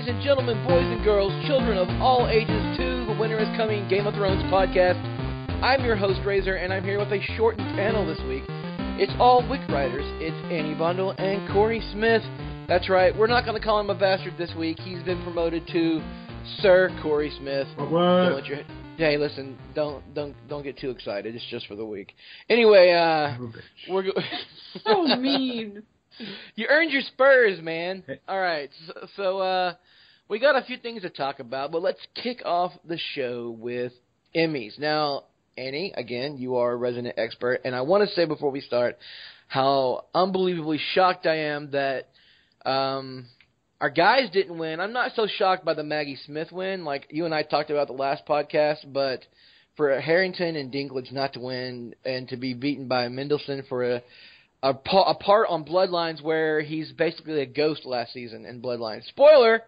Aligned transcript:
Welcome, 0.00 0.14
ladies 0.16 0.24
and 0.24 0.24
gentlemen, 0.24 0.66
boys 0.66 0.86
and 0.96 1.04
girls, 1.04 1.30
children 1.46 1.76
of 1.76 1.86
all 2.00 2.26
ages, 2.26 2.48
to 2.78 3.04
the 3.04 3.16
Winter 3.20 3.38
is 3.38 3.48
Coming 3.54 3.86
Game 3.90 4.06
of 4.06 4.14
Thrones 4.14 4.42
podcast. 4.44 4.96
I'm 5.62 5.84
your 5.84 5.94
host, 5.94 6.20
Razor, 6.24 6.54
and 6.54 6.72
I'm 6.72 6.84
here 6.84 6.98
with 6.98 7.12
a 7.12 7.20
shortened 7.36 7.68
panel 7.76 8.06
this 8.06 8.18
week. 8.26 8.44
It's 8.98 9.12
all 9.20 9.46
Wick 9.46 9.60
writers. 9.68 10.04
It's 10.18 10.34
Annie 10.50 10.72
Bundle 10.74 11.10
and 11.18 11.46
Corey 11.52 11.82
Smith. 11.92 12.22
That's 12.66 12.88
right, 12.88 13.14
we're 13.14 13.26
not 13.26 13.44
going 13.44 13.60
to 13.60 13.62
call 13.64 13.78
him 13.78 13.90
a 13.90 13.94
bastard 13.94 14.38
this 14.38 14.50
week. 14.56 14.78
He's 14.80 15.02
been 15.02 15.22
promoted 15.22 15.66
to 15.68 16.00
Sir 16.60 16.88
Corey 17.02 17.30
Smith. 17.38 17.68
What? 17.76 17.90
Don't 17.90 18.34
let 18.36 18.46
your- 18.46 18.64
hey, 18.96 19.18
listen, 19.18 19.58
don't 19.74 20.02
don't 20.14 20.34
don't 20.48 20.62
get 20.62 20.78
too 20.78 20.88
excited. 20.90 21.34
It's 21.34 21.44
just 21.50 21.66
for 21.66 21.76
the 21.76 21.84
week. 21.84 22.14
Anyway, 22.48 22.92
uh, 22.92 23.36
we're 23.90 24.04
go- 24.04 24.22
So 24.86 25.04
mean. 25.18 25.82
You 26.54 26.66
earned 26.68 26.90
your 26.90 27.02
spurs, 27.02 27.60
man. 27.62 28.04
All 28.28 28.40
right, 28.40 28.70
so, 28.86 28.92
so 29.16 29.38
uh, 29.38 29.74
we 30.28 30.38
got 30.38 30.56
a 30.56 30.64
few 30.64 30.76
things 30.76 31.02
to 31.02 31.10
talk 31.10 31.40
about, 31.40 31.72
but 31.72 31.82
let's 31.82 32.00
kick 32.22 32.42
off 32.44 32.72
the 32.84 32.98
show 33.14 33.56
with 33.58 33.92
Emmys. 34.34 34.78
Now, 34.78 35.24
Annie, 35.56 35.92
again, 35.96 36.36
you 36.38 36.56
are 36.56 36.72
a 36.72 36.76
resident 36.76 37.14
expert, 37.18 37.62
and 37.64 37.74
I 37.74 37.82
want 37.82 38.08
to 38.08 38.14
say 38.14 38.24
before 38.24 38.50
we 38.50 38.60
start 38.60 38.98
how 39.48 40.06
unbelievably 40.14 40.80
shocked 40.94 41.26
I 41.26 41.36
am 41.36 41.72
that 41.72 42.08
um, 42.64 43.26
our 43.80 43.90
guys 43.90 44.30
didn't 44.30 44.58
win. 44.58 44.78
I'm 44.78 44.92
not 44.92 45.12
so 45.16 45.26
shocked 45.26 45.64
by 45.64 45.74
the 45.74 45.82
Maggie 45.82 46.18
Smith 46.26 46.52
win, 46.52 46.84
like 46.84 47.06
you 47.10 47.24
and 47.24 47.34
I 47.34 47.42
talked 47.42 47.70
about 47.70 47.88
the 47.88 47.94
last 47.94 48.26
podcast, 48.26 48.92
but 48.92 49.24
for 49.76 49.98
Harington 50.00 50.56
and 50.56 50.72
Dinklage 50.72 51.12
not 51.12 51.32
to 51.32 51.40
win 51.40 51.94
and 52.04 52.28
to 52.28 52.36
be 52.36 52.54
beaten 52.54 52.86
by 52.86 53.08
Mendelsohn 53.08 53.64
for 53.68 53.82
a 53.82 54.02
a, 54.62 54.70
a 54.70 55.14
part 55.14 55.46
on 55.48 55.64
Bloodlines 55.64 56.22
where 56.22 56.60
he's 56.60 56.92
basically 56.92 57.40
a 57.40 57.46
ghost 57.46 57.84
last 57.84 58.12
season 58.12 58.44
in 58.44 58.60
Bloodlines. 58.60 59.04
Spoiler. 59.06 59.62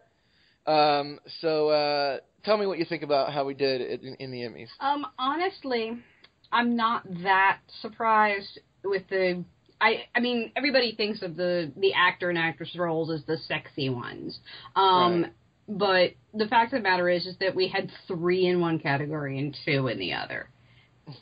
Um, 0.66 1.18
so 1.40 1.68
uh, 1.70 2.18
tell 2.44 2.56
me 2.56 2.66
what 2.66 2.78
you 2.78 2.84
think 2.84 3.02
about 3.02 3.32
how 3.32 3.44
we 3.44 3.54
did 3.54 4.02
in, 4.02 4.14
in 4.16 4.30
the 4.30 4.40
Emmys. 4.40 4.68
Um, 4.80 5.06
honestly, 5.18 5.98
I'm 6.52 6.76
not 6.76 7.04
that 7.22 7.58
surprised 7.80 8.60
with 8.84 9.02
the. 9.08 9.44
I 9.80 10.04
I 10.14 10.20
mean, 10.20 10.52
everybody 10.54 10.94
thinks 10.94 11.22
of 11.22 11.36
the 11.36 11.72
the 11.76 11.92
actor 11.94 12.28
and 12.28 12.38
actress 12.38 12.76
roles 12.76 13.10
as 13.10 13.24
the 13.26 13.38
sexy 13.48 13.88
ones. 13.88 14.38
Um, 14.76 15.22
Right. 15.22 15.32
but 15.68 16.10
the 16.38 16.46
fact 16.48 16.72
of 16.72 16.80
the 16.80 16.88
matter 16.88 17.08
is, 17.08 17.26
is 17.26 17.36
that 17.40 17.54
we 17.54 17.66
had 17.68 17.90
three 18.06 18.46
in 18.46 18.60
one 18.60 18.78
category 18.78 19.38
and 19.38 19.56
two 19.64 19.88
in 19.88 19.98
the 19.98 20.12
other. 20.12 20.48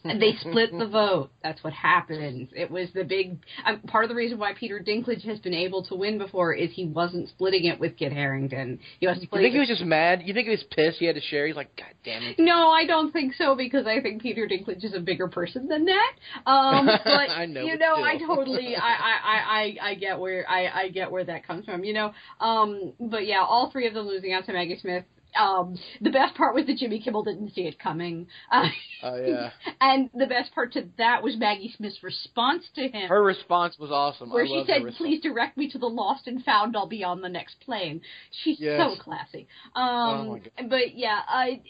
They 0.04 0.34
split 0.40 0.70
the 0.76 0.86
vote. 0.86 1.30
That's 1.42 1.62
what 1.64 1.72
happens. 1.72 2.48
It 2.54 2.70
was 2.70 2.88
the 2.94 3.04
big 3.04 3.38
um, 3.64 3.80
part 3.80 4.04
of 4.04 4.10
the 4.10 4.14
reason 4.14 4.38
why 4.38 4.52
Peter 4.52 4.78
Dinklage 4.78 5.24
has 5.24 5.38
been 5.38 5.54
able 5.54 5.82
to 5.84 5.94
win 5.94 6.18
before 6.18 6.52
is 6.52 6.70
he 6.72 6.86
wasn't 6.86 7.28
splitting 7.28 7.64
it 7.64 7.80
with 7.80 7.96
Kit 7.96 8.12
Harington. 8.12 8.78
He 9.00 9.06
was 9.06 9.18
You 9.20 9.28
think 9.28 9.54
he 9.54 9.58
was 9.58 9.68
just 9.68 9.82
mad? 9.82 10.22
You 10.24 10.34
think 10.34 10.46
he 10.46 10.50
was 10.50 10.64
pissed? 10.70 10.98
He 10.98 11.06
had 11.06 11.14
to 11.14 11.20
share. 11.20 11.46
He's 11.46 11.56
like, 11.56 11.74
God 11.76 11.94
damn 12.04 12.22
it. 12.22 12.38
No, 12.38 12.70
I 12.70 12.84
don't 12.86 13.12
think 13.12 13.34
so 13.34 13.54
because 13.54 13.86
I 13.86 14.00
think 14.00 14.22
Peter 14.22 14.46
Dinklage 14.46 14.84
is 14.84 14.94
a 14.94 15.00
bigger 15.00 15.28
person 15.28 15.66
than 15.66 15.86
that. 15.86 16.12
Um, 16.46 16.86
but 17.04 17.30
I 17.30 17.46
know, 17.46 17.64
you 17.64 17.78
know. 17.78 17.94
I 17.96 18.18
totally, 18.18 18.76
I, 18.76 18.80
I, 18.80 19.18
I, 19.24 19.38
I 19.38 19.90
I 19.90 19.94
get 19.94 20.18
where 20.18 20.48
I, 20.48 20.82
I 20.82 20.88
get 20.88 21.10
where 21.10 21.24
that 21.24 21.46
comes 21.46 21.64
from. 21.64 21.84
You 21.84 21.94
know, 21.94 22.12
um, 22.40 22.92
but 23.00 23.26
yeah, 23.26 23.42
all 23.42 23.70
three 23.70 23.86
of 23.86 23.94
them 23.94 24.06
losing 24.06 24.32
out 24.32 24.44
to 24.46 24.52
Maggie 24.52 24.78
Smith. 24.78 25.04
Um, 25.38 25.76
the 26.00 26.10
best 26.10 26.34
part 26.34 26.54
was 26.54 26.66
that 26.66 26.76
Jimmy 26.76 27.00
Kimmel 27.00 27.22
didn't 27.24 27.54
see 27.54 27.62
it 27.62 27.78
coming. 27.78 28.26
Uh, 28.50 28.64
Oh 29.02 29.16
yeah. 29.16 29.50
and 29.80 30.10
the 30.14 30.26
best 30.26 30.54
part 30.54 30.72
to 30.74 30.88
that 30.98 31.22
was 31.22 31.36
Maggie 31.36 31.72
Smith's 31.76 32.02
response 32.02 32.64
to 32.74 32.88
him. 32.88 33.08
Her 33.08 33.22
response 33.22 33.76
was 33.78 33.90
awesome. 33.90 34.30
where 34.30 34.44
I 34.44 34.46
she 34.46 34.64
said. 34.66 34.82
"Please 34.96 35.20
direct 35.22 35.56
me 35.56 35.70
to 35.70 35.78
the 35.78 35.86
lost 35.86 36.26
and 36.26 36.44
found. 36.44 36.76
I'll 36.76 36.86
be 36.86 37.04
on 37.04 37.20
the 37.20 37.28
next 37.28 37.60
plane." 37.60 38.00
She's 38.42 38.58
Yes. 38.60 38.78
so 38.80 39.02
classy. 39.02 39.46
Um, 39.74 39.84
Oh, 39.84 40.24
my 40.32 40.38
God. 40.40 40.68
but 40.70 40.96
yeah, 40.96 41.20
I, 41.26 41.62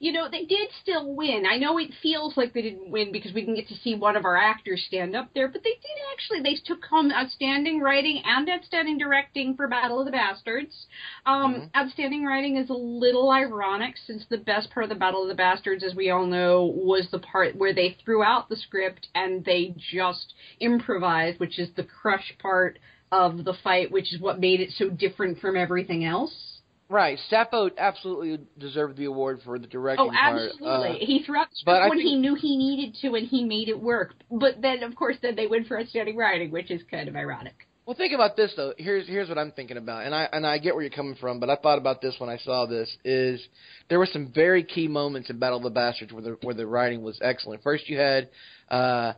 you 0.00 0.12
know, 0.12 0.28
they 0.30 0.44
did 0.44 0.68
still 0.80 1.14
win. 1.14 1.44
I 1.44 1.56
know 1.56 1.78
it 1.78 1.90
feels 2.02 2.36
like 2.36 2.52
they 2.52 2.62
didn't 2.62 2.90
win 2.90 3.10
because 3.10 3.32
we 3.32 3.40
didn't 3.40 3.56
get 3.56 3.68
to 3.68 3.74
see 3.76 3.94
one 3.94 4.16
of 4.16 4.24
our 4.24 4.36
actors 4.36 4.84
stand 4.86 5.16
up 5.16 5.28
there, 5.34 5.48
but 5.48 5.64
they 5.64 5.70
did 5.70 5.98
actually. 6.12 6.40
They 6.40 6.60
took 6.64 6.84
home 6.84 7.10
outstanding 7.10 7.80
writing 7.80 8.22
and 8.24 8.48
outstanding 8.48 8.98
directing 8.98 9.56
for 9.56 9.66
Battle 9.66 9.98
of 9.98 10.06
the 10.06 10.12
Bastards. 10.12 10.86
Um, 11.26 11.54
Mhm. 11.54 11.76
Outstanding 11.76 12.24
writing 12.24 12.56
is 12.56 12.70
a 12.70 12.74
little 12.74 13.30
ironic 13.30 13.96
since 13.96 14.24
the 14.26 14.38
best 14.38 14.70
part 14.70 14.84
of 14.84 14.90
the 14.90 14.94
Battle 14.94 15.22
of 15.22 15.28
the 15.28 15.34
Bastards, 15.34 15.82
as 15.82 15.94
we 15.94 16.10
all 16.10 16.26
know, 16.26 16.64
was 16.64 17.10
the 17.10 17.18
part 17.18 17.56
where 17.56 17.72
they 17.72 17.90
threw 18.04 18.22
out 18.22 18.48
the 18.48 18.56
script 18.56 19.08
and 19.14 19.44
they 19.44 19.74
just 19.76 20.34
improvised, 20.60 21.40
which 21.40 21.58
is 21.58 21.70
the 21.72 21.84
crush 21.84 22.36
part 22.38 22.78
of 23.10 23.44
the 23.44 23.54
fight, 23.54 23.90
which 23.90 24.12
is 24.12 24.20
what 24.20 24.38
made 24.38 24.60
it 24.60 24.70
so 24.72 24.90
different 24.90 25.38
from 25.40 25.56
everything 25.56 26.04
else. 26.04 26.57
Right. 26.90 27.18
Sappho 27.28 27.68
absolutely 27.76 28.38
deserved 28.58 28.96
the 28.96 29.04
award 29.04 29.40
for 29.44 29.58
the 29.58 29.66
directing 29.66 30.06
Oh, 30.06 30.10
part. 30.10 30.42
absolutely. 30.42 30.68
Uh, 31.02 31.06
he 31.06 31.22
threw 31.22 31.36
out 31.38 31.50
the 31.50 31.56
script 31.56 31.80
when 31.90 31.98
think- 31.98 32.02
he 32.08 32.16
knew 32.16 32.34
he 32.34 32.56
needed 32.56 32.94
to, 33.02 33.14
and 33.14 33.26
he 33.26 33.44
made 33.44 33.68
it 33.68 33.78
work. 33.78 34.14
But 34.30 34.62
then, 34.62 34.82
of 34.82 34.94
course, 34.96 35.16
then 35.20 35.36
they 35.36 35.46
went 35.46 35.66
for 35.66 35.78
outstanding 35.78 36.16
writing, 36.16 36.50
which 36.50 36.70
is 36.70 36.82
kind 36.90 37.08
of 37.08 37.14
ironic. 37.14 37.66
Well, 37.84 37.94
think 37.96 38.12
about 38.12 38.36
this 38.36 38.52
though. 38.54 38.74
Here's 38.76 39.06
here's 39.06 39.30
what 39.30 39.38
I'm 39.38 39.50
thinking 39.52 39.78
about, 39.78 40.04
and 40.04 40.14
I 40.14 40.28
and 40.30 40.46
I 40.46 40.58
get 40.58 40.74
where 40.74 40.82
you're 40.82 40.90
coming 40.90 41.14
from, 41.14 41.40
but 41.40 41.48
I 41.48 41.56
thought 41.56 41.78
about 41.78 42.02
this 42.02 42.14
when 42.18 42.28
I 42.28 42.36
saw 42.36 42.66
this. 42.66 42.94
Is 43.02 43.46
there 43.88 43.98
were 43.98 44.04
some 44.06 44.30
very 44.34 44.62
key 44.62 44.88
moments 44.88 45.30
in 45.30 45.38
Battle 45.38 45.56
of 45.56 45.64
the 45.64 45.70
Bastards 45.70 46.12
where 46.12 46.22
the 46.22 46.36
where 46.42 46.54
the 46.54 46.66
writing 46.66 47.02
was 47.02 47.18
excellent. 47.22 47.62
First, 47.62 47.88
you 47.88 47.96
had 47.98 48.28
uh, 48.70 49.14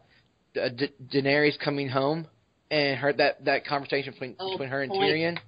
Da- 0.55 0.69
Da- 0.69 0.93
Daenerys 1.13 1.59
coming 1.59 1.89
home, 1.89 2.29
and 2.71 2.97
her 2.99 3.13
that 3.15 3.45
that 3.47 3.67
conversation 3.67 4.13
between 4.13 4.37
Oh, 4.39 4.53
between 4.53 4.69
her 4.69 4.83
and 4.83 4.93
point. 4.93 5.03
Tyrion. 5.03 5.39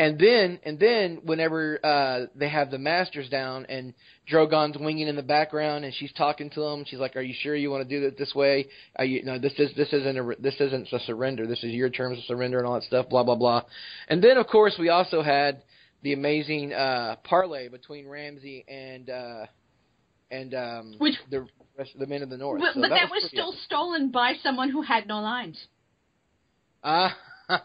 And 0.00 0.18
then, 0.18 0.58
and 0.62 0.78
then, 0.78 1.20
whenever 1.24 1.78
uh, 1.84 2.26
they 2.34 2.48
have 2.48 2.70
the 2.70 2.78
masters 2.78 3.28
down, 3.28 3.66
and 3.66 3.92
Drogon's 4.26 4.78
winging 4.78 5.08
in 5.08 5.14
the 5.14 5.22
background, 5.22 5.84
and 5.84 5.92
she's 5.92 6.10
talking 6.14 6.48
to 6.54 6.62
him, 6.62 6.86
she's 6.86 6.98
like, 6.98 7.16
"Are 7.16 7.20
you 7.20 7.34
sure 7.42 7.54
you 7.54 7.70
want 7.70 7.86
to 7.86 8.00
do 8.00 8.06
it 8.06 8.16
this 8.16 8.34
way? 8.34 8.68
Are 8.96 9.04
you, 9.04 9.22
no, 9.22 9.38
this 9.38 9.52
is 9.58 9.70
this 9.76 9.92
isn't 9.92 10.16
a 10.16 10.36
this 10.40 10.58
isn't 10.58 10.90
a 10.90 11.00
surrender. 11.00 11.46
This 11.46 11.62
is 11.62 11.72
your 11.72 11.90
terms 11.90 12.16
of 12.16 12.24
surrender 12.24 12.56
and 12.56 12.66
all 12.66 12.76
that 12.76 12.84
stuff." 12.84 13.10
Blah 13.10 13.24
blah 13.24 13.34
blah. 13.34 13.64
And 14.08 14.24
then, 14.24 14.38
of 14.38 14.46
course, 14.46 14.74
we 14.78 14.88
also 14.88 15.20
had 15.20 15.64
the 16.00 16.14
amazing 16.14 16.72
uh, 16.72 17.16
parlay 17.22 17.68
between 17.68 18.08
Ramsay 18.08 18.64
and 18.68 19.10
uh, 19.10 19.46
and 20.30 20.54
um, 20.54 20.94
Which- 20.96 21.16
the 21.30 21.46
rest 21.76 21.92
of 21.92 22.00
the 22.00 22.06
men 22.06 22.22
of 22.22 22.30
the 22.30 22.38
North. 22.38 22.62
But, 22.62 22.72
So 22.72 22.80
but 22.80 22.88
that, 22.88 23.10
was 23.10 23.20
pretty 23.20 23.36
still 23.36 23.52
stolen 23.66 24.10
by 24.10 24.32
someone 24.42 24.70
who 24.70 24.80
had 24.80 25.06
no 25.06 25.20
lines. 25.20 25.62
Ah, 26.82 27.14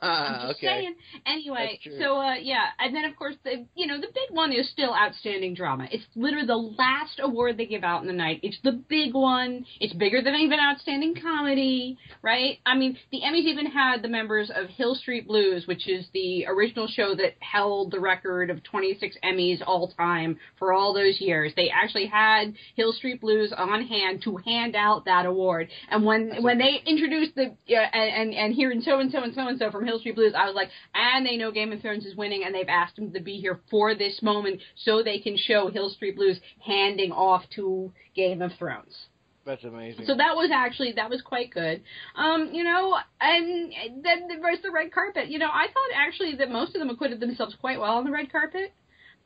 I'm 0.02 0.48
just 0.48 0.58
okay. 0.58 0.68
saying. 0.68 0.96
Anyway, 1.26 1.80
so 2.00 2.18
uh, 2.18 2.36
yeah, 2.36 2.66
and 2.80 2.96
then 2.96 3.06
of 3.06 3.16
course 3.16 3.36
the 3.44 3.66
you 3.76 3.88
know 3.88 4.00
the 4.00 4.08
big 4.08 4.36
one 4.36 4.52
is 4.52 4.70
still 4.70 4.94
outstanding 4.94 5.54
drama. 5.54 5.88
It's 5.92 6.06
literally 6.16 6.48
the 6.48 6.56
last 6.56 7.20
award 7.20 7.58
they 7.58 7.66
give 7.66 7.84
out 7.84 8.02
in 8.02 8.08
the 8.08 8.14
night. 8.14 8.40
It's 8.44 8.58
the 8.64 8.72
big 8.72 9.14
one. 9.14 9.66
It's 9.80 9.94
bigger 9.94 10.22
than 10.22 10.36
even 10.36 10.60
outstanding 10.60 11.16
comedy, 11.22 11.98
right? 12.22 12.60
I 12.66 12.76
mean, 12.78 12.98
the 13.12 13.22
Emmys 13.22 13.46
even 13.46 13.66
had 13.66 14.02
the 14.02 14.08
members 14.08 14.52
of 14.54 14.70
Hill 14.70 14.96
Street 14.96 15.28
Blues, 15.28 15.68
which 15.68 15.88
is 15.88 16.06
the 16.14 16.46
original 16.48 16.88
show 16.88 17.16
that 17.16 17.36
held 17.40 17.92
the 17.92 18.00
record 18.00 18.50
of 18.50 18.64
26 18.64 19.18
Emmys 19.24 19.62
all 19.66 19.92
time 19.98 20.38
for 20.58 20.74
all 20.74 20.94
those 20.94 21.20
years. 21.20 21.54
They 21.56 21.70
actually 21.70 22.08
had 22.08 22.54
Hill 22.76 22.94
Street 22.94 23.22
Blues 23.22 23.54
on 23.56 23.86
hand 23.86 24.24
to 24.24 24.38
hand 24.38 24.76
out 24.76 25.06
that 25.06 25.26
award. 25.26 25.70
And 25.90 26.06
when 26.06 26.30
That's 26.30 26.44
when 26.44 26.58
they 26.58 26.82
introduced 26.86 27.36
the 27.36 27.56
yeah, 27.66 27.88
and 27.94 28.16
and, 28.16 28.34
and 28.34 28.54
hearing 28.54 28.82
so 28.82 29.00
and 29.00 29.12
so 29.12 29.24
and 29.24 29.34
so 29.34 29.48
and 29.48 29.60
so 29.60 29.72
from 29.76 29.86
Hill 29.86 30.00
Street 30.00 30.16
Blues, 30.16 30.34
I 30.36 30.46
was 30.46 30.56
like, 30.56 30.70
and 30.94 31.26
they 31.26 31.38
know 31.38 31.52
Game 31.52 31.72
of 31.72 31.82
Thrones 31.82 32.06
is 32.06 32.16
winning, 32.16 32.44
and 32.46 32.56
they've 32.56 32.70
asked 32.70 32.96
them 32.96 33.12
to 33.14 33.20
be 33.20 33.38
here 33.38 33.60
for 33.70 33.96
this 33.96 34.22
moment 34.22 34.62
so 34.76 35.04
they 35.04 35.20
can 35.20 35.38
show 35.38 35.70
Hill 35.70 35.90
Street 35.90 36.16
Blues 36.16 36.40
handing 36.66 37.12
off 37.12 37.44
to 37.56 37.92
Game 38.16 38.42
of 38.42 38.52
Thrones. 38.58 39.08
That's 39.46 39.64
amazing. 39.64 40.06
So 40.06 40.16
that 40.16 40.36
was 40.36 40.50
actually 40.52 40.94
that 40.94 41.10
was 41.10 41.22
quite 41.22 41.52
good. 41.52 41.84
Um, 42.16 42.50
you 42.52 42.64
know, 42.64 42.98
and 43.22 43.72
then 44.04 44.28
there's 44.28 44.62
the 44.64 44.72
red 44.72 44.92
carpet. 44.92 45.30
You 45.30 45.38
know, 45.38 45.50
I 45.50 45.68
thought 45.68 45.96
actually 45.96 46.36
that 46.38 46.50
most 46.50 46.76
of 46.76 46.80
them 46.80 46.90
acquitted 46.90 47.20
themselves 47.20 47.56
quite 47.60 47.80
well 47.80 47.98
on 47.98 48.06
the 48.06 48.12
red 48.12 48.32
carpet. 48.32 48.74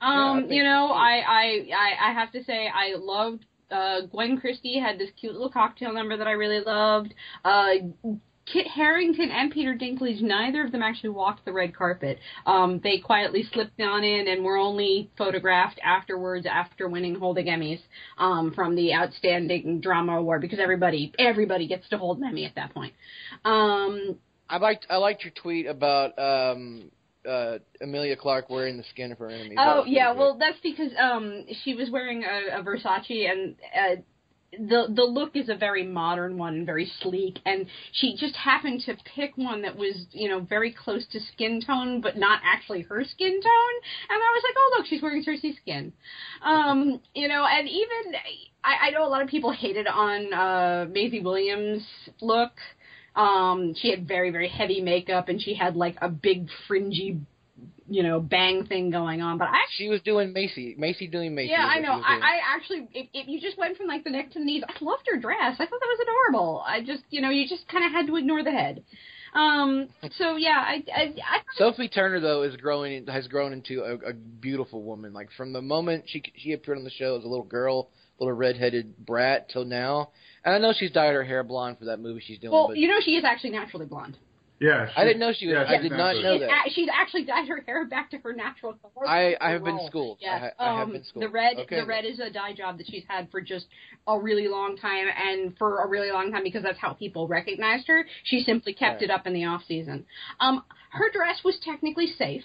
Um, 0.01 0.41
think 0.41 0.53
you 0.53 0.63
know. 0.63 0.91
I, 0.91 1.23
I 1.25 1.43
I 1.73 2.09
I 2.09 2.13
have 2.13 2.31
to 2.33 2.43
say 2.43 2.67
I 2.67 2.95
loved 2.97 3.45
uh 3.71 4.01
Gwen 4.11 4.39
Christie 4.39 4.79
had 4.79 4.99
this 4.99 5.09
cute 5.17 5.33
little 5.33 5.49
cocktail 5.49 5.93
number 5.93 6.17
that 6.17 6.27
I 6.27 6.31
really 6.31 6.63
loved. 6.65 7.13
Uh 7.45 7.73
Kit 8.51 8.67
Harington 8.67 9.29
and 9.31 9.51
Peter 9.51 9.75
Dinklage, 9.75 10.21
neither 10.21 10.65
of 10.65 10.71
them 10.71 10.81
actually 10.81 11.09
walked 11.09 11.45
the 11.45 11.53
red 11.53 11.75
carpet. 11.75 12.19
Um, 12.45 12.79
they 12.83 12.97
quietly 12.97 13.43
slipped 13.51 13.79
on 13.79 14.03
in 14.03 14.27
and 14.27 14.43
were 14.43 14.57
only 14.57 15.09
photographed 15.17 15.79
afterwards 15.83 16.47
after 16.49 16.87
winning 16.87 17.15
holding 17.15 17.45
Emmys 17.45 17.81
um, 18.17 18.53
from 18.53 18.75
the 18.75 18.93
Outstanding 18.93 19.81
Drama 19.81 20.17
Award 20.17 20.41
because 20.41 20.59
everybody 20.59 21.13
everybody 21.19 21.67
gets 21.67 21.87
to 21.89 21.97
hold 21.97 22.19
an 22.19 22.25
Emmy 22.25 22.45
at 22.45 22.55
that 22.55 22.73
point. 22.73 22.93
Um, 23.45 24.17
I 24.49 24.57
liked 24.57 24.87
I 24.89 24.97
liked 24.97 25.23
your 25.23 25.33
tweet 25.35 25.67
about 25.67 26.17
um 26.17 26.89
uh 27.27 27.59
Emilia 27.81 28.15
Clarke 28.15 28.49
wearing 28.49 28.77
the 28.77 28.83
skin 28.83 29.11
of 29.11 29.19
her 29.19 29.29
enemies. 29.29 29.57
That 29.57 29.77
Oh 29.77 29.83
yeah, 29.85 30.13
well 30.13 30.37
that's 30.37 30.59
because 30.63 30.91
um 30.99 31.45
she 31.63 31.75
was 31.75 31.89
wearing 31.91 32.23
a, 32.23 32.59
a 32.59 32.63
Versace 32.63 33.29
and 33.29 33.55
uh, 33.75 34.01
the 34.51 34.87
the 34.95 35.03
look 35.03 35.35
is 35.35 35.49
a 35.49 35.55
very 35.55 35.85
modern 35.85 36.37
one 36.37 36.55
and 36.55 36.65
very 36.65 36.91
sleek 37.01 37.39
and 37.45 37.67
she 37.91 38.15
just 38.15 38.35
happened 38.35 38.81
to 38.85 38.95
pick 39.15 39.37
one 39.37 39.61
that 39.61 39.75
was 39.75 40.07
you 40.11 40.27
know 40.27 40.39
very 40.39 40.71
close 40.71 41.05
to 41.07 41.19
skin 41.33 41.61
tone 41.61 42.01
but 42.01 42.17
not 42.17 42.41
actually 42.43 42.81
her 42.81 43.03
skin 43.03 43.31
tone 43.31 43.75
and 44.09 44.17
i 44.17 44.33
was 44.33 44.43
like 44.43 44.55
oh 44.57 44.75
look 44.77 44.87
she's 44.87 45.01
wearing 45.01 45.23
cersei 45.23 45.55
skin. 45.57 45.93
Um 46.43 46.99
you 47.13 47.27
know 47.27 47.45
and 47.45 47.67
even 47.67 48.15
i 48.63 48.87
i 48.87 48.89
know 48.89 49.05
a 49.05 49.09
lot 49.09 49.21
of 49.21 49.29
people 49.29 49.51
hated 49.51 49.87
on 49.87 50.33
uh 50.33 50.85
maisie 50.89 51.21
williams 51.21 51.83
look. 52.21 52.53
Um 53.15 53.75
she 53.79 53.91
had 53.91 54.07
very 54.07 54.31
very 54.31 54.49
heavy 54.49 54.81
makeup 54.81 55.29
and 55.29 55.41
she 55.41 55.53
had 55.53 55.75
like 55.75 55.97
a 56.01 56.09
big 56.09 56.47
fringy 56.67 57.19
you 57.89 58.03
know 58.03 58.19
bang 58.19 58.65
thing 58.65 58.89
going 58.91 59.21
on. 59.21 59.37
But 59.37 59.45
I 59.49 59.57
actually, 59.63 59.85
She 59.85 59.89
was 59.89 60.01
doing 60.01 60.31
Maisie. 60.33 60.75
Maisie 60.77 61.07
doing 61.07 61.33
Maisie. 61.35 61.51
yeah, 61.51 61.65
I 61.65 61.79
know. 61.79 61.93
I. 61.93 62.15
I 62.15 62.55
actually, 62.55 62.87
if, 62.93 63.07
if 63.13 63.27
you 63.27 63.41
just 63.41 63.57
went 63.57 63.77
from 63.77 63.87
like 63.87 64.03
the 64.03 64.11
neck 64.11 64.31
to 64.31 64.39
the 64.39 64.45
knees, 64.45 64.63
I 64.67 64.73
loved 64.83 65.03
her 65.11 65.19
dress. 65.19 65.55
I 65.55 65.65
thought 65.65 65.79
that 65.79 65.97
was 65.97 65.99
adorable. 66.01 66.63
I 66.65 66.81
just, 66.81 67.03
you 67.09 67.21
know, 67.21 67.29
you 67.29 67.47
just 67.47 67.67
kind 67.67 67.85
of 67.85 67.91
had 67.91 68.07
to 68.07 68.15
ignore 68.15 68.43
the 68.43 68.51
head. 68.51 68.83
Um. 69.33 69.89
So 70.17 70.37
yeah, 70.37 70.63
I, 70.65 70.83
I, 70.95 71.01
I 71.01 71.39
Sophie 71.57 71.87
Turner 71.87 72.19
though 72.19 72.43
is 72.43 72.55
growing 72.55 73.05
has 73.07 73.27
grown 73.27 73.53
into 73.53 73.81
a, 73.83 74.09
a 74.09 74.13
beautiful 74.13 74.81
woman. 74.81 75.13
Like 75.13 75.29
from 75.37 75.53
the 75.53 75.61
moment 75.61 76.05
she 76.07 76.23
she 76.35 76.53
appeared 76.53 76.77
on 76.77 76.83
the 76.83 76.89
show 76.89 77.17
as 77.17 77.23
a 77.23 77.27
little 77.27 77.45
girl, 77.45 77.89
little 78.19 78.33
redheaded 78.33 78.97
brat 79.05 79.49
till 79.49 79.65
now. 79.65 80.09
And 80.43 80.55
I 80.55 80.57
know 80.57 80.73
she's 80.75 80.91
dyed 80.91 81.13
her 81.13 81.23
hair 81.23 81.43
blonde 81.43 81.77
for 81.77 81.85
that 81.85 81.99
movie 81.99 82.23
she's 82.25 82.39
doing. 82.39 82.53
well, 82.53 82.75
you 82.75 82.87
know, 82.87 82.99
she 83.03 83.11
is 83.11 83.23
actually 83.25 83.51
naturally 83.51 83.85
blonde. 83.85 84.17
Yeah, 84.61 84.89
I 84.95 85.05
didn't 85.05 85.19
know 85.19 85.31
she 85.31 85.47
was- 85.47 85.53
yeah, 85.53 85.65
I 85.73 85.81
did 85.81 85.91
not 85.91 86.15
know 86.17 86.33
She's 86.37 86.41
that. 86.41 86.67
a- 86.67 86.69
she's 86.71 86.89
actually 86.93 87.23
dyed 87.23 87.47
her 87.47 87.61
hair 87.65 87.85
back 87.85 88.11
to 88.11 88.17
her 88.17 88.33
natural 88.33 88.73
color. 88.73 89.07
I 89.07 89.37
I 89.39 89.51
have 89.51 89.63
been 89.63 89.75
role. 89.77 89.87
schooled. 89.87 90.17
I, 90.21 90.25
Yeah, 90.25 90.39
ha- 90.39 90.49
I 90.59 90.77
have 90.79 90.87
um, 90.87 90.91
been 90.93 91.03
schooled. 91.05 91.23
the 91.23 91.29
red, 91.29 91.57
okay. 91.59 91.79
the 91.79 91.85
red 91.85 92.03
is 92.03 92.19
a 92.19 92.29
dye 92.29 92.51
job 92.53 92.77
that 92.77 92.87
she's 92.87 93.05
had 93.07 93.31
for 93.31 93.39
just 93.39 93.67
a 94.07 94.19
really 94.19 94.47
long 94.49 94.75
time, 94.75 95.07
and 95.15 95.57
for 95.57 95.79
a 95.83 95.87
really 95.87 96.11
long 96.11 96.31
time 96.31 96.43
because 96.43 96.63
that's 96.63 96.77
how 96.79 96.91
people 96.93 97.27
recognized 97.27 97.87
her. 97.87 98.05
She 98.25 98.41
simply 98.41 98.73
kept 98.73 98.95
Right. 99.01 99.03
it 99.03 99.11
up 99.11 99.25
in 99.27 99.33
the 99.33 99.45
off 99.45 99.63
season. 99.65 100.05
Um, 100.41 100.63
her 100.91 101.09
dress 101.11 101.41
was 101.45 101.57
technically 101.59 102.07
safe. 102.07 102.43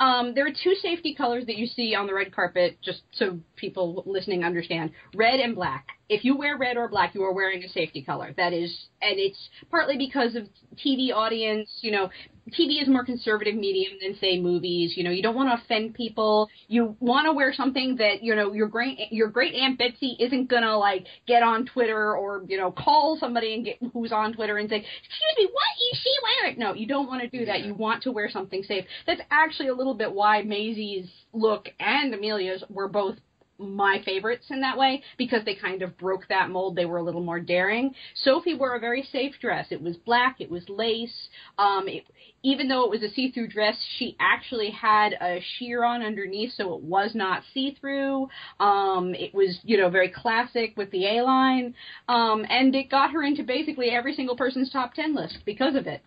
Um, 0.00 0.34
there 0.34 0.44
are 0.46 0.50
two 0.52 0.74
safety 0.74 1.14
colors 1.14 1.46
that 1.46 1.56
you 1.56 1.66
see 1.66 1.94
on 1.94 2.06
the 2.06 2.14
red 2.14 2.32
carpet, 2.34 2.76
just 2.82 3.02
so 3.12 3.38
people 3.56 4.02
listening 4.04 4.44
understand: 4.44 4.90
red 5.14 5.40
and 5.40 5.54
black. 5.54 5.86
If 6.08 6.24
you 6.24 6.36
wear 6.36 6.56
red 6.58 6.76
or 6.76 6.88
black, 6.88 7.14
you 7.14 7.22
are 7.22 7.32
wearing 7.32 7.62
a 7.64 7.68
safety 7.68 8.02
color. 8.02 8.34
That 8.36 8.52
is, 8.52 8.88
and 9.00 9.18
it's 9.18 9.48
partly 9.70 9.96
because 9.96 10.36
of 10.36 10.44
TV 10.76 11.12
audience. 11.14 11.68
You 11.80 11.92
know, 11.92 12.10
TV 12.50 12.82
is 12.82 12.88
a 12.88 12.90
more 12.90 13.04
conservative 13.04 13.54
medium 13.54 13.94
than 14.02 14.16
say 14.16 14.38
movies. 14.38 14.94
You 14.96 15.04
know, 15.04 15.10
you 15.10 15.22
don't 15.22 15.34
want 15.34 15.48
to 15.48 15.64
offend 15.64 15.94
people. 15.94 16.48
You 16.68 16.96
want 17.00 17.26
to 17.26 17.32
wear 17.32 17.54
something 17.54 17.96
that 17.96 18.22
you 18.22 18.34
know 18.34 18.52
your 18.52 18.68
great 18.68 18.98
your 19.10 19.28
great 19.28 19.54
aunt 19.54 19.78
Betsy 19.78 20.16
isn't 20.20 20.48
gonna 20.48 20.76
like 20.76 21.06
get 21.26 21.42
on 21.42 21.64
Twitter 21.66 22.14
or 22.14 22.44
you 22.46 22.58
know 22.58 22.70
call 22.70 23.16
somebody 23.18 23.54
and 23.54 23.64
get 23.64 23.78
who's 23.92 24.12
on 24.12 24.34
Twitter 24.34 24.58
and 24.58 24.68
say, 24.68 24.76
"Excuse 24.76 25.34
me, 25.38 25.46
what 25.46 25.92
is 25.92 25.98
she 25.98 26.10
wearing?" 26.22 26.58
No, 26.58 26.74
you 26.74 26.86
don't 26.86 27.06
want 27.06 27.22
to 27.22 27.28
do 27.28 27.46
that. 27.46 27.64
You 27.64 27.74
want 27.74 28.02
to 28.02 28.12
wear 28.12 28.28
something 28.28 28.62
safe. 28.62 28.84
That's 29.06 29.22
actually 29.30 29.68
a 29.68 29.74
little 29.74 29.94
bit 29.94 30.12
why 30.12 30.42
Maisie's 30.42 31.08
look 31.32 31.68
and 31.80 32.12
Emilia's 32.12 32.62
were 32.68 32.88
both 32.88 33.16
my 33.58 34.02
favorites 34.04 34.46
in 34.50 34.60
that 34.60 34.76
way 34.76 35.02
because 35.16 35.44
they 35.44 35.54
kind 35.54 35.82
of 35.82 35.96
broke 35.96 36.26
that 36.28 36.50
mold. 36.50 36.76
They 36.76 36.84
were 36.84 36.98
a 36.98 37.02
little 37.02 37.22
more 37.22 37.40
daring. 37.40 37.94
Sophie 38.14 38.54
wore 38.54 38.74
a 38.74 38.80
very 38.80 39.02
safe 39.12 39.34
dress. 39.40 39.66
It 39.70 39.80
was 39.80 39.96
black. 39.96 40.40
It 40.40 40.50
was 40.50 40.68
lace. 40.68 41.28
Um, 41.58 41.86
it, 41.86 42.04
even 42.42 42.68
though 42.68 42.84
it 42.84 42.90
was 42.90 43.02
a 43.02 43.14
see-through 43.14 43.48
dress, 43.48 43.76
she 43.98 44.16
actually 44.20 44.70
had 44.70 45.14
a 45.14 45.40
sheer 45.56 45.82
on 45.84 46.02
underneath, 46.02 46.52
so 46.54 46.74
it 46.74 46.82
was 46.82 47.12
not 47.14 47.42
see-through. 47.54 48.28
Um, 48.60 49.14
it 49.14 49.34
was, 49.34 49.58
you 49.62 49.78
know, 49.78 49.88
very 49.88 50.10
classic 50.10 50.74
with 50.76 50.90
the 50.90 51.06
A-line, 51.06 51.74
um, 52.08 52.44
and 52.48 52.74
it 52.74 52.90
got 52.90 53.12
her 53.12 53.22
into 53.22 53.44
basically 53.44 53.90
every 53.90 54.14
single 54.14 54.36
person's 54.36 54.70
top 54.70 54.94
ten 54.94 55.14
list 55.14 55.38
because 55.46 55.74
of 55.74 55.86
it. 55.86 56.02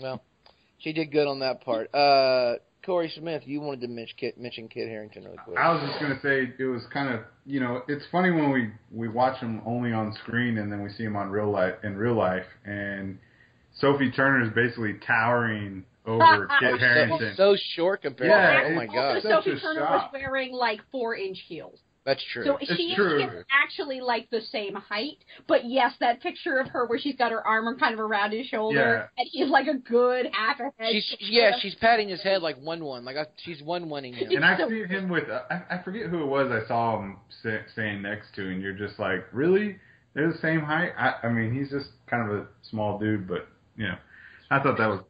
Well, 0.00 0.22
she 0.78 0.92
did 0.92 1.12
good 1.12 1.26
on 1.26 1.40
that 1.40 1.62
part. 1.62 1.94
Uh, 1.94 2.54
Corey 2.86 3.12
Smith, 3.14 3.42
you 3.44 3.60
wanted 3.60 3.80
to 3.82 3.88
mention 3.88 4.16
Kit, 4.18 4.38
mention 4.38 4.68
Kit 4.68 4.88
Harington 4.88 5.24
really 5.24 5.36
quick. 5.44 5.58
I 5.58 5.72
was 5.72 5.82
just 5.86 6.00
gonna 6.00 6.20
say 6.22 6.52
it 6.58 6.64
was 6.64 6.82
kind 6.92 7.12
of 7.12 7.20
you 7.44 7.60
know 7.60 7.82
it's 7.88 8.04
funny 8.12 8.30
when 8.30 8.52
we 8.52 8.70
we 8.92 9.08
watch 9.08 9.38
him 9.40 9.60
only 9.66 9.92
on 9.92 10.14
screen 10.22 10.58
and 10.58 10.70
then 10.70 10.82
we 10.82 10.90
see 10.90 11.02
him 11.04 11.16
on 11.16 11.28
real 11.30 11.50
life 11.50 11.74
in 11.82 11.96
real 11.96 12.14
life 12.14 12.46
and 12.64 13.18
Sophie 13.78 14.10
Turner 14.10 14.44
is 14.46 14.52
basically 14.54 14.94
towering 15.06 15.84
over 16.06 16.48
Kit 16.60 16.78
Harington. 16.80 17.34
So 17.36 17.56
short 17.74 18.02
compared 18.02 18.30
Yeah, 18.30 18.60
to. 18.62 18.66
Oh 18.68 18.74
my 18.74 18.86
god, 18.86 19.22
Sophie 19.22 19.58
Turner 19.60 19.80
shock. 19.80 19.90
was 19.90 20.10
wearing 20.12 20.52
like 20.52 20.80
four-inch 20.92 21.38
heels. 21.48 21.80
That's 22.06 22.22
true. 22.32 22.44
So 22.44 22.56
It's 22.60 22.72
she 22.76 22.94
true. 22.94 23.20
is 23.20 23.44
actually 23.50 24.00
like 24.00 24.30
the 24.30 24.40
same 24.40 24.76
height, 24.76 25.18
but 25.48 25.64
yes, 25.64 25.92
that 25.98 26.22
picture 26.22 26.58
of 26.58 26.68
her 26.68 26.86
where 26.86 27.00
she's 27.00 27.16
got 27.16 27.32
her 27.32 27.44
arm 27.44 27.76
kind 27.78 27.92
of 27.92 28.00
around 28.00 28.30
his 28.30 28.46
shoulder, 28.46 29.10
and 29.18 29.28
he's 29.30 29.48
like 29.48 29.66
a 29.66 29.74
good 29.74 30.26
half 30.32 30.60
a 30.60 30.70
head. 30.80 30.92
she's 30.92 31.16
yeah, 31.18 31.50
she's 31.60 31.74
patting 31.74 32.08
his 32.08 32.22
head 32.22 32.42
like 32.42 32.56
one 32.58 32.84
one, 32.84 33.04
like 33.04 33.16
I, 33.16 33.26
she's 33.44 33.60
one 33.60 33.86
oneing 33.86 34.14
him. 34.14 34.30
and 34.30 34.44
I 34.44 34.56
see 34.68 34.84
him 34.84 35.08
with 35.08 35.28
uh, 35.28 35.42
I, 35.50 35.78
I 35.78 35.82
forget 35.82 36.06
who 36.06 36.22
it 36.22 36.26
was 36.26 36.50
I 36.52 36.66
saw 36.68 37.00
him 37.02 37.16
sit, 37.42 37.62
staying 37.72 38.02
next 38.02 38.28
to, 38.36 38.48
and 38.48 38.62
you're 38.62 38.72
just 38.72 39.00
like, 39.00 39.26
really? 39.32 39.76
They're 40.14 40.32
the 40.32 40.38
same 40.38 40.60
height? 40.60 40.92
I, 40.96 41.26
I 41.26 41.28
mean, 41.28 41.52
he's 41.52 41.70
just 41.70 41.88
kind 42.06 42.30
of 42.30 42.38
a 42.38 42.46
small 42.70 42.98
dude, 43.00 43.26
but 43.26 43.48
you 43.76 43.88
know, 43.88 43.96
I 44.50 44.62
thought 44.62 44.78
that 44.78 44.86
was 44.86 45.00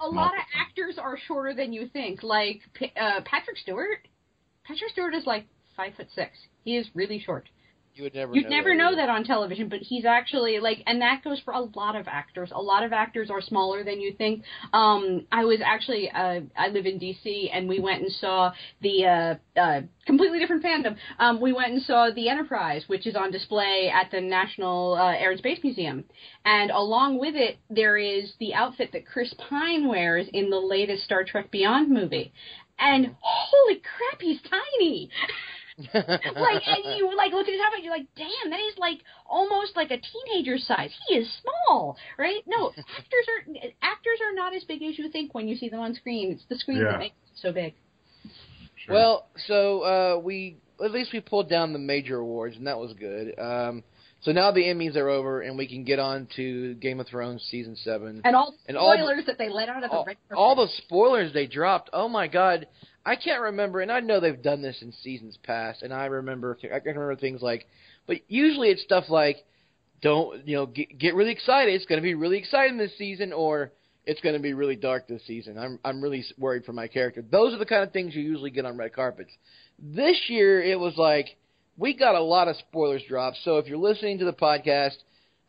a 0.00 0.06
lot 0.06 0.28
of 0.34 0.44
actors 0.54 0.98
are 0.98 1.18
shorter 1.26 1.52
than 1.52 1.72
you 1.72 1.88
think. 1.88 2.22
Like 2.22 2.60
uh, 2.96 3.22
Patrick 3.24 3.58
Stewart. 3.58 4.06
Patrick 4.64 4.90
Stewart 4.92 5.14
is 5.14 5.26
like 5.26 5.46
five 5.78 5.94
foot 5.94 6.08
six. 6.14 6.32
He 6.64 6.76
is 6.76 6.86
really 6.94 7.22
short. 7.24 7.48
You 7.98 8.04
would 8.04 8.14
never. 8.14 8.32
You'd 8.32 8.44
know 8.44 8.50
never 8.50 8.68
that 8.70 8.76
know 8.76 8.86
either. 8.88 8.96
that 8.96 9.08
on 9.08 9.24
television, 9.24 9.68
but 9.68 9.80
he's 9.80 10.04
actually 10.04 10.60
like, 10.60 10.78
and 10.86 11.02
that 11.02 11.24
goes 11.24 11.40
for 11.44 11.52
a 11.52 11.60
lot 11.60 11.96
of 11.96 12.06
actors. 12.06 12.50
A 12.54 12.62
lot 12.62 12.84
of 12.84 12.92
actors 12.92 13.28
are 13.28 13.40
smaller 13.40 13.82
than 13.82 14.00
you 14.00 14.12
think. 14.12 14.44
Um, 14.72 15.26
I 15.32 15.44
was 15.44 15.60
actually, 15.64 16.08
uh, 16.10 16.40
I 16.56 16.68
live 16.68 16.86
in 16.86 16.98
D.C. 16.98 17.50
and 17.52 17.68
we 17.68 17.80
went 17.80 18.02
and 18.02 18.12
saw 18.12 18.52
the 18.82 19.04
uh, 19.04 19.60
uh, 19.60 19.80
completely 20.06 20.38
different 20.38 20.62
fandom. 20.62 20.94
Um, 21.18 21.40
we 21.40 21.52
went 21.52 21.72
and 21.72 21.82
saw 21.82 22.10
the 22.14 22.28
Enterprise, 22.28 22.84
which 22.86 23.04
is 23.04 23.16
on 23.16 23.32
display 23.32 23.90
at 23.92 24.12
the 24.12 24.20
National 24.20 24.94
uh, 24.94 25.14
Air 25.14 25.32
and 25.32 25.40
Space 25.40 25.58
Museum, 25.64 26.04
and 26.44 26.70
along 26.70 27.18
with 27.18 27.34
it, 27.34 27.58
there 27.68 27.96
is 27.96 28.32
the 28.38 28.54
outfit 28.54 28.90
that 28.92 29.06
Chris 29.06 29.34
Pine 29.48 29.88
wears 29.88 30.28
in 30.32 30.50
the 30.50 30.60
latest 30.60 31.02
Star 31.04 31.24
Trek 31.24 31.50
Beyond 31.50 31.90
movie. 31.90 32.32
And 32.78 33.16
holy 33.18 33.80
crap, 33.80 34.20
he's 34.20 34.38
tiny 34.42 35.10
like 35.94 36.62
and 36.66 36.96
you 36.98 37.14
like 37.16 37.32
look 37.32 37.46
at 37.46 37.52
his 37.52 37.60
outfit, 37.64 37.84
you're 37.84 37.92
like, 37.92 38.06
damn, 38.16 38.50
that 38.50 38.60
is 38.60 38.76
like 38.78 38.98
almost 39.28 39.76
like 39.76 39.90
a 39.90 39.98
teenager's 39.98 40.66
size. 40.66 40.90
He 41.08 41.16
is 41.16 41.28
small, 41.42 41.96
right? 42.18 42.42
No, 42.46 42.68
actors 42.98 43.26
are 43.28 43.54
actors 43.82 44.18
are 44.22 44.34
not 44.34 44.54
as 44.54 44.64
big 44.64 44.82
as 44.82 44.98
you 44.98 45.08
think 45.10 45.34
when 45.34 45.48
you 45.48 45.56
see 45.56 45.68
them 45.68 45.80
on 45.80 45.94
screen. 45.94 46.32
It's 46.32 46.42
the 46.48 46.56
screen 46.56 46.78
Yeah. 46.78 46.92
that 46.92 46.98
makes 46.98 47.14
them 47.16 47.34
so 47.36 47.52
big. 47.52 47.74
sure. 48.76 48.94
Well, 48.94 49.26
so 49.46 49.80
uh, 49.82 50.18
we 50.20 50.56
at 50.84 50.90
least 50.90 51.12
we 51.12 51.20
pulled 51.20 51.48
down 51.48 51.72
the 51.72 51.78
major 51.78 52.18
awards, 52.18 52.56
and 52.56 52.66
that 52.66 52.78
was 52.78 52.92
good. 52.94 53.38
Um, 53.38 53.82
so 54.20 54.32
now 54.32 54.50
the 54.50 54.62
Emmys 54.64 54.96
are 54.96 55.08
over, 55.08 55.40
and 55.42 55.56
we 55.56 55.66
can 55.68 55.84
get 55.84 55.98
on 55.98 56.26
to 56.36 56.74
Game 56.74 57.00
of 57.00 57.06
Thrones 57.06 57.42
season 57.50 57.76
seven. 57.76 58.20
And 58.24 58.34
all 58.34 58.52
the 58.52 58.58
And 58.68 58.76
all 58.76 58.90
the- 58.90 58.98
spoilers 58.98 59.26
that 59.26 59.38
they 59.38 59.48
let 59.48 59.68
out 59.68 59.84
of 59.84 59.90
the 59.90 59.96
all, 59.96 60.04
red 60.04 60.16
carpet. 60.28 60.38
all 60.38 60.54
the 60.56 60.68
spoilers 60.78 61.32
they 61.32 61.46
dropped. 61.46 61.90
Oh 61.92 62.08
my 62.08 62.26
god, 62.28 62.66
I 63.06 63.16
can't 63.16 63.42
remember, 63.42 63.80
and 63.80 63.90
I 63.92 64.00
know 64.00 64.20
they've 64.20 64.40
done 64.42 64.60
this 64.62 64.82
in 64.82 64.92
seasons 64.92 65.38
past, 65.42 65.82
and 65.82 65.92
I 65.94 66.06
remember 66.06 66.56
I 66.62 66.78
can 66.80 66.94
remember 66.94 67.16
things 67.16 67.42
like, 67.42 67.66
but 68.06 68.18
usually 68.28 68.68
it's 68.68 68.82
stuff 68.82 69.04
like, 69.08 69.44
don't 70.02 70.46
you 70.46 70.56
know, 70.56 70.66
get, 70.66 70.98
get 70.98 71.14
really 71.14 71.32
excited. 71.32 71.74
It's 71.74 71.86
going 71.86 71.98
to 72.00 72.02
be 72.02 72.14
really 72.14 72.38
exciting 72.38 72.76
this 72.76 72.96
season, 72.98 73.32
or 73.32 73.72
it's 74.04 74.20
going 74.20 74.34
to 74.34 74.40
be 74.40 74.52
really 74.54 74.76
dark 74.76 75.06
this 75.08 75.22
season. 75.26 75.58
I'm 75.58 75.78
I'm 75.84 76.00
really 76.02 76.24
worried 76.38 76.64
for 76.64 76.72
my 76.72 76.88
character. 76.88 77.22
Those 77.22 77.52
are 77.54 77.58
the 77.58 77.66
kind 77.66 77.82
of 77.82 77.92
things 77.92 78.14
you 78.14 78.22
usually 78.22 78.50
get 78.50 78.64
on 78.64 78.76
red 78.76 78.92
carpets. 78.92 79.30
This 79.78 80.18
year 80.28 80.62
it 80.62 80.78
was 80.78 80.96
like 80.96 81.36
we 81.78 81.94
got 81.94 82.14
a 82.14 82.20
lot 82.20 82.48
of 82.48 82.56
spoilers 82.56 83.02
dropped. 83.08 83.38
So 83.44 83.58
if 83.58 83.66
you're 83.66 83.78
listening 83.78 84.18
to 84.18 84.24
the 84.24 84.32
podcast. 84.32 84.96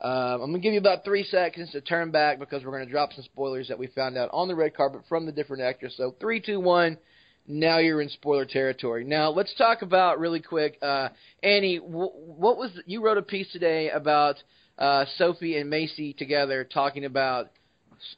Um, 0.02 0.42
I'm 0.42 0.52
gonna 0.52 0.60
give 0.60 0.72
you 0.72 0.80
about 0.80 1.04
three 1.04 1.26
seconds 1.26 1.72
to 1.72 1.82
turn 1.82 2.10
back 2.10 2.40
because 2.40 2.64
we're 2.64 2.72
gonna 2.72 2.90
drop 2.90 3.12
some 3.12 3.26
spoilers 3.26 3.68
that 3.68 3.78
we 3.78 3.88
found 3.88 4.18
out 4.18 4.30
on 4.32 4.48
the 4.48 4.56
red 4.56 4.74
carpet 4.74 5.02
from 5.10 5.26
the 5.26 5.32
different 5.34 5.62
actors. 5.62 5.94
So 5.98 6.16
three, 6.22 6.40
two, 6.40 6.62
one. 6.62 6.98
Now 7.46 7.80
you're 7.80 8.02
in 8.02 8.10
spoiler 8.10 8.46
territory. 8.46 9.04
Now 9.04 9.32
let's 9.32 9.54
talk 9.56 9.82
about 9.82 10.20
really 10.20 10.40
quick, 10.40 10.78
uh, 10.82 11.10
Annie. 11.44 11.78
What 11.78 12.58
was 12.58 12.72
you 12.86 13.04
wrote 13.04 13.18
a 13.18 13.24
piece 13.24 13.52
today 13.52 13.90
about 13.90 14.36
uh, 14.78 15.04
Sophie 15.18 15.58
and 15.58 15.70
Maisie 15.70 16.14
together 16.14 16.64
talking 16.64 17.04
about 17.04 17.50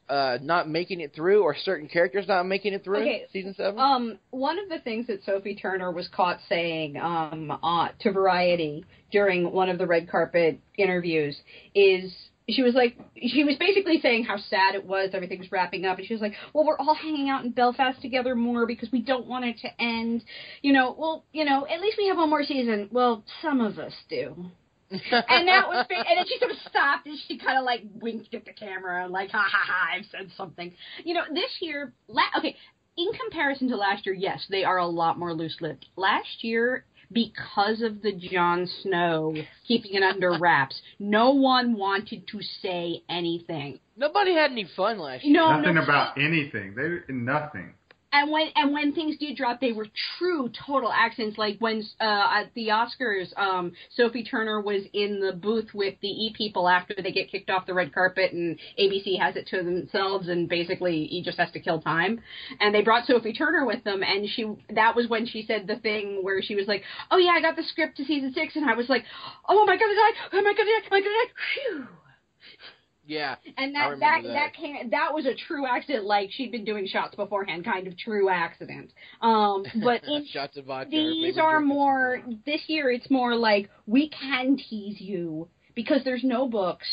uh, 0.08 0.38
not 0.42 0.68
making 0.68 1.00
it 1.00 1.14
through 1.14 1.42
or 1.42 1.54
certain 1.64 1.88
characters 1.88 2.26
not 2.28 2.44
making 2.44 2.72
it 2.72 2.84
through 2.84 3.00
Okay, 3.00 3.24
season 3.32 3.54
seven? 3.54 3.78
Um, 3.78 4.18
one 4.30 4.58
of 4.58 4.68
the 4.68 4.78
things 4.80 5.06
that 5.06 5.24
Sophie 5.24 5.54
Turner 5.54 5.90
was 5.90 6.08
caught 6.08 6.38
saying 6.48 6.96
um, 6.96 7.50
uh, 7.62 7.88
to 8.00 8.12
Variety 8.12 8.84
during 9.10 9.52
one 9.52 9.68
of 9.68 9.78
the 9.78 9.86
red 9.86 10.10
carpet 10.10 10.60
interviews 10.76 11.36
is 11.74 12.12
she 12.48 12.62
was 12.62 12.74
like 12.74 12.98
she 13.16 13.44
was 13.44 13.56
basically 13.58 14.00
saying 14.00 14.24
how 14.24 14.36
sad 14.36 14.74
it 14.74 14.84
was 14.84 15.10
everything 15.12 15.38
was 15.38 15.50
wrapping 15.52 15.84
up 15.84 15.98
and 15.98 16.06
she 16.06 16.12
was 16.14 16.20
like 16.20 16.34
well 16.52 16.64
we're 16.64 16.78
all 16.78 16.94
hanging 16.94 17.28
out 17.28 17.44
in 17.44 17.50
belfast 17.50 18.00
together 18.02 18.34
more 18.34 18.66
because 18.66 18.90
we 18.90 19.00
don't 19.00 19.26
want 19.26 19.44
it 19.44 19.56
to 19.58 19.82
end. 19.82 20.24
You 20.60 20.72
know 20.72 20.94
well 20.98 21.24
you 21.32 21.44
know 21.44 21.66
at 21.66 21.80
least 21.80 21.96
we 21.98 22.08
have 22.08 22.16
one 22.16 22.30
more 22.30 22.44
season. 22.44 22.88
Well 22.90 23.24
some 23.40 23.60
of 23.60 23.78
us 23.78 23.92
do 24.08 24.50
and 24.92 25.48
that 25.48 25.68
was 25.68 25.86
fa- 25.88 26.04
and 26.08 26.18
then 26.18 26.26
she 26.26 26.38
sort 26.38 26.50
of 26.50 26.56
stopped 26.68 27.06
and 27.06 27.18
she 27.26 27.38
kind 27.38 27.58
of 27.58 27.64
like 27.64 27.82
winked 28.00 28.34
at 28.34 28.44
the 28.44 28.52
camera 28.52 29.04
and 29.04 29.12
like 29.12 29.30
ha 29.30 29.46
ha 29.50 29.64
ha 29.66 29.88
I've 29.96 30.06
said 30.10 30.30
something. 30.36 30.72
You 31.04 31.14
know, 31.14 31.22
this 31.32 31.50
year, 31.60 31.92
la- 32.08 32.22
okay, 32.38 32.56
in 32.96 33.08
comparison 33.12 33.68
to 33.68 33.76
last 33.76 34.06
year, 34.06 34.14
yes, 34.14 34.44
they 34.50 34.64
are 34.64 34.78
a 34.78 34.86
lot 34.86 35.18
more 35.18 35.32
loose 35.32 35.56
lipped. 35.60 35.86
Last 35.96 36.42
year, 36.44 36.84
because 37.12 37.82
of 37.82 38.02
the 38.02 38.12
Jon 38.12 38.68
Snow 38.82 39.34
keeping 39.66 39.94
it 39.94 40.02
under 40.02 40.38
wraps, 40.38 40.80
no 40.98 41.30
one 41.30 41.76
wanted 41.76 42.26
to 42.28 42.40
say 42.62 43.02
anything. 43.08 43.80
Nobody 43.96 44.34
had 44.34 44.50
any 44.50 44.66
fun 44.76 44.98
last 44.98 45.24
year. 45.24 45.34
No, 45.34 45.56
Nothing 45.56 45.74
no, 45.74 45.82
about 45.82 46.18
anything. 46.18 46.74
They 46.74 47.12
nothing. 47.12 47.74
And 48.12 48.30
when 48.30 48.48
and 48.54 48.72
when 48.72 48.92
things 48.92 49.16
did 49.18 49.36
drop, 49.36 49.60
they 49.60 49.72
were 49.72 49.86
true 50.18 50.50
total 50.66 50.92
accidents. 50.92 51.38
Like 51.38 51.56
when 51.58 51.82
uh, 52.00 52.04
at 52.04 52.54
the 52.54 52.68
Oscars, 52.68 53.36
um, 53.38 53.72
Sophie 53.94 54.24
Turner 54.24 54.60
was 54.60 54.82
in 54.92 55.20
the 55.20 55.32
booth 55.32 55.68
with 55.74 55.94
the 56.00 56.08
E 56.08 56.34
people 56.36 56.68
after 56.68 56.94
they 57.02 57.12
get 57.12 57.30
kicked 57.30 57.50
off 57.50 57.66
the 57.66 57.74
red 57.74 57.94
carpet, 57.94 58.32
and 58.32 58.58
ABC 58.78 59.18
has 59.18 59.36
it 59.36 59.46
to 59.48 59.62
themselves, 59.62 60.28
and 60.28 60.48
basically 60.48 61.06
he 61.06 61.22
just 61.22 61.38
has 61.38 61.50
to 61.52 61.60
kill 61.60 61.80
time. 61.80 62.20
And 62.60 62.74
they 62.74 62.82
brought 62.82 63.06
Sophie 63.06 63.32
Turner 63.32 63.64
with 63.64 63.82
them, 63.84 64.02
and 64.02 64.28
she 64.28 64.46
that 64.74 64.94
was 64.94 65.08
when 65.08 65.26
she 65.26 65.44
said 65.46 65.66
the 65.66 65.76
thing 65.76 66.22
where 66.22 66.42
she 66.42 66.54
was 66.54 66.68
like, 66.68 66.82
"Oh 67.10 67.18
yeah, 67.18 67.32
I 67.32 67.40
got 67.40 67.56
the 67.56 67.62
script 67.64 67.96
to 67.96 68.04
season 68.04 68.32
six, 68.34 68.56
and 68.56 68.68
I 68.68 68.74
was 68.74 68.88
like, 68.88 69.04
oh 69.48 69.64
my 69.64 69.76
god, 69.76 69.84
I 69.84 69.94
die, 69.94 70.18
oh 70.32 70.42
my 70.42 70.52
god, 70.52 70.64
die, 70.64 70.86
oh 70.86 70.88
my 70.90 71.00
god, 71.00 71.86
die. 71.86 72.81
Yeah. 73.04 73.36
And 73.56 73.74
that 73.74 73.98
that, 74.00 74.22
that 74.22 74.32
that. 74.32 74.54
came 74.54 74.90
that 74.90 75.12
was 75.12 75.26
a 75.26 75.34
true 75.34 75.66
accident, 75.66 76.04
like 76.04 76.30
she'd 76.30 76.52
been 76.52 76.64
doing 76.64 76.86
shots 76.86 77.14
beforehand, 77.16 77.64
kind 77.64 77.86
of 77.86 77.98
true 77.98 78.28
accident. 78.28 78.92
Um, 79.20 79.64
but 79.82 80.04
in 80.06 80.26
Shots 80.26 80.56
of 80.56 80.66
vodka. 80.66 80.90
these 80.90 81.38
are 81.38 81.60
more 81.60 82.22
this 82.46 82.62
year. 82.68 82.90
It's 82.90 83.10
more 83.10 83.34
like 83.34 83.70
we 83.86 84.08
can 84.08 84.56
tease 84.56 85.00
you 85.00 85.48
because 85.74 86.04
there's 86.04 86.24
no 86.24 86.48
books, 86.48 86.86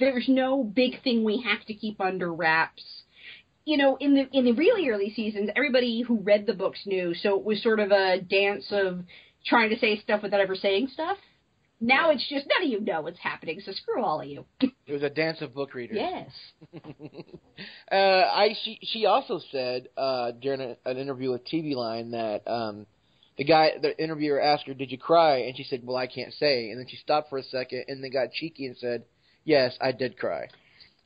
there's 0.00 0.28
no 0.28 0.64
big 0.64 1.02
thing 1.02 1.22
we 1.22 1.40
have 1.42 1.64
to 1.66 1.74
keep 1.74 2.00
under 2.00 2.32
wraps. 2.32 2.82
You 3.64 3.76
know, 3.76 3.96
in 4.00 4.14
the 4.14 4.28
in 4.36 4.44
the 4.44 4.52
really 4.52 4.88
early 4.88 5.12
seasons, 5.14 5.50
everybody 5.54 6.02
who 6.02 6.18
read 6.18 6.46
the 6.46 6.54
books 6.54 6.80
knew, 6.86 7.14
so 7.14 7.38
it 7.38 7.44
was 7.44 7.62
sort 7.62 7.78
of 7.78 7.92
a 7.92 8.20
dance 8.20 8.66
of 8.72 9.04
trying 9.46 9.70
to 9.70 9.78
say 9.78 10.00
stuff 10.00 10.22
without 10.22 10.40
ever 10.40 10.56
saying 10.56 10.88
stuff. 10.92 11.18
Now 11.82 12.10
it's 12.10 12.26
just 12.28 12.46
none 12.46 12.62
of 12.64 12.70
you 12.70 12.80
know 12.80 13.00
what's 13.00 13.18
happening, 13.18 13.60
so 13.60 13.72
screw 13.72 14.04
all 14.04 14.20
of 14.20 14.28
you. 14.28 14.44
It 14.84 14.92
was 14.92 15.02
a 15.04 15.10
dance 15.10 15.40
of 15.40 15.54
book 15.54 15.74
readers. 15.74 15.98
Yes. 16.00 16.30
uh, 17.92 17.94
I 17.94 18.54
she 18.62 18.78
she 18.82 19.06
also 19.06 19.40
said 19.52 19.88
uh, 19.96 20.32
during 20.32 20.60
a, 20.60 20.76
an 20.84 20.98
interview 20.98 21.30
with 21.30 21.46
TV 21.46 21.74
Line 21.76 22.10
that 22.10 22.42
um, 22.48 22.86
the 23.38 23.44
guy 23.44 23.70
the 23.80 23.96
interviewer 24.02 24.40
asked 24.40 24.66
her, 24.66 24.74
"Did 24.74 24.90
you 24.90 24.98
cry?" 24.98 25.38
and 25.38 25.56
she 25.56 25.62
said, 25.62 25.82
"Well, 25.84 25.96
I 25.96 26.08
can't 26.08 26.34
say." 26.34 26.70
And 26.70 26.80
then 26.80 26.88
she 26.88 26.96
stopped 26.96 27.30
for 27.30 27.38
a 27.38 27.44
second 27.44 27.84
and 27.88 28.02
then 28.02 28.10
got 28.10 28.32
cheeky 28.32 28.66
and 28.66 28.76
said, 28.76 29.04
"Yes, 29.44 29.76
I 29.80 29.92
did 29.92 30.18
cry." 30.18 30.48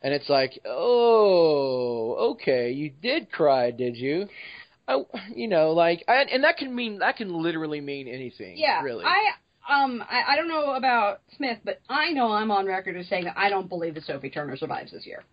And 0.03 0.15
it's 0.15 0.29
like, 0.29 0.59
"Oh, 0.65 2.33
okay, 2.33 2.73
you 2.73 2.91
did 2.91 3.31
cry, 3.31 3.71
did 3.71 3.95
you?" 3.95 4.27
I, 4.89 5.03
you 5.35 5.49
know, 5.49 5.73
like, 5.73 6.03
I, 6.09 6.23
and 6.33 6.45
that 6.45 6.57
can 6.57 6.75
mean 6.75 7.01
that 7.01 7.19
can 7.19 7.43
literally 7.43 7.83
mean 7.83 8.09
anything. 8.09 8.57
Yeah, 8.57 8.83
really. 8.83 9.05
I 9.05 9.33
um 9.69 10.03
I, 10.09 10.33
I 10.33 10.37
don't 10.37 10.49
know 10.49 10.75
about 10.75 11.21
Smith, 11.37 11.59
but 11.65 11.81
I 11.89 12.13
know 12.13 12.33
I'm 12.33 12.51
on 12.51 12.67
record 12.67 12.97
as 12.97 13.09
saying 13.09 13.25
that 13.25 13.35
I 13.37 13.49
don't 13.51 13.69
believe 13.69 13.95
that 13.95 14.05
Sophie 14.05 14.31
Turner 14.31 14.57
survives 14.57 14.93
this 14.93 15.07
year. 15.07 15.25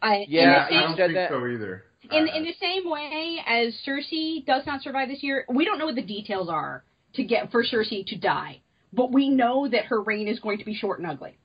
I 0.00 0.26
Yeah, 0.28 0.46
the 0.46 0.64
I 0.64 0.68
same, 0.70 0.80
don't 0.80 0.96
think 0.96 1.14
that. 1.14 1.30
so 1.30 1.46
either. 1.46 1.84
in, 2.10 2.28
Uh, 2.28 2.36
in 2.36 2.42
the 2.44 2.54
same 2.60 2.88
way 2.90 3.38
as 3.46 3.74
Cersei 3.86 4.44
does 4.44 4.66
not 4.66 4.82
survive 4.82 5.08
this 5.08 5.22
year, 5.22 5.44
we 5.48 5.64
don't 5.64 5.78
know 5.78 5.86
what 5.86 5.94
the 5.94 6.02
details 6.02 6.48
are 6.48 6.84
to 7.14 7.22
get 7.24 7.50
for 7.50 7.62
Cersei 7.62 8.04
to 8.06 8.16
die, 8.16 8.60
but 8.92 9.12
we 9.12 9.28
know 9.28 9.68
that 9.68 9.84
her 9.86 10.00
reign 10.02 10.28
is 10.28 10.40
going 10.40 10.58
to 10.58 10.64
be 10.64 10.74
short 10.74 10.98
and 10.98 11.08
ugly. 11.08 11.36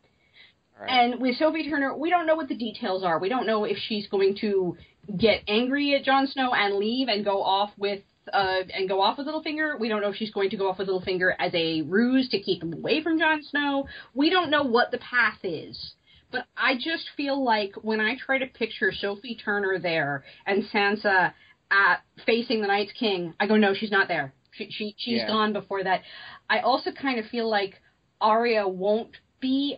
Right. 0.80 0.90
And 0.90 1.20
with 1.22 1.38
Sophie 1.38 1.70
Turner, 1.70 1.96
we 1.98 2.10
don't 2.10 2.28
know 2.28 2.36
what 2.36 2.50
the 2.50 2.56
details 2.56 3.04
are. 3.04 3.20
We 3.20 3.30
don't 3.30 3.48
know 3.48 3.64
if 3.66 3.78
she's 3.78 4.08
going 4.08 4.36
to 4.42 4.78
get 5.18 5.42
angry 5.48 5.96
at 5.96 6.04
Jon 6.04 6.28
Snow 6.28 6.54
and 6.54 6.76
leave 6.76 7.08
and 7.08 7.26
go 7.26 7.42
off 7.44 7.72
with 7.78 8.02
uh, 8.34 8.62
and 8.74 8.88
go 8.90 9.02
off 9.02 9.18
with 9.18 9.28
Littlefinger. 9.28 9.80
We 9.80 9.90
don't 9.90 10.02
know 10.02 10.10
if 10.10 10.16
she's 10.16 10.32
going 10.32 10.50
to 10.52 10.58
go 10.58 10.70
off 10.70 10.80
with 10.80 10.88
Littlefinger 10.88 11.34
as 11.40 11.54
a 11.54 11.82
ruse 11.84 12.30
to 12.30 12.40
keep 12.40 12.64
him 12.64 12.74
away 12.74 13.02
from 13.04 13.20
Jon 13.20 13.44
Snow. 13.44 13.88
We 14.14 14.30
don't 14.30 14.50
know 14.50 14.64
what 14.64 14.92
the 14.92 14.98
path 15.00 15.40
is. 15.44 15.94
But 16.32 16.46
I 16.58 16.76
just 16.76 17.10
feel 17.16 17.42
like 17.44 17.74
when 17.82 18.02
I 18.02 18.18
try 18.18 18.38
to 18.38 18.48
picture 18.48 18.92
Sophie 18.92 19.36
Turner 19.44 19.80
there 19.80 20.24
and 20.46 20.64
Sansa 20.74 21.34
at 21.72 22.02
facing 22.26 22.62
the 22.62 22.68
Night's 22.68 22.92
King, 22.92 23.34
I 23.40 23.48
go, 23.48 23.56
no, 23.56 23.74
she's 23.74 23.92
not 23.92 24.08
there. 24.10 24.34
She, 24.52 24.70
she 24.70 24.96
she's 24.98 25.20
Yeah. 25.20 25.28
gone 25.28 25.54
before 25.54 25.84
that. 25.84 26.02
I 26.50 26.60
also 26.60 26.92
kind 26.92 27.20
of 27.20 27.26
feel 27.28 27.50
like 27.50 27.82
Arya 28.20 28.68
won't 28.68 29.16
be 29.40 29.78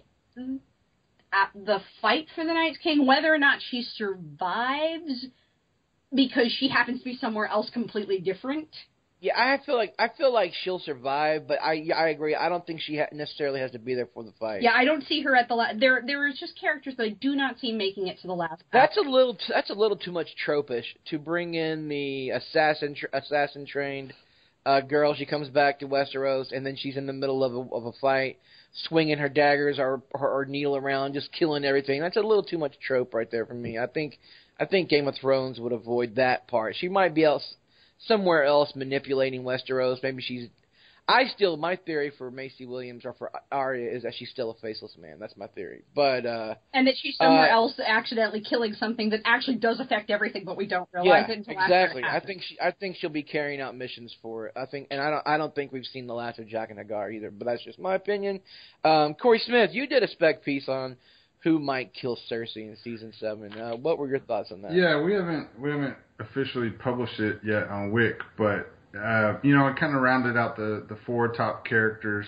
at 1.31 1.51
the 1.53 1.81
fight 2.01 2.27
for 2.33 2.43
the 2.43 2.53
Night's 2.53 2.77
King, 2.77 3.05
whether 3.05 3.31
or 3.31 3.37
not 3.37 3.59
she 3.61 3.83
survives 3.83 5.27
because 6.13 6.51
she 6.59 6.69
happens 6.69 6.99
to 6.99 7.05
be 7.05 7.17
somewhere 7.17 7.47
else 7.47 7.69
completely 7.69 8.19
different. 8.19 8.69
Yeah, 9.21 9.33
I 9.35 9.59
feel 9.65 9.75
like 9.75 9.93
I 9.99 10.07
feel 10.17 10.33
like 10.33 10.53
she'll 10.63 10.79
survive, 10.79 11.45
but 11.45 11.61
I 11.61 11.73
yeah, 11.73 11.97
I 11.97 12.07
agree. 12.07 12.35
I 12.35 12.47
don't 12.47 12.65
think 12.65 12.79
she 12.79 12.97
ha- 12.97 13.09
necessarily 13.11 13.59
has 13.59 13.71
to 13.71 13.79
be 13.79 13.93
there 13.93 14.07
for 14.13 14.23
the 14.23 14.31
fight. 14.39 14.61
Yeah, 14.61 14.71
I 14.73 14.85
don't 14.85 15.03
see 15.03 15.21
her 15.23 15.35
at 15.35 15.49
the 15.49 15.55
last. 15.55 15.77
There, 15.79 16.01
there 16.05 16.25
is 16.27 16.39
just 16.39 16.57
characters 16.59 16.95
that 16.97 17.03
I 17.03 17.09
do 17.09 17.35
not 17.35 17.59
see 17.59 17.73
making 17.73 18.07
it 18.07 18.21
to 18.21 18.27
the 18.27 18.33
last. 18.33 18.63
That's 18.71 18.95
a 18.95 19.01
little 19.01 19.33
t- 19.33 19.43
that's 19.49 19.69
a 19.69 19.73
little 19.73 19.97
too 19.97 20.13
much 20.13 20.27
tropish 20.45 20.85
to 21.09 21.19
bring 21.19 21.55
in 21.55 21.89
the 21.89 22.29
assassin 22.29 22.95
tr- 22.95 23.07
assassin 23.11 23.65
trained 23.65 24.13
uh, 24.65 24.79
girl. 24.79 25.13
She 25.13 25.25
comes 25.25 25.49
back 25.49 25.79
to 25.79 25.87
Westeros 25.87 26.53
and 26.53 26.65
then 26.65 26.77
she's 26.77 26.95
in 26.95 27.05
the 27.05 27.13
middle 27.13 27.43
of 27.43 27.53
a, 27.53 27.75
of 27.75 27.85
a 27.87 27.91
fight, 27.99 28.37
swinging 28.87 29.17
her 29.17 29.27
daggers 29.27 29.79
or, 29.79 30.01
or 30.11 30.29
or 30.29 30.45
needle 30.45 30.77
around, 30.77 31.13
just 31.13 31.29
killing 31.33 31.65
everything. 31.65 31.99
That's 31.99 32.15
a 32.15 32.21
little 32.21 32.43
too 32.43 32.57
much 32.57 32.79
trope 32.79 33.13
right 33.13 33.29
there 33.29 33.45
for 33.45 33.53
me. 33.53 33.77
I 33.77 33.87
think 33.87 34.17
I 34.59 34.65
think 34.65 34.89
Game 34.89 35.07
of 35.07 35.15
Thrones 35.15 35.59
would 35.59 35.71
avoid 35.71 36.15
that 36.15 36.47
part. 36.47 36.75
She 36.77 36.89
might 36.89 37.15
be 37.15 37.23
else 37.23 37.55
somewhere 38.07 38.43
else 38.43 38.73
manipulating 38.75 39.43
Westeros. 39.43 40.03
Maybe 40.03 40.21
she's. 40.21 40.49
I 41.07 41.25
still 41.25 41.57
my 41.57 41.75
theory 41.75 42.11
for 42.19 42.29
Maisie 42.29 42.67
Williams 42.67 43.03
or 43.03 43.13
for 43.13 43.31
Arya 43.51 43.89
is 43.89 44.03
that 44.03 44.13
she's 44.15 44.29
still 44.29 44.51
a 44.51 44.53
faceless 44.61 44.95
man. 44.95 45.17
That's 45.19 45.35
my 45.35 45.47
theory. 45.47 45.81
But 45.95 46.23
uh 46.27 46.53
and 46.71 46.85
that 46.85 46.93
she's 47.01 47.17
somewhere 47.17 47.49
Uh, 47.49 47.55
else 47.55 47.73
accidentally 47.83 48.41
killing 48.41 48.73
something 48.73 49.09
that 49.09 49.21
actually 49.25 49.55
does 49.55 49.79
affect 49.79 50.11
everything, 50.11 50.45
but 50.45 50.55
we 50.55 50.67
don't 50.67 50.87
realize 50.93 51.25
yeah, 51.27 51.33
it 51.33 51.37
until 51.39 51.57
after 51.57 51.73
it 51.73 51.77
exactly. 51.77 52.03
I 52.03 52.19
think 52.19 52.43
she, 52.43 52.59
I 52.61 52.69
think 52.69 52.97
she'll 52.97 53.09
be 53.09 53.23
carrying 53.23 53.59
out 53.59 53.75
missions 53.75 54.15
for 54.21 54.47
it. 54.47 54.53
I 54.55 54.67
think, 54.67 54.89
and 54.91 55.01
I 55.01 55.09
don't, 55.09 55.27
I 55.27 55.37
don't 55.37 55.55
think 55.55 55.71
we've 55.71 55.83
seen 55.85 56.05
the 56.05 56.13
last 56.13 56.37
of 56.37 56.45
Jaqen 56.45 56.77
H'ghar 56.77 57.11
either. 57.11 57.31
But 57.31 57.45
that's 57.45 57.63
just 57.63 57.79
my 57.79 57.95
opinion. 57.95 58.41
Um, 58.83 59.15
Corey 59.15 59.39
Smith, 59.39 59.71
you 59.73 59.87
did 59.87 60.03
a 60.03 60.07
spec 60.09 60.43
piece 60.43 60.69
on 60.69 60.95
who 61.43 61.59
might 61.59 61.93
kill 61.93 62.17
Cersei 62.29 62.57
in 62.57 62.77
season 62.83 63.13
seven. 63.19 63.53
Uh, 63.53 63.75
what 63.75 63.97
were 63.97 64.07
your 64.07 64.19
thoughts 64.19 64.51
on 64.51 64.61
that? 64.61 64.73
Yeah, 64.73 65.01
we 65.01 65.13
haven't 65.13 65.47
we 65.59 65.69
haven't 65.69 65.95
officially 66.19 66.69
published 66.69 67.19
it 67.19 67.39
yet 67.43 67.67
on 67.69 67.91
Wick, 67.91 68.19
but 68.37 68.71
uh, 68.97 69.37
you 69.43 69.55
know, 69.55 69.67
it 69.67 69.77
kind 69.77 69.95
of 69.95 70.01
rounded 70.01 70.37
out 70.37 70.55
the 70.55 70.85
the 70.89 70.97
four 71.05 71.29
top 71.29 71.65
characters 71.65 72.25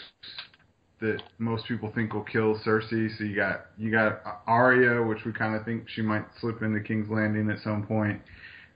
that 1.02 1.22
most 1.40 1.66
people 1.68 1.92
think 1.94 2.14
will 2.14 2.24
kill 2.24 2.58
Cersei. 2.60 3.10
So 3.18 3.24
you 3.24 3.36
got 3.36 3.66
you 3.78 3.92
got 3.92 4.22
Arya, 4.48 5.04
which 5.04 5.26
we 5.26 5.34
kind 5.34 5.56
of 5.56 5.66
think 5.66 5.90
she 5.90 6.02
might 6.02 6.26
slip 6.40 6.62
into 6.62 6.80
King's 6.80 7.10
Landing 7.10 7.50
at 7.50 7.60
some 7.64 7.86
point. 7.86 8.22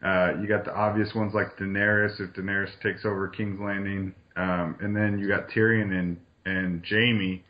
Uh, 0.04 0.34
you 0.42 0.48
got 0.48 0.66
the 0.66 0.76
obvious 0.76 1.14
ones 1.16 1.34
like 1.34 1.58
Daenerys 1.58 2.20
if 2.20 2.32
Daenerys 2.34 2.70
takes 2.84 3.06
over 3.06 3.28
King's 3.30 3.60
Landing, 3.60 4.14
um, 4.36 4.76
and 4.82 4.96
then 4.96 5.18
you 5.18 5.28
got 5.28 5.50
Tyrion 5.50 5.98
and 5.98 6.18
and 6.46 6.84
Jaime. 6.90 7.44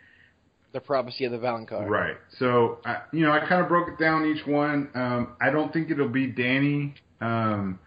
The 0.75 0.82
prophecy 0.82 1.24
of 1.24 1.32
the 1.32 1.38
Valonqar. 1.38 1.88
Right. 1.88 2.17
So, 2.38 2.79
I, 2.84 2.98
you 3.13 3.22
know, 3.25 3.32
I 3.32 3.39
kind 3.39 3.62
of 3.62 3.70
broke 3.70 3.88
it 3.88 3.98
down 3.98 4.25
each 4.25 4.46
one. 4.46 4.89
Um, 4.94 5.38
I 5.39 5.50
don't 5.50 5.72
think 5.72 5.89
it'll 5.89 6.10
be 6.10 6.29
Dany 6.29 6.94
um, 7.22 7.79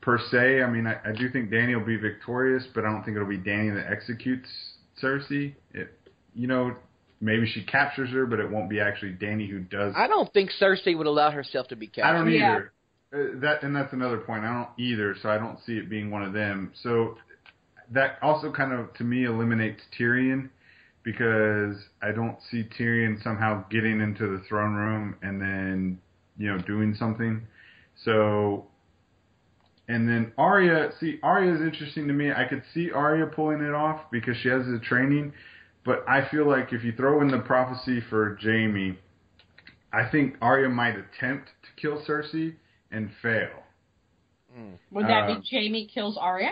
per 0.00 0.16
se. 0.30 0.62
I 0.62 0.70
mean, 0.70 0.86
I, 0.86 1.00
I 1.04 1.10
do 1.10 1.28
think 1.28 1.50
Dany 1.50 1.76
will 1.76 1.84
be 1.84 1.96
victorious, 1.96 2.62
but 2.72 2.84
I 2.84 2.92
don't 2.92 3.02
think 3.02 3.16
it'll 3.16 3.28
be 3.28 3.38
Dany 3.38 3.74
that 3.74 3.90
executes 3.90 4.48
Cersei. 5.02 5.54
It, 5.74 5.98
you 6.32 6.46
know, 6.46 6.76
maybe 7.20 7.44
she 7.44 7.64
captures 7.64 8.10
her, 8.10 8.24
but 8.24 8.38
it 8.38 8.48
won't 8.48 8.70
be 8.70 8.78
actually 8.78 9.14
Dany 9.14 9.50
who 9.50 9.58
does. 9.58 9.92
I 9.96 10.06
don't 10.06 10.32
think 10.32 10.50
Cersei 10.62 10.96
would 10.96 11.08
allow 11.08 11.32
herself 11.32 11.66
to 11.68 11.76
be 11.76 11.88
captured. 11.88 12.04
I 12.04 12.12
don't 12.12 12.30
Yeah. 12.30 12.52
either. 12.52 12.72
Uh, 13.12 13.40
that 13.40 13.64
and 13.64 13.74
that's 13.74 13.92
another 13.92 14.18
point. 14.18 14.44
I 14.44 14.52
don't 14.54 14.68
either, 14.78 15.16
so 15.20 15.28
I 15.28 15.38
don't 15.38 15.58
see 15.66 15.76
it 15.76 15.90
being 15.90 16.12
one 16.12 16.22
of 16.22 16.32
them. 16.32 16.70
So 16.84 17.18
that 17.90 18.18
also 18.22 18.52
kind 18.52 18.72
of 18.72 18.94
to 18.94 19.02
me 19.02 19.24
eliminates 19.24 19.82
Tyrion 19.98 20.50
because 21.06 21.76
I 22.02 22.10
don't 22.10 22.36
see 22.50 22.64
Tyrion 22.76 23.22
somehow 23.22 23.64
getting 23.70 24.00
into 24.00 24.26
the 24.26 24.42
throne 24.48 24.74
room 24.74 25.14
and 25.22 25.40
then 25.40 26.00
you 26.36 26.52
know 26.52 26.58
doing 26.58 26.96
something. 26.98 27.46
So 28.04 28.66
and 29.86 30.08
then 30.08 30.32
Arya, 30.36 30.90
see 30.98 31.20
Arya 31.22 31.54
is 31.54 31.60
interesting 31.60 32.08
to 32.08 32.12
me. 32.12 32.32
I 32.32 32.44
could 32.44 32.64
see 32.74 32.90
Arya 32.90 33.26
pulling 33.26 33.60
it 33.60 33.72
off 33.72 34.10
because 34.10 34.36
she 34.42 34.48
has 34.48 34.66
the 34.66 34.80
training, 34.80 35.32
but 35.84 36.04
I 36.08 36.28
feel 36.28 36.44
like 36.44 36.72
if 36.72 36.82
you 36.82 36.92
throw 36.92 37.20
in 37.20 37.28
the 37.28 37.38
prophecy 37.38 38.02
for 38.10 38.36
Jaime, 38.42 38.98
I 39.92 40.10
think 40.10 40.34
Arya 40.42 40.68
might 40.68 40.96
attempt 40.96 41.50
to 41.62 41.80
kill 41.80 42.02
Cersei 42.04 42.56
and 42.90 43.10
fail. 43.22 43.62
Mm. 44.58 44.72
Would 44.90 45.06
that 45.06 45.30
uh, 45.30 45.38
be 45.38 45.48
Jaime 45.48 45.86
kills 45.86 46.18
Arya? 46.20 46.50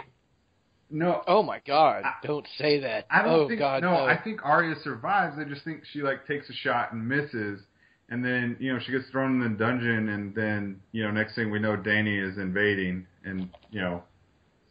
No, 0.95 1.23
Oh 1.27 1.43
my 1.43 1.61
God! 1.67 2.05
I- 2.05 2.15
don't 2.25 2.47
say 2.57 2.81
that. 2.81 3.07
I 3.11 3.23
don't 3.23 3.33
oh 3.33 3.49
think 3.49 3.59
God, 3.59 3.83
no, 3.83 3.91
no. 3.91 4.05
I 4.05 4.17
think 4.17 4.45
Arya 4.45 4.77
survives. 4.83 5.37
I 5.39 5.45
just 5.45 5.65
think 5.65 5.83
she 5.93 6.03
like 6.03 6.27
takes 6.27 6.49
a 6.49 6.53
shot 6.53 6.93
and 6.93 7.07
misses, 7.07 7.61
and 8.09 8.25
then 8.25 8.57
you 8.61 8.73
know 8.73 8.79
she 8.79 8.93
gets 8.93 9.09
thrown 9.11 9.33
in 9.33 9.53
the 9.53 9.59
dungeon, 9.59 10.09
and 10.11 10.35
then 10.35 10.81
you 10.93 11.03
know 11.03 11.11
next 11.11 11.35
thing 11.35 11.51
we 11.51 11.59
know, 11.59 11.77
Dany 11.77 12.23
is 12.23 12.39
invading, 12.39 13.07
and 13.25 13.51
you 13.71 13.81
know 13.81 14.05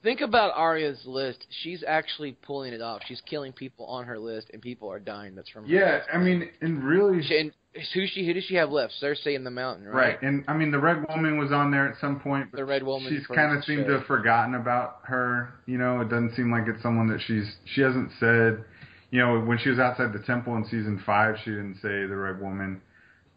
Think 0.03 0.19
about 0.19 0.51
Arya's 0.55 0.99
list. 1.05 1.47
She's 1.61 1.81
actually 1.87 2.33
pulling 2.41 2.73
it 2.73 2.81
off. 2.81 3.01
She's 3.07 3.21
killing 3.21 3.53
people 3.53 3.85
on 3.85 4.05
her 4.05 4.19
list, 4.19 4.49
and 4.51 4.61
people 4.61 4.91
are 4.91 4.99
dying. 4.99 5.33
That's 5.33 5.49
from 5.49 5.63
her 5.63 5.73
yeah. 5.73 6.01
I 6.13 6.17
mean, 6.17 6.49
and 6.59 6.83
really, 6.83 7.23
She, 7.23 7.37
and 7.37 7.51
who 7.93 8.05
she 8.07 8.25
who 8.25 8.33
does 8.33 8.43
she 8.43 8.55
have 8.55 8.71
left? 8.71 8.93
Cersei 9.01 9.35
in 9.35 9.43
the 9.43 9.51
mountain, 9.51 9.85
right, 9.87 9.93
right? 9.95 10.21
and 10.21 10.43
I 10.47 10.53
mean 10.53 10.71
the 10.71 10.79
Red 10.79 11.05
Woman 11.09 11.37
was 11.37 11.51
on 11.51 11.71
there 11.71 11.87
at 11.87 11.99
some 11.99 12.19
point, 12.19 12.51
but 12.51 12.57
The 12.57 12.65
Red 12.65 12.83
Woman. 12.83 13.11
she's 13.11 13.25
kind 13.27 13.57
of 13.57 13.63
seemed 13.63 13.85
show. 13.85 13.93
to 13.93 13.97
have 13.99 14.07
forgotten 14.07 14.55
about 14.55 14.99
her. 15.03 15.55
You 15.65 15.77
know, 15.77 16.01
it 16.01 16.09
doesn't 16.09 16.35
seem 16.35 16.51
like 16.51 16.67
it's 16.67 16.81
someone 16.83 17.07
that 17.07 17.21
she's 17.21 17.55
she 17.73 17.81
hasn't 17.81 18.11
said. 18.19 18.63
You 19.11 19.19
know, 19.19 19.39
when 19.41 19.59
she 19.59 19.69
was 19.69 19.77
outside 19.77 20.11
the 20.11 20.23
temple 20.25 20.55
in 20.55 20.65
season 20.65 21.01
five, 21.05 21.35
she 21.43 21.51
didn't 21.51 21.75
say 21.75 22.07
the 22.07 22.15
Red 22.15 22.41
Woman. 22.41 22.81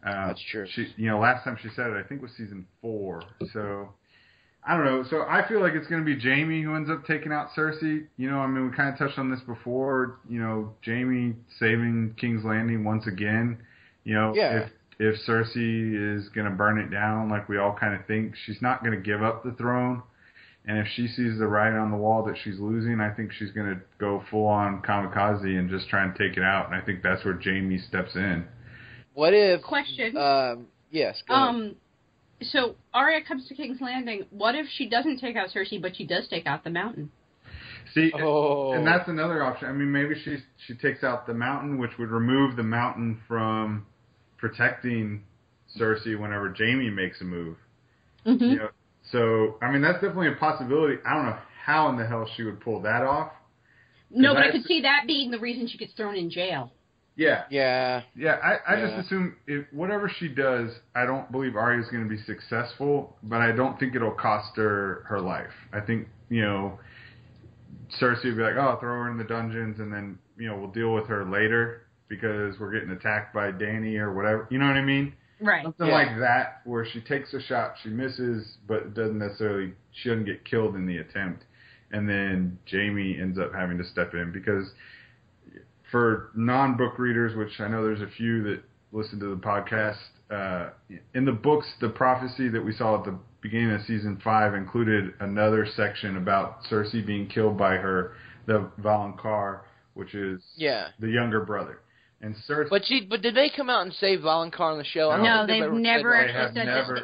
Uh, 0.05 0.27
That's 0.27 0.43
true. 0.51 0.65
She, 0.71 0.87
you 0.95 1.07
know, 1.07 1.19
last 1.19 1.43
time 1.43 1.57
she 1.61 1.69
said 1.75 1.91
it, 1.91 1.97
I 1.97 2.07
think 2.07 2.21
was 2.21 2.31
season 2.31 2.65
four. 2.81 3.21
So 3.53 3.89
I 4.65 4.75
don't 4.75 4.85
know. 4.85 5.03
So 5.09 5.21
I 5.21 5.47
feel 5.47 5.61
like 5.61 5.73
it's 5.73 5.87
going 5.87 6.03
to 6.03 6.15
be 6.15 6.19
Jaime 6.19 6.61
who 6.61 6.75
ends 6.75 6.89
up 6.89 7.05
taking 7.05 7.31
out 7.31 7.49
Cersei. 7.55 8.05
You 8.17 8.29
know, 8.29 8.39
I 8.39 8.47
mean, 8.47 8.69
we 8.69 8.75
kind 8.75 8.91
of 8.91 8.97
touched 8.97 9.17
on 9.17 9.29
this 9.29 9.39
before. 9.41 10.19
You 10.27 10.41
know, 10.41 10.73
Jaime 10.85 11.35
saving 11.59 12.15
King's 12.19 12.43
Landing 12.43 12.83
once 12.83 13.07
again. 13.07 13.59
You 14.07 14.13
know, 14.13 14.33
Yeah. 14.33 14.59
if 14.63 14.71
if 14.99 15.15
Cersei 15.27 16.15
is 16.15 16.29
going 16.29 16.45
to 16.49 16.55
burn 16.55 16.79
it 16.79 16.89
down 16.89 17.29
like 17.29 17.47
we 17.49 17.57
all 17.57 17.75
kind 17.77 17.93
of 17.93 18.05
think, 18.07 18.35
she's 18.45 18.61
not 18.61 18.83
going 18.83 18.95
to 18.95 19.01
give 19.01 19.21
up 19.21 19.43
the 19.43 19.51
throne. 19.51 20.01
And 20.65 20.79
if 20.79 20.87
she 20.95 21.07
sees 21.07 21.37
the 21.37 21.45
writing 21.47 21.77
on 21.77 21.91
the 21.91 21.97
wall 21.97 22.23
that 22.23 22.35
she's 22.43 22.57
losing, 22.59 22.99
I 23.01 23.09
think 23.11 23.31
she's 23.33 23.51
going 23.51 23.67
to 23.75 23.81
go 23.99 24.23
full 24.31 24.47
on 24.47 24.81
kamikaze 24.81 25.43
and 25.59 25.69
just 25.69 25.87
try 25.89 26.03
and 26.03 26.15
take 26.15 26.35
it 26.37 26.41
out. 26.43 26.65
And 26.67 26.75
I 26.75 26.81
think 26.83 27.03
that's 27.03 27.23
where 27.25 27.37
Jaime 27.39 27.77
steps 27.79 28.15
in. 28.15 28.45
What 29.13 29.33
if? 29.33 29.61
Question. 29.61 30.15
Um. 30.17 30.67
Yes. 30.89 31.21
Go 31.27 31.33
ahead. 31.35 31.47
Um, 31.49 31.75
so 32.41 32.75
Arya 32.93 33.23
comes 33.27 33.47
to 33.49 33.55
King's 33.55 33.81
Landing. 33.81 34.23
What 34.31 34.55
if 34.55 34.67
she 34.77 34.87
doesn't 34.89 35.19
take 35.19 35.35
out 35.35 35.49
Cersei, 35.49 35.81
but 35.81 35.95
she 35.97 36.05
does 36.07 36.27
take 36.29 36.47
out 36.47 36.63
the 36.63 36.69
Mountain? 36.69 37.11
See, 37.93 38.11
Oh. 38.13 38.71
and 38.73 38.85
that's 38.87 39.07
another 39.09 39.43
option. 39.43 39.67
I 39.69 39.73
mean, 39.73 39.91
maybe 39.91 40.15
she 40.23 40.37
she 40.65 40.75
takes 40.75 41.03
out 41.03 41.25
the 41.27 41.33
mountain, 41.33 41.77
which 41.77 41.97
would 41.99 42.09
remove 42.09 42.55
the 42.55 42.63
mountain 42.63 43.19
from 43.27 43.85
protecting 44.37 45.23
Cersei 45.77 46.19
whenever 46.19 46.53
Jaime 46.57 46.89
makes 46.89 47.21
a 47.21 47.23
move. 47.23 47.57
Mm-hmm. 48.25 48.43
You 48.43 48.55
know, 48.57 48.69
so 49.11 49.57
I 49.61 49.71
mean, 49.71 49.81
that's 49.81 49.95
definitely 50.01 50.29
a 50.29 50.35
possibility. 50.35 50.95
I 51.05 51.13
don't 51.13 51.25
know 51.25 51.37
how 51.65 51.89
in 51.89 51.97
the 51.97 52.05
hell 52.05 52.27
she 52.35 52.43
would 52.43 52.59
pull 52.61 52.81
that 52.81 53.03
off. 53.03 53.31
No, 54.09 54.33
but 54.33 54.43
I 54.43 54.47
I- 54.49 54.51
could 54.51 54.63
see 54.65 54.81
that 54.81 55.03
being 55.07 55.31
the 55.31 55.39
reason 55.39 55.67
she 55.67 55.77
gets 55.77 55.93
thrown 55.93 56.15
in 56.15 56.29
jail. 56.29 56.71
Yeah, 57.15 57.45
yeah. 57.49 58.03
yeah. 58.15 58.37
I, 58.43 58.73
I 58.73 58.77
Yeah. 58.77 58.87
just 58.95 59.07
assume 59.07 59.37
if 59.47 59.65
whatever 59.73 60.07
she 60.19 60.27
does, 60.27 60.69
I 60.95 61.05
don't 61.05 61.31
believe 61.31 61.55
Arya's 61.55 61.87
going 61.89 62.03
to 62.03 62.09
be 62.09 62.21
successful, 62.21 63.17
but 63.23 63.41
I 63.41 63.51
don't 63.53 63.79
think 63.79 63.95
it'll 63.95 64.11
cost 64.11 64.55
her 64.57 65.03
her 65.07 65.19
life. 65.19 65.49
I 65.73 65.79
think 65.79 66.07
you 66.29 66.43
know 66.43 66.79
Cersei 67.99 68.25
would 68.25 68.37
be 68.37 68.43
like, 68.43 68.55
oh, 68.55 68.77
throw 68.79 69.01
her 69.03 69.09
in 69.11 69.17
the 69.17 69.23
dungeons, 69.23 69.79
and 69.79 69.91
then 69.91 70.19
you 70.37 70.47
know 70.47 70.57
we'll 70.57 70.69
deal 70.71 70.93
with 70.93 71.07
her 71.07 71.25
later 71.25 71.86
because 72.09 72.59
we're 72.59 72.71
getting 72.71 72.91
attacked 72.91 73.33
by 73.33 73.51
Dany 73.51 73.97
or 73.99 74.13
whatever. 74.13 74.47
You 74.49 74.59
know 74.59 74.67
what 74.67 74.77
I 74.77 74.81
mean? 74.83 75.13
Right. 75.39 75.63
Something 75.63 75.87
Yeah. 75.87 75.93
like 75.93 76.19
that, 76.19 76.61
where 76.65 76.85
she 76.85 76.99
takes 77.01 77.33
a 77.33 77.41
shot, 77.41 77.75
she 77.83 77.89
misses, 77.89 78.57
but 78.67 78.93
doesn't 78.93 79.17
necessarily 79.19 79.73
she 79.91 80.09
doesn't 80.09 80.25
get 80.25 80.43
killed 80.45 80.75
in 80.75 80.85
the 80.85 80.97
attempt, 80.97 81.43
and 81.91 82.07
then 82.09 82.57
Jaime 82.71 83.19
ends 83.19 83.37
up 83.37 83.53
having 83.53 83.77
to 83.77 83.83
step 83.83 84.13
in 84.13 84.31
because 84.31 84.71
for 85.91 86.31
non-book 86.35 86.99
readers, 86.99 87.35
which 87.35 87.59
I 87.59 87.67
know 87.67 87.83
there's 87.83 88.01
a 88.01 88.07
few 88.17 88.43
that 88.43 88.61
listen 88.91 89.19
to 89.19 89.27
the 89.27 89.35
podcast, 89.41 89.97
uh, 90.29 90.71
in 91.13 91.23
the 91.25 91.31
books, 91.31 91.65
the 91.79 91.89
prophecy 91.89 92.49
that 92.49 92.61
we 92.63 92.73
saw 92.73 92.99
at 92.99 93.05
the 93.05 93.17
beginning 93.41 93.71
of 93.71 93.81
season 93.83 94.17
five 94.23 94.53
included 94.55 95.13
another 95.19 95.65
section 95.65 96.17
about 96.17 96.63
Cersei 96.65 97.05
being 97.05 97.27
killed 97.27 97.57
by 97.57 97.75
her, 97.77 98.13
the 98.45 98.69
Valonqar, 98.81 99.59
which 99.93 100.13
is 100.15 100.41
Yeah. 100.55 100.89
the 100.99 101.09
younger 101.09 101.41
brother, 101.45 101.79
and 102.21 102.35
Cersei. 102.47 102.69
But 102.69 102.85
she. 102.85 103.05
But 103.09 103.21
did 103.21 103.35
they 103.35 103.49
come 103.55 103.69
out 103.69 103.83
and 103.83 103.93
say 103.93 104.17
Valonqar 104.17 104.59
on 104.59 104.77
the 104.77 104.83
show? 104.83 105.09
I 105.09 105.17
don't 105.17 105.25
No, 105.25 105.47
they've 105.47 105.63
ever 105.63 105.75
said 105.75 105.81
never 105.81 106.11
that. 106.11 106.27
they 106.27 106.33
have 106.33 106.53
said 106.53 106.65
never, 106.65 106.93
this. 106.95 107.03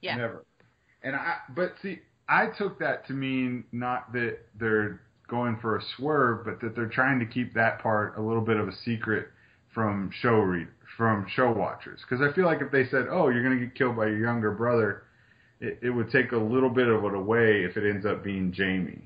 Yeah. 0.00 0.16
never. 0.16 0.44
And 1.02 1.16
I, 1.16 1.36
but 1.54 1.74
see, 1.82 2.00
I 2.28 2.46
took 2.58 2.78
that 2.80 3.06
to 3.06 3.12
mean 3.12 3.64
not 3.72 4.12
that 4.12 4.38
they're 4.58 5.00
going 5.28 5.58
for 5.60 5.76
a 5.76 5.82
swerve, 5.96 6.44
but 6.44 6.60
that 6.60 6.74
they're 6.74 6.86
trying 6.88 7.18
to 7.20 7.26
keep 7.26 7.54
that 7.54 7.80
part 7.80 8.16
a 8.18 8.20
little 8.20 8.42
bit 8.42 8.56
of 8.56 8.68
a 8.68 8.76
secret 8.84 9.28
from 9.72 10.10
show 10.20 10.38
read 10.38 10.68
from 10.96 11.26
show 11.34 11.52
watchers. 11.52 12.00
Because 12.08 12.26
I 12.26 12.34
feel 12.34 12.46
like 12.46 12.60
if 12.60 12.70
they 12.70 12.86
said, 12.86 13.06
"Oh, 13.10 13.28
you're 13.28 13.42
going 13.42 13.58
to 13.58 13.64
get 13.64 13.74
killed 13.74 13.96
by 13.96 14.06
your 14.06 14.18
younger 14.18 14.50
brother," 14.50 15.04
it, 15.60 15.78
it 15.82 15.90
would 15.90 16.10
take 16.10 16.32
a 16.32 16.36
little 16.36 16.70
bit 16.70 16.88
of 16.88 17.04
it 17.04 17.14
away 17.14 17.64
if 17.64 17.76
it 17.76 17.88
ends 17.88 18.06
up 18.06 18.24
being 18.24 18.52
Jaime. 18.56 19.02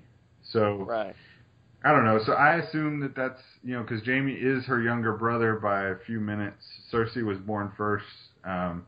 So 0.53 0.85
Right. 0.89 1.15
I 1.85 1.93
don't 1.93 2.05
know. 2.05 2.21
So 2.25 2.33
I 2.33 2.57
assume 2.57 3.01
that 3.01 3.17
that's 3.17 3.41
you 3.65 3.75
know 3.75 3.83
because 3.83 4.05
Jaime 4.05 4.33
is 4.33 4.65
her 4.67 4.83
younger 4.83 5.15
brother 5.15 5.55
by 5.55 5.89
a 5.89 5.95
few 6.07 6.21
minutes. 6.21 6.63
Cersei 6.93 7.25
was 7.25 7.39
born 7.39 7.73
first, 7.77 8.05
um, 8.45 8.87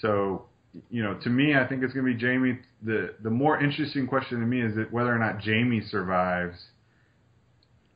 so 0.00 0.46
you 0.90 1.02
know 1.02 1.14
to 1.22 1.28
me 1.28 1.54
I 1.54 1.66
think 1.66 1.82
it's 1.82 1.92
going 1.92 2.06
to 2.06 2.14
be 2.14 2.24
Jaime. 2.24 2.58
The 2.82 3.14
the 3.22 3.30
more 3.30 3.62
interesting 3.62 4.06
question 4.06 4.40
to 4.40 4.46
me 4.46 4.62
is 4.62 4.74
that 4.76 4.90
whether 4.92 5.14
or 5.14 5.18
not 5.18 5.44
Jaime 5.44 5.82
survives. 5.82 6.56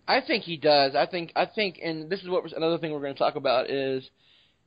I 0.08 0.20
think 0.20 0.44
he 0.44 0.56
does. 0.56 0.94
I 0.94 1.06
think 1.06 1.32
I 1.34 1.46
think, 1.46 1.78
and 1.82 2.10
this 2.10 2.20
is 2.20 2.28
what 2.28 2.52
another 2.52 2.78
thing 2.78 2.92
we're 2.92 3.00
going 3.00 3.14
to 3.14 3.18
talk 3.18 3.36
about 3.36 3.70
is 3.70 4.08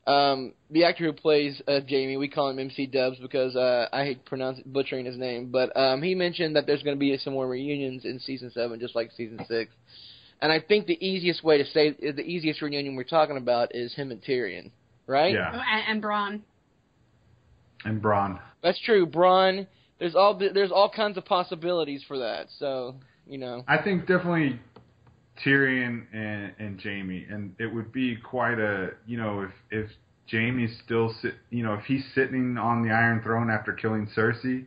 um, 0.08 0.54
the 0.72 0.86
actor 0.86 1.06
who 1.06 1.14
plays 1.14 1.62
uh, 1.68 1.80
Jaime. 1.88 2.18
We 2.18 2.28
call 2.30 2.50
him 2.50 2.60
MC 2.60 2.88
Dubs 2.88 3.18
because 3.20 3.56
uh, 3.56 3.88
I 3.94 4.04
hate 4.06 4.26
pronouncing 4.26 4.64
butchering 4.68 5.06
his 5.06 5.18
name, 5.18 5.50
but 5.52 5.76
um, 5.78 6.02
he 6.02 6.16
mentioned 6.16 6.56
that 6.56 6.66
there's 6.66 6.84
going 6.84 6.96
to 6.96 7.00
be 7.00 7.16
some 7.18 7.34
more 7.34 7.48
reunions 7.48 8.06
in 8.06 8.20
season 8.20 8.52
seven, 8.52 8.80
just 8.80 8.96
like 8.96 9.12
season 9.16 9.40
six. 9.48 9.72
And 10.42 10.52
I 10.52 10.60
think 10.62 10.88
the 10.88 10.98
easiest 11.06 11.44
way 11.44 11.58
to 11.58 11.66
say 11.66 11.92
the 11.92 12.22
easiest 12.22 12.62
reunion 12.62 12.96
we're 12.96 13.04
talking 13.04 13.38
about 13.38 13.76
is 13.76 13.94
him 13.94 14.10
and 14.12 14.22
Tyrion, 14.24 14.72
right? 15.06 15.34
Yeah, 15.34 15.52
Oh, 15.54 15.60
and, 15.60 15.84
and 15.90 16.04
Bronn. 16.04 16.42
and 17.86 18.02
Bronn. 18.02 18.40
That's 18.64 18.80
true. 18.82 19.06
Bronn. 19.06 19.68
There's 20.00 20.16
all 20.16 20.38
there's 20.38 20.72
all 20.72 20.90
kinds 20.90 21.18
of 21.18 21.26
possibilities 21.26 22.04
for 22.08 22.20
that. 22.20 22.48
So 22.58 22.96
you 23.28 23.38
know. 23.38 23.64
I 23.68 23.78
think 23.82 24.08
definitely 24.08 24.60
Tyrion 25.44 26.06
and, 26.14 26.54
and 26.60 26.82
Jaime, 26.82 27.26
and 27.30 27.56
it 27.60 27.68
would 27.68 27.92
be 27.92 28.16
quite 28.16 28.60
a 28.60 28.92
you 29.06 29.18
know 29.18 29.42
if 29.42 29.52
if 29.72 29.90
Jaime's 30.30 30.78
still 30.86 31.14
sit 31.22 31.36
you 31.50 31.64
know 31.64 31.74
if 31.74 31.86
he's 31.86 32.06
sitting 32.14 32.58
on 32.58 32.84
the 32.84 32.94
Iron 32.94 33.22
Throne 33.22 33.50
after 33.50 33.74
killing 33.74 34.08
Cersei, 34.16 34.66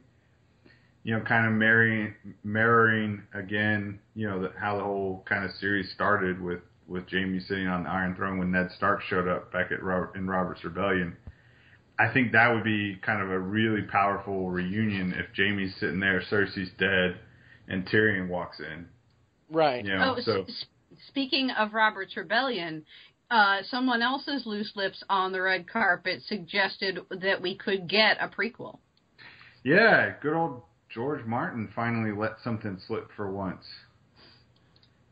you 1.05 1.15
know, 1.15 1.25
kind 1.25 1.47
of 1.47 1.53
marrying 1.53 2.15
mirroring 2.45 3.23
again, 3.35 3.99
you 4.15 4.29
know, 4.29 4.43
the, 4.43 4.53
how 4.59 4.77
the 4.77 4.85
whole 4.85 5.25
kind 5.29 5.45
of 5.45 5.51
series 5.53 5.91
started 5.93 6.41
with 6.41 6.61
with 6.89 7.11
Jaime 7.11 7.41
sitting 7.41 7.67
on 7.67 7.85
the 7.85 7.91
Iron 7.91 8.15
Throne 8.15 8.39
when 8.39 8.51
Ned 8.51 8.71
Stark 8.77 9.03
showed 9.03 9.29
up 9.29 9.53
back 9.53 9.73
at 9.73 9.83
Robert, 9.83 10.17
in 10.17 10.27
Robert's 10.27 10.65
Rebellion. 10.65 11.17
I 11.99 12.13
think 12.13 12.33
that 12.33 12.53
would 12.53 12.65
be 12.65 12.97
kind 13.05 13.23
of 13.23 13.31
a 13.31 13.39
really 13.39 13.83
powerful 13.83 14.51
reunion 14.51 15.15
if 15.15 15.27
Jaime's 15.37 15.75
sitting 15.79 16.01
there, 16.01 16.23
Cersei's 16.31 16.71
dead, 16.79 17.19
and 17.69 17.87
Tyrion 17.87 18.29
walks 18.29 18.61
in. 18.61 18.89
Right. 19.53 19.85
You 19.85 19.95
know, 19.97 20.15
oh, 20.17 20.23
so 20.23 20.43
s- 20.43 20.49
s- 20.49 20.65
speaking 21.09 21.51
of 21.51 21.75
Robert's 21.75 22.17
Rebellion, 22.17 22.85
uh, 23.31 23.59
someone 23.71 24.03
else's 24.03 24.47
loose 24.47 24.73
lips 24.75 25.03
on 25.09 25.33
the 25.33 25.41
red 25.41 25.69
carpet 25.69 26.23
suggested 26.27 26.99
that 27.11 27.41
we 27.41 27.57
could 27.57 27.89
get 27.89 28.17
a 28.21 28.29
prequel. 28.29 28.79
yeah, 29.65 30.15
good 30.21 30.35
old 30.35 30.63
George 30.93 31.25
Martin 31.25 31.69
finally 31.75 32.13
let 32.13 32.33
something 32.45 32.79
slip 32.87 33.09
for 33.17 33.31
once. 33.31 33.65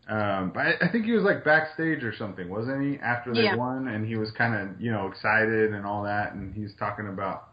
Um, 0.09 0.50
but 0.53 0.61
I, 0.61 0.72
I 0.83 0.88
think 0.92 1.05
he 1.05 1.12
was 1.12 1.22
like 1.22 1.44
backstage 1.44 2.03
or 2.03 2.12
something, 2.16 2.48
wasn't 2.48 2.83
he? 2.83 2.98
After 3.00 3.33
they 3.33 3.44
Yeah. 3.44 3.55
won, 3.57 3.88
and 3.88 4.05
he 4.07 4.16
was 4.16 4.31
kind 4.33 4.55
of 4.55 4.81
you 4.81 4.90
know 4.90 5.07
excited 5.07 5.72
and 5.72 5.87
all 5.87 6.03
that, 6.03 6.33
and 6.33 6.53
he's 6.55 6.74
talking 6.79 7.07
about 7.09 7.49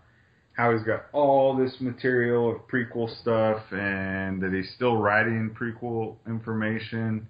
how 0.57 0.73
he's 0.73 0.83
got 0.83 1.05
all 1.13 1.55
this 1.55 1.75
material 1.79 2.51
of 2.51 2.67
prequel 2.67 3.09
stuff, 3.21 3.61
and 3.71 4.41
that 4.41 4.51
he's 4.53 4.69
still 4.75 4.97
writing 4.97 5.55
prequel 5.59 6.15
information. 6.27 7.27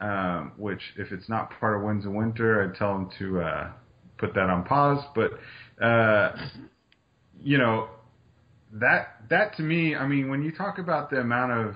Um, 0.00 0.52
which, 0.56 0.80
if 0.96 1.12
it's 1.12 1.28
not 1.28 1.50
part 1.60 1.76
of 1.76 1.82
Winds 1.82 2.06
of 2.06 2.12
Winter, 2.12 2.64
I'd 2.64 2.76
tell 2.76 2.96
him 2.96 3.10
to 3.18 3.40
uh, 3.40 3.70
put 4.18 4.34
that 4.34 4.50
on 4.50 4.64
pause. 4.64 5.04
But 5.14 5.32
uh, 5.84 6.32
you 7.40 7.58
know, 7.58 7.88
that 8.72 9.16
that 9.28 9.56
to 9.56 9.62
me, 9.62 9.94
I 9.94 10.06
mean, 10.06 10.28
when 10.28 10.42
you 10.42 10.52
talk 10.52 10.78
about 10.78 11.10
the 11.10 11.18
amount 11.18 11.52
of 11.52 11.74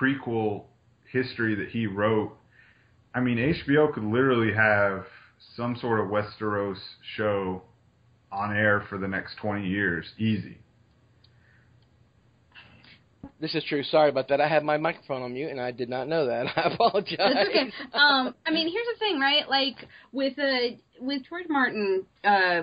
prequel 0.00 0.64
history 1.10 1.54
that 1.56 1.68
he 1.68 1.86
wrote, 1.86 2.32
I 3.14 3.20
mean, 3.20 3.38
HBO 3.38 3.92
could 3.92 4.04
literally 4.04 4.52
have 4.52 5.04
some 5.56 5.76
sort 5.80 6.00
of 6.00 6.06
Westeros 6.06 6.78
show 7.16 7.62
on 8.32 8.56
air 8.56 8.84
for 8.88 8.98
the 8.98 9.08
next 9.08 9.36
20 9.36 9.66
years, 9.66 10.06
easy. 10.18 10.58
This 13.40 13.54
is 13.56 13.64
true. 13.64 13.82
Sorry 13.82 14.08
about 14.08 14.28
that. 14.28 14.40
I 14.40 14.46
had 14.46 14.62
my 14.62 14.78
microphone 14.78 15.22
on 15.22 15.34
mute 15.34 15.50
and 15.50 15.60
I 15.60 15.72
did 15.72 15.88
not 15.88 16.06
know 16.06 16.26
that. 16.26 16.46
I 16.56 16.72
apologize. 16.72 17.16
That's 17.18 17.48
okay. 17.48 17.72
Um, 17.92 18.34
I 18.46 18.50
mean, 18.50 18.70
here's 18.70 18.86
the 18.94 18.98
thing, 19.00 19.18
right? 19.18 19.48
Like 19.48 19.88
with 20.12 20.38
uh, 20.38 20.76
with 21.00 21.22
George 21.28 21.46
Martin, 21.48 22.06
uh, 22.22 22.62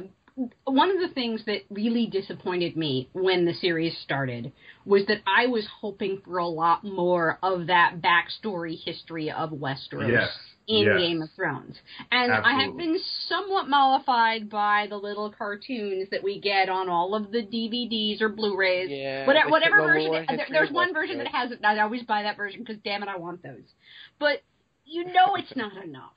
one 0.64 0.90
of 0.90 1.00
the 1.00 1.14
things 1.14 1.44
that 1.46 1.64
really 1.70 2.08
disappointed 2.08 2.78
me 2.78 3.10
when 3.12 3.46
the 3.46 3.54
series 3.54 3.98
started 4.04 4.54
was 4.86 5.06
that 5.08 5.18
I 5.28 5.48
was 5.48 5.68
hoping 5.82 6.22
for 6.24 6.38
a 6.38 6.48
lot 6.48 6.86
more 6.86 7.38
of 7.44 7.68
that 7.68 7.96
backstory 8.02 8.78
history 8.82 9.30
of 9.32 9.50
Westeros 9.52 10.12
Yes. 10.12 10.30
In 10.70 10.86
yes. 10.86 11.00
Game 11.00 11.22
of 11.24 11.30
Thrones. 11.36 11.76
And 12.12 12.32
I 12.32 12.62
have 12.62 12.78
been 12.78 13.00
somewhat 13.28 13.68
mollified 13.68 14.52
by 14.52 14.86
the 14.88 14.98
little 14.98 15.32
cartoons 15.36 16.08
that 16.12 16.24
we 16.24 16.40
get 16.40 16.70
on 16.70 16.88
all 16.88 17.16
of 17.16 17.32
the 17.32 17.40
DVDs 17.40 18.22
or 18.22 18.30
Blu-rays. 18.30 18.88
Yeah, 18.92 19.26
whatever, 19.26 19.50
whatever 19.50 19.78
version. 19.78 20.12
lore 20.12 20.26
there- 20.28 20.48
there's 20.52 20.72
one 20.72 20.92
Westeros. 20.92 20.94
version 20.94 21.18
that 21.18 21.28
has 21.28 21.52
it. 21.52 21.60
I 21.66 21.80
always 21.80 22.04
buy 22.04 22.22
that 22.22 22.38
version 22.38 22.60
because 22.60 22.78
damn 22.84 23.02
it, 23.02 23.10
I 23.10 23.18
want 23.18 23.42
those. 23.42 23.74
But 24.20 24.44
you 24.86 25.06
know 25.06 25.36
it's 25.36 25.56
not 25.56 25.76
enough, 25.84 26.14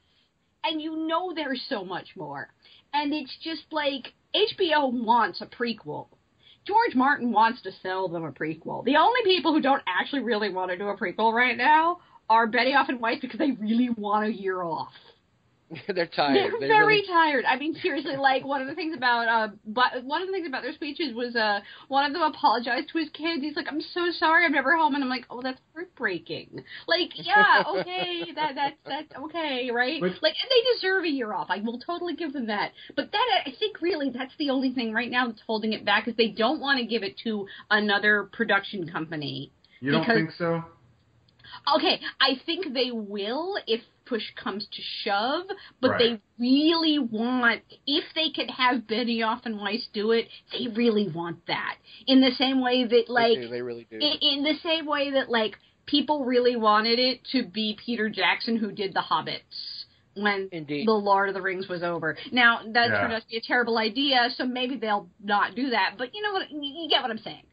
and 0.62 0.82
you 0.82 0.96
know 1.08 1.32
there's 1.32 1.62
so 1.70 1.82
much 1.82 2.14
more, 2.14 2.52
and 2.92 3.14
it's 3.14 3.34
just 3.42 3.64
like 3.72 4.12
HBO 4.34 4.88
wants 4.92 5.40
a 5.40 5.46
prequel. 5.46 6.08
George 6.66 6.94
Martin 6.94 7.32
wants 7.32 7.62
to 7.62 7.72
sell 7.82 8.06
them 8.08 8.24
a 8.24 8.32
prequel. 8.32 8.84
The 8.84 8.96
only 8.96 9.22
people 9.24 9.52
who 9.52 9.62
don't 9.62 9.82
actually 9.86 10.22
really 10.22 10.50
want 10.50 10.70
to 10.70 10.76
do 10.76 10.88
a 10.88 10.96
prequel 10.96 11.32
right 11.32 11.56
now 11.56 11.98
are 12.32 12.48
Benioff 12.48 12.88
and 12.88 13.00
Weiss 13.00 13.20
because 13.20 13.38
they 13.38 13.50
really 13.52 13.90
want 13.90 14.26
a 14.26 14.32
year 14.32 14.62
off. 14.62 14.92
They're 15.88 16.06
tired. 16.06 16.36
They're 16.36 16.60
They 16.60 16.66
very 16.68 16.96
really- 16.96 17.06
tired. 17.06 17.44
I 17.46 17.56
mean, 17.56 17.74
seriously, 17.82 18.16
like 18.16 18.44
one 18.44 18.60
of 18.60 18.68
the 18.68 18.74
things 18.74 18.94
about 18.94 19.26
uh, 19.26 19.48
but 19.66 20.04
one 20.04 20.20
of 20.20 20.28
the 20.28 20.32
things 20.32 20.46
about 20.46 20.62
their 20.62 20.74
speeches 20.74 21.14
was 21.14 21.34
uh, 21.34 21.60
one 21.88 22.04
of 22.04 22.12
them 22.12 22.20
apologized 22.20 22.90
to 22.92 22.98
his 22.98 23.08
kids. 23.10 23.40
He's 23.42 23.56
like, 23.56 23.64
"I'm 23.70 23.80
so 23.80 24.10
sorry, 24.18 24.44
I'm 24.44 24.52
never 24.52 24.76
home," 24.76 24.94
and 24.94 25.02
I'm 25.02 25.08
like, 25.08 25.24
"Oh, 25.30 25.40
that's 25.40 25.58
heartbreaking." 25.74 26.62
Like, 26.86 27.10
yeah, 27.14 27.62
okay, 27.80 28.24
that 28.34 28.52
that's 28.54 28.76
that's 28.84 29.12
okay, 29.24 29.70
right? 29.72 29.98
But- 29.98 30.22
like, 30.22 30.34
and 30.42 30.50
they 30.50 30.62
deserve 30.74 31.04
a 31.04 31.08
year 31.10 31.32
off. 31.32 31.46
I 31.48 31.60
will 31.60 31.78
totally 31.78 32.16
give 32.16 32.34
them 32.34 32.48
that. 32.48 32.72
But 32.94 33.10
that 33.12 33.26
I 33.46 33.52
think 33.58 33.80
really 33.80 34.10
that's 34.10 34.34
the 34.38 34.50
only 34.50 34.72
thing 34.74 34.92
right 34.92 35.10
now 35.10 35.26
that's 35.28 35.40
holding 35.46 35.72
it 35.72 35.86
back 35.86 36.06
is 36.06 36.14
they 36.16 36.28
don't 36.28 36.60
want 36.60 36.80
to 36.80 36.84
give 36.86 37.02
it 37.02 37.16
to 37.24 37.46
another 37.70 38.24
production 38.24 38.86
company. 38.90 39.50
You 39.80 39.92
don't 39.92 40.02
because- 40.02 40.16
think 40.16 40.30
so? 40.36 40.64
Okay, 41.76 42.00
I 42.20 42.40
think 42.44 42.72
they 42.72 42.90
will 42.90 43.56
if 43.66 43.80
push 44.04 44.22
comes 44.34 44.66
to 44.66 44.82
shove, 45.04 45.44
but 45.80 45.92
Right. 45.92 45.98
they 45.98 46.20
really 46.38 46.98
want, 46.98 47.62
if 47.86 48.04
they 48.14 48.30
could 48.30 48.50
have 48.50 48.82
Benioff 48.82 49.46
and 49.46 49.58
Weiss 49.58 49.86
do 49.92 50.10
it, 50.10 50.28
they 50.52 50.66
really 50.68 51.08
want 51.08 51.46
that. 51.46 51.76
In 52.06 52.20
the 52.20 52.32
same 52.32 52.60
way 52.60 52.84
that, 52.84 53.06
they 53.06 53.12
like, 53.12 53.40
do, 53.40 53.48
they 53.48 53.62
really 53.62 53.86
do. 53.90 53.96
in, 53.96 54.12
in 54.20 54.42
the 54.42 54.54
same 54.62 54.86
way 54.86 55.12
that, 55.12 55.30
like, 55.30 55.56
people 55.86 56.24
really 56.24 56.56
wanted 56.56 56.98
it 56.98 57.24
to 57.32 57.44
be 57.44 57.78
Peter 57.84 58.08
Jackson 58.08 58.56
who 58.56 58.72
did 58.72 58.92
The 58.92 59.00
Hobbits 59.00 59.84
when 60.14 60.48
Indeed. 60.52 60.86
The 60.86 60.92
Lord 60.92 61.28
of 61.28 61.34
the 61.34 61.40
Rings 61.42 61.68
was 61.68 61.82
over. 61.82 62.18
Now, 62.32 62.60
that 62.72 62.90
Yeah. 62.90 63.00
turned 63.00 63.12
out 63.14 63.22
to 63.22 63.28
be 63.28 63.36
a 63.38 63.40
terrible 63.40 63.78
idea, 63.78 64.28
so 64.36 64.44
maybe 64.44 64.76
they'll 64.76 65.08
not 65.22 65.54
do 65.54 65.70
that, 65.70 65.94
but 65.96 66.12
you 66.14 66.22
know 66.22 66.32
what, 66.32 66.50
you, 66.50 66.60
you 66.60 66.88
get 66.90 67.02
what 67.02 67.10
I'm 67.10 67.18
saying. 67.18 67.44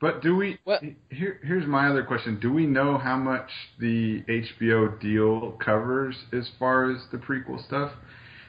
But 0.00 0.22
do 0.22 0.36
we? 0.36 0.58
Well- 0.64 0.80
here, 1.10 1.40
here's 1.42 1.66
my 1.66 1.88
other 1.88 2.04
question: 2.04 2.38
Do 2.40 2.52
we 2.52 2.66
know 2.66 2.98
how 2.98 3.16
much 3.16 3.48
the 3.78 4.22
HBO 4.28 5.00
deal 5.00 5.52
covers 5.52 6.16
as 6.32 6.48
far 6.58 6.90
as 6.90 6.98
the 7.12 7.18
prequel 7.18 7.64
stuff? 7.66 7.92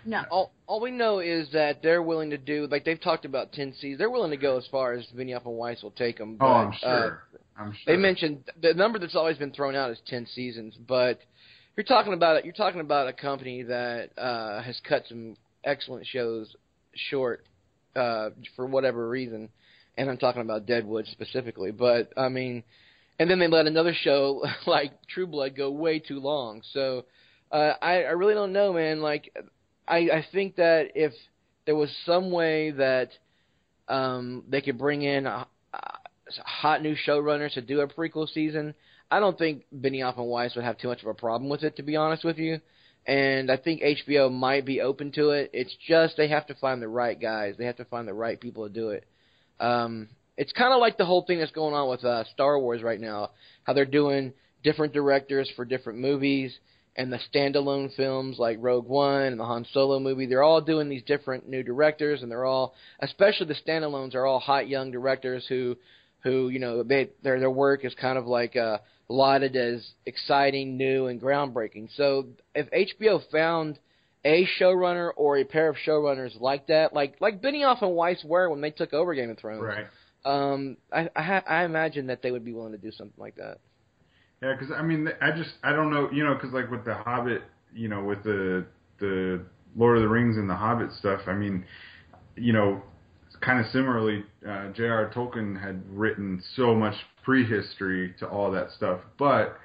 No. 0.05 0.23
all 0.31 0.51
all 0.67 0.79
we 0.79 0.91
know 0.91 1.19
is 1.19 1.49
that 1.51 1.81
they're 1.83 2.01
willing 2.01 2.29
to 2.29 2.37
do 2.37 2.67
like 2.71 2.85
they've 2.85 2.99
talked 2.99 3.25
about 3.25 3.51
ten 3.51 3.73
seasons. 3.73 3.99
They're 3.99 4.09
willing 4.09 4.31
to 4.31 4.37
go 4.37 4.57
as 4.57 4.65
far 4.67 4.93
as 4.93 5.05
Benioff 5.15 5.45
and 5.45 5.55
Weiss 5.55 5.83
will 5.83 5.91
take 5.91 6.17
them. 6.17 6.35
But, 6.37 6.45
oh, 6.45 6.49
I'm 6.49 6.69
uh, 6.69 6.73
sure. 6.79 7.23
I'm 7.57 7.73
sure. 7.73 7.95
they 7.95 7.97
mentioned 7.97 8.43
the 8.61 8.73
number 8.73 8.99
that's 8.99 9.15
always 9.15 9.37
been 9.37 9.51
thrown 9.51 9.75
out 9.75 9.91
is 9.91 9.99
ten 10.07 10.25
seasons, 10.25 10.75
but 10.75 11.19
you're 11.75 11.83
talking 11.83 12.13
about 12.13 12.45
you're 12.45 12.53
talking 12.53 12.81
about 12.81 13.07
a 13.07 13.13
company 13.13 13.63
that 13.63 14.09
uh, 14.17 14.61
has 14.61 14.79
cut 14.87 15.03
some 15.09 15.35
excellent 15.63 16.05
shows 16.07 16.55
short 17.09 17.45
uh, 17.95 18.29
for 18.55 18.65
whatever 18.65 19.09
reason, 19.09 19.49
and 19.97 20.09
I'm 20.09 20.17
talking 20.17 20.41
about 20.41 20.65
Deadwood 20.65 21.07
specifically. 21.07 21.71
But 21.71 22.13
I 22.15 22.29
mean, 22.29 22.63
and 23.19 23.29
then 23.29 23.39
they 23.39 23.47
let 23.47 23.65
another 23.65 23.93
show 23.93 24.43
like 24.67 24.91
True 25.07 25.27
Blood 25.27 25.55
go 25.55 25.71
way 25.71 25.99
too 25.99 26.19
long. 26.19 26.61
So 26.73 27.05
uh, 27.51 27.73
I 27.81 28.03
I 28.03 28.11
really 28.11 28.33
don't 28.33 28.53
know, 28.53 28.73
man. 28.73 29.01
Like 29.01 29.35
I 29.87 29.97
I 29.97 30.25
think 30.31 30.57
that 30.57 30.91
if 30.95 31.13
there 31.65 31.75
was 31.75 31.89
some 32.05 32.31
way 32.31 32.71
that 32.71 33.09
um, 33.87 34.43
they 34.47 34.61
could 34.61 34.77
bring 34.77 35.01
in 35.01 35.25
a, 35.25 35.47
a 35.73 35.99
hot 36.45 36.81
new 36.81 36.95
showrunners 36.95 37.53
to 37.53 37.61
do 37.61 37.81
a 37.81 37.87
prequel 37.87 38.27
season, 38.27 38.73
I 39.09 39.19
don't 39.19 39.37
think 39.37 39.65
Benioff 39.75 40.17
and 40.17 40.27
Weiss 40.27 40.55
would 40.55 40.65
have 40.65 40.77
too 40.77 40.89
much 40.89 41.01
of 41.01 41.07
a 41.07 41.13
problem 41.13 41.49
with 41.49 41.63
it, 41.63 41.77
to 41.77 41.83
be 41.83 41.95
honest 41.95 42.23
with 42.23 42.37
you. 42.37 42.59
And 43.05 43.49
I 43.49 43.55
think 43.55 43.81
HBO 43.81 44.31
might 44.31 44.65
be 44.65 44.81
open 44.81 45.13
to 45.13 45.29
it. 45.29 45.49
It's 45.53 45.73
just 45.87 46.17
they 46.17 46.27
have 46.27 46.47
to 46.47 46.55
find 46.55 46.81
the 46.81 46.89
right 46.89 47.19
guys. 47.19 47.55
They 47.57 47.65
have 47.65 47.77
to 47.77 47.85
find 47.85 48.05
the 48.05 48.13
right 48.13 48.39
people 48.39 48.67
to 48.67 48.73
do 48.73 48.89
it. 48.89 49.05
Um, 49.59 50.09
it's 50.37 50.51
kind 50.51 50.73
of 50.73 50.79
like 50.79 50.97
the 50.97 51.05
whole 51.05 51.23
thing 51.23 51.39
that's 51.39 51.51
going 51.51 51.73
on 51.73 51.89
with 51.89 52.03
uh, 52.03 52.23
Star 52.33 52.59
Wars 52.59 52.83
right 52.83 52.99
now. 52.99 53.31
How 53.63 53.73
they're 53.73 53.85
doing 53.85 54.33
different 54.63 54.93
directors 54.93 55.49
for 55.55 55.65
different 55.65 55.99
movies, 55.99 56.57
and 56.95 57.13
the 57.13 57.19
standalone 57.31 57.95
films 57.95 58.37
like 58.39 58.57
Rogue 58.59 58.87
One 58.87 59.23
and 59.23 59.39
the 59.39 59.45
Han 59.45 59.65
Solo 59.71 59.99
movie. 59.99 60.25
They're 60.25 60.43
all 60.43 60.61
doing 60.61 60.89
these 60.89 61.03
different 61.03 61.47
new 61.47 61.63
directors, 61.63 62.21
and 62.21 62.31
they're 62.31 62.45
all, 62.45 62.73
especially 62.99 63.47
the 63.47 63.55
standalones, 63.55 64.15
are 64.15 64.25
all 64.25 64.39
hot 64.39 64.67
young 64.67 64.91
directors 64.91 65.45
who, 65.47 65.77
who 66.23 66.49
you 66.49 66.59
know, 66.59 66.83
they 66.83 67.09
their 67.23 67.39
their 67.39 67.51
work 67.51 67.85
is 67.85 67.93
kind 67.95 68.17
of 68.17 68.25
like 68.25 68.55
uh, 68.55 68.79
lauded 69.09 69.55
as 69.55 69.87
exciting, 70.05 70.77
new, 70.77 71.07
and 71.07 71.21
groundbreaking. 71.21 71.89
So 71.95 72.27
if 72.55 72.67
HBO 72.71 73.21
found 73.31 73.79
a 74.27 74.45
showrunner 74.59 75.11
or 75.15 75.37
a 75.37 75.45
pair 75.45 75.69
of 75.69 75.77
showrunners 75.77 76.39
like 76.39 76.67
that, 76.67 76.93
like 76.93 77.15
like 77.21 77.41
Benioff 77.41 77.81
and 77.81 77.95
Weiss 77.95 78.23
were 78.25 78.49
when 78.49 78.59
they 78.59 78.71
took 78.71 78.93
over 78.93 79.15
Game 79.15 79.29
of 79.29 79.39
Thrones, 79.39 79.63
right. 79.63 79.87
um, 80.25 80.75
I 80.91 81.09
I, 81.15 81.21
ha- 81.21 81.43
I 81.47 81.63
imagine 81.63 82.07
that 82.07 82.21
they 82.21 82.29
would 82.29 82.43
be 82.43 82.51
willing 82.51 82.73
to 82.73 82.77
do 82.77 82.91
something 82.91 83.15
like 83.17 83.35
that. 83.37 83.59
Yeah, 84.43 84.53
because 84.53 84.75
I 84.77 84.81
mean, 84.81 85.07
I 85.21 85.31
just 85.31 85.51
I 85.63 85.71
don't 85.71 85.91
know, 85.91 86.09
you 86.11 86.25
know, 86.25 86.33
because 86.33 86.51
like 86.51 86.69
with 86.69 86.83
the 86.83 86.93
Hobbit, 86.93 87.41
you 87.73 87.87
know, 87.87 88.03
with 88.03 88.21
the 88.23 88.65
the 88.99 89.45
Lord 89.77 89.97
of 89.97 90.03
the 90.03 90.09
Rings 90.09 90.35
and 90.35 90.49
the 90.49 90.55
Hobbit 90.55 90.91
stuff, 90.99 91.21
I 91.27 91.33
mean, 91.33 91.63
you 92.35 92.51
know, 92.51 92.81
kind 93.39 93.63
of 93.63 93.71
similarly, 93.71 94.25
uh, 94.47 94.69
J.R. 94.73 95.09
Tolkien 95.15 95.61
had 95.61 95.81
written 95.89 96.43
so 96.57 96.75
much 96.75 96.95
prehistory 97.23 98.13
to 98.19 98.27
all 98.27 98.51
that 98.51 98.71
stuff, 98.71 98.99
but 99.17 99.57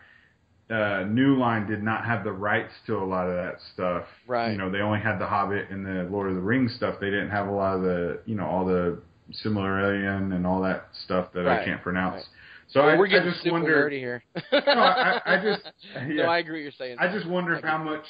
uh, 0.72 1.04
New 1.04 1.36
Line 1.36 1.66
did 1.68 1.82
not 1.82 2.04
have 2.06 2.24
the 2.24 2.32
rights 2.32 2.72
to 2.86 2.96
a 2.96 3.04
lot 3.04 3.28
of 3.28 3.34
that 3.34 3.58
stuff. 3.74 4.04
Right. 4.26 4.50
You 4.52 4.58
know, 4.58 4.70
they 4.70 4.78
only 4.78 5.00
had 5.00 5.18
the 5.18 5.26
Hobbit 5.26 5.70
and 5.70 5.84
the 5.84 6.08
Lord 6.10 6.28
of 6.30 6.34
the 6.34 6.40
Rings 6.40 6.74
stuff. 6.76 6.96
They 7.00 7.10
didn't 7.10 7.30
have 7.30 7.48
a 7.48 7.52
lot 7.52 7.76
of 7.76 7.82
the, 7.82 8.20
you 8.24 8.34
know, 8.34 8.46
all 8.46 8.64
the 8.64 8.98
Silmarillion 9.44 10.34
and 10.34 10.46
all 10.46 10.62
that 10.62 10.88
stuff 11.04 11.32
that 11.34 11.40
Right, 11.44 11.60
I 11.60 11.64
can't 11.64 11.82
pronounce. 11.82 12.14
right. 12.16 12.24
So 12.68 12.80
Well, 12.80 12.90
I, 12.90 12.96
we're 12.98 13.06
getting 13.06 13.28
I 13.28 13.32
just 13.32 13.42
super 13.44 13.52
wonder. 13.60 13.90
nerdy 13.90 13.98
here. 13.98 14.22
No, 14.52 14.58
I, 14.82 15.20
I 15.26 15.42
just 15.42 15.68
no. 16.08 16.24
I 16.24 16.38
agree 16.38 16.60
what 16.60 16.62
you're 16.62 16.72
saying. 16.72 16.96
I 16.98 17.12
just 17.12 17.26
wonder 17.26 17.60
I 17.62 17.66
how 17.66 17.78
much 17.78 18.04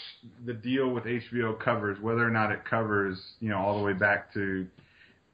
the 0.47 0.53
deal 0.55 0.91
with 0.91 1.05
HBO 1.05 1.59
covers, 1.59 1.99
whether 2.01 2.25
or 2.27 2.31
not 2.31 2.53
it 2.53 2.65
covers, 2.65 3.21
you 3.41 3.49
know, 3.49 3.59
all 3.59 3.77
the 3.79 3.85
way 3.85 3.93
back 3.93 4.33
to 4.35 4.67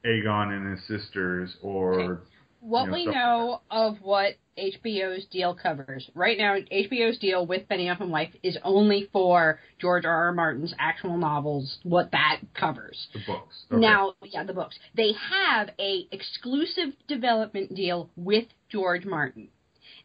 Aegon 0.05 0.55
and 0.55 0.71
his 0.77 0.87
sisters, 0.87 1.55
or 1.61 2.21
What 2.61 2.85
you 2.85 2.87
know, 2.87 2.93
we 2.93 3.01
stuff 3.03 3.13
know 3.15 3.61
of 3.69 3.97
what 4.01 4.33
HBO's 4.59 5.25
deal 5.25 5.55
covers 5.55 6.09
right 6.13 6.37
now, 6.37 6.55
HBO's 6.71 7.17
deal 7.17 7.45
with 7.45 7.67
Benioff 7.69 8.01
and 8.01 8.11
Weiss 8.11 8.29
is 8.43 8.57
only 8.63 9.09
for 9.11 9.59
George 9.79 10.05
R. 10.05 10.25
R. 10.25 10.33
Martin's 10.33 10.73
actual 10.77 11.17
novels. 11.17 11.79
What 11.83 12.11
that 12.11 12.39
covers. 12.53 13.07
the 13.13 13.19
books. 13.25 13.55
Okay. 13.71 13.81
Now, 13.81 14.13
yeah, 14.23 14.43
the 14.43 14.53
books. 14.53 14.77
They 14.95 15.13
have 15.13 15.69
a 15.79 16.07
exclusive 16.11 16.89
development 17.07 17.73
deal 17.75 18.09
with 18.15 18.45
George 18.69 19.05
Martin. 19.05 19.49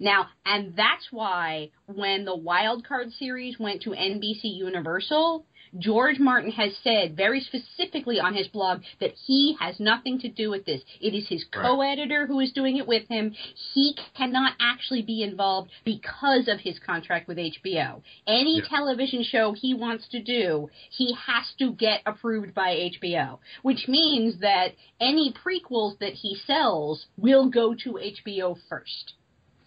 Now, 0.00 0.26
and 0.44 0.74
that's 0.76 1.08
why 1.10 1.70
when 1.86 2.24
the 2.24 2.36
Wild 2.36 2.86
Card 2.86 3.12
series 3.12 3.58
went 3.58 3.82
to 3.82 3.90
NBC 3.90 4.42
Universal, 4.42 5.46
George 5.78 6.18
Martin 6.18 6.52
has 6.52 6.72
said 6.82 7.16
very 7.16 7.40
specifically 7.40 8.20
on 8.20 8.34
his 8.34 8.48
blog 8.48 8.82
that 9.00 9.12
he 9.26 9.56
has 9.60 9.80
nothing 9.80 10.18
to 10.20 10.28
do 10.28 10.50
with 10.50 10.64
this. 10.64 10.82
It 11.00 11.14
is 11.14 11.28
his 11.28 11.44
co-editor 11.52 12.26
who 12.26 12.40
is 12.40 12.52
doing 12.52 12.76
it 12.76 12.86
with 12.86 13.08
him. 13.08 13.34
He 13.72 13.96
cannot 14.16 14.54
actually 14.60 15.02
be 15.02 15.22
involved 15.22 15.70
because 15.84 16.48
of 16.48 16.60
his 16.60 16.78
contract 16.78 17.26
with 17.28 17.38
HBO. 17.38 18.02
Any 18.26 18.58
Yeah. 18.58 18.68
television 18.68 19.22
show 19.24 19.52
he 19.52 19.74
wants 19.74 20.08
to 20.08 20.20
do, 20.22 20.70
he 20.90 21.12
has 21.14 21.52
to 21.58 21.72
get 21.72 22.02
approved 22.06 22.54
by 22.54 22.70
HBO, 22.74 23.40
which 23.62 23.88
means 23.88 24.38
that 24.38 24.74
any 25.00 25.32
prequels 25.32 25.98
that 25.98 26.12
he 26.14 26.36
sells 26.36 27.06
will 27.16 27.46
go 27.48 27.74
to 27.74 27.98
HBO 27.98 28.54
first. 28.68 29.14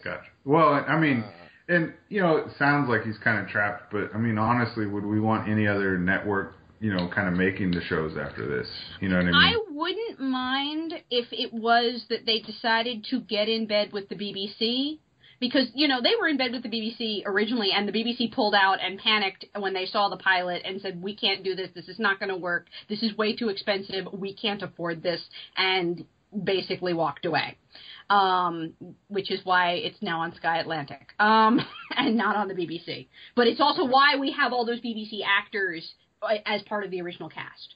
Gotcha. 0.02 0.30
Well, 0.44 0.84
I 0.86 0.98
mean, 0.98 1.22
Uh, 1.22 1.32
and 1.68 1.92
you 2.08 2.20
know, 2.20 2.36
it 2.36 2.46
sounds 2.58 2.88
like 2.88 3.02
he's 3.02 3.18
kind 3.18 3.38
of 3.38 3.48
trapped, 3.48 3.92
but 3.92 4.14
I 4.14 4.18
mean, 4.18 4.38
honestly, 4.38 4.86
would 4.86 5.04
we 5.04 5.20
want 5.20 5.48
any 5.48 5.66
other 5.66 5.98
network 5.98 6.54
you 6.80 6.92
know, 6.92 7.08
kind 7.12 7.28
of 7.28 7.34
making 7.34 7.72
the 7.72 7.80
shows 7.82 8.16
after 8.16 8.46
this. 8.46 8.68
You 9.00 9.08
know 9.08 9.16
what 9.16 9.26
I 9.26 9.26
mean? 9.26 9.34
I 9.34 9.58
wouldn't 9.70 10.20
mind 10.20 10.94
if 11.10 11.26
it 11.32 11.52
was 11.52 12.04
that 12.08 12.24
they 12.24 12.40
decided 12.40 13.04
to 13.10 13.20
get 13.20 13.48
in 13.48 13.66
bed 13.66 13.92
with 13.92 14.08
the 14.08 14.14
BBC 14.14 14.98
because 15.40 15.68
you 15.74 15.88
know 15.88 16.00
they 16.02 16.14
were 16.20 16.28
in 16.28 16.36
bed 16.36 16.52
with 16.52 16.62
the 16.62 16.68
BBC 16.68 17.22
originally, 17.26 17.70
and 17.74 17.88
the 17.88 17.92
BBC 17.92 18.32
pulled 18.32 18.54
out 18.54 18.78
and 18.80 18.98
panicked 18.98 19.44
when 19.58 19.74
they 19.74 19.86
saw 19.86 20.08
the 20.08 20.16
pilot 20.16 20.62
and 20.64 20.80
said, 20.80 21.02
"We 21.02 21.14
can't 21.14 21.44
do 21.44 21.54
this. 21.54 21.70
This 21.74 21.88
is 21.88 21.98
not 21.98 22.18
going 22.18 22.30
to 22.30 22.36
work. 22.36 22.66
This 22.88 23.02
is 23.02 23.16
way 23.16 23.34
too 23.34 23.48
expensive. 23.48 24.06
We 24.12 24.34
can't 24.34 24.62
afford 24.62 25.02
this," 25.02 25.20
and 25.56 26.04
basically 26.44 26.94
walked 26.94 27.26
away. 27.26 27.56
Um, 28.10 28.72
which 29.08 29.30
is 29.30 29.40
why 29.44 29.72
it's 29.72 30.00
now 30.00 30.20
on 30.20 30.34
Sky 30.34 30.60
Atlantic, 30.60 31.08
um, 31.18 31.60
and 31.96 32.16
not 32.16 32.36
on 32.36 32.48
the 32.48 32.54
BBC. 32.54 33.06
But 33.36 33.48
it's 33.48 33.60
also 33.60 33.84
why 33.84 34.16
we 34.18 34.32
have 34.32 34.54
all 34.54 34.64
those 34.64 34.80
BBC 34.80 35.20
actors 35.26 35.92
uh, 36.22 36.36
as 36.46 36.62
part 36.62 36.86
of 36.86 36.90
the 36.90 37.02
original 37.02 37.28
cast. 37.28 37.74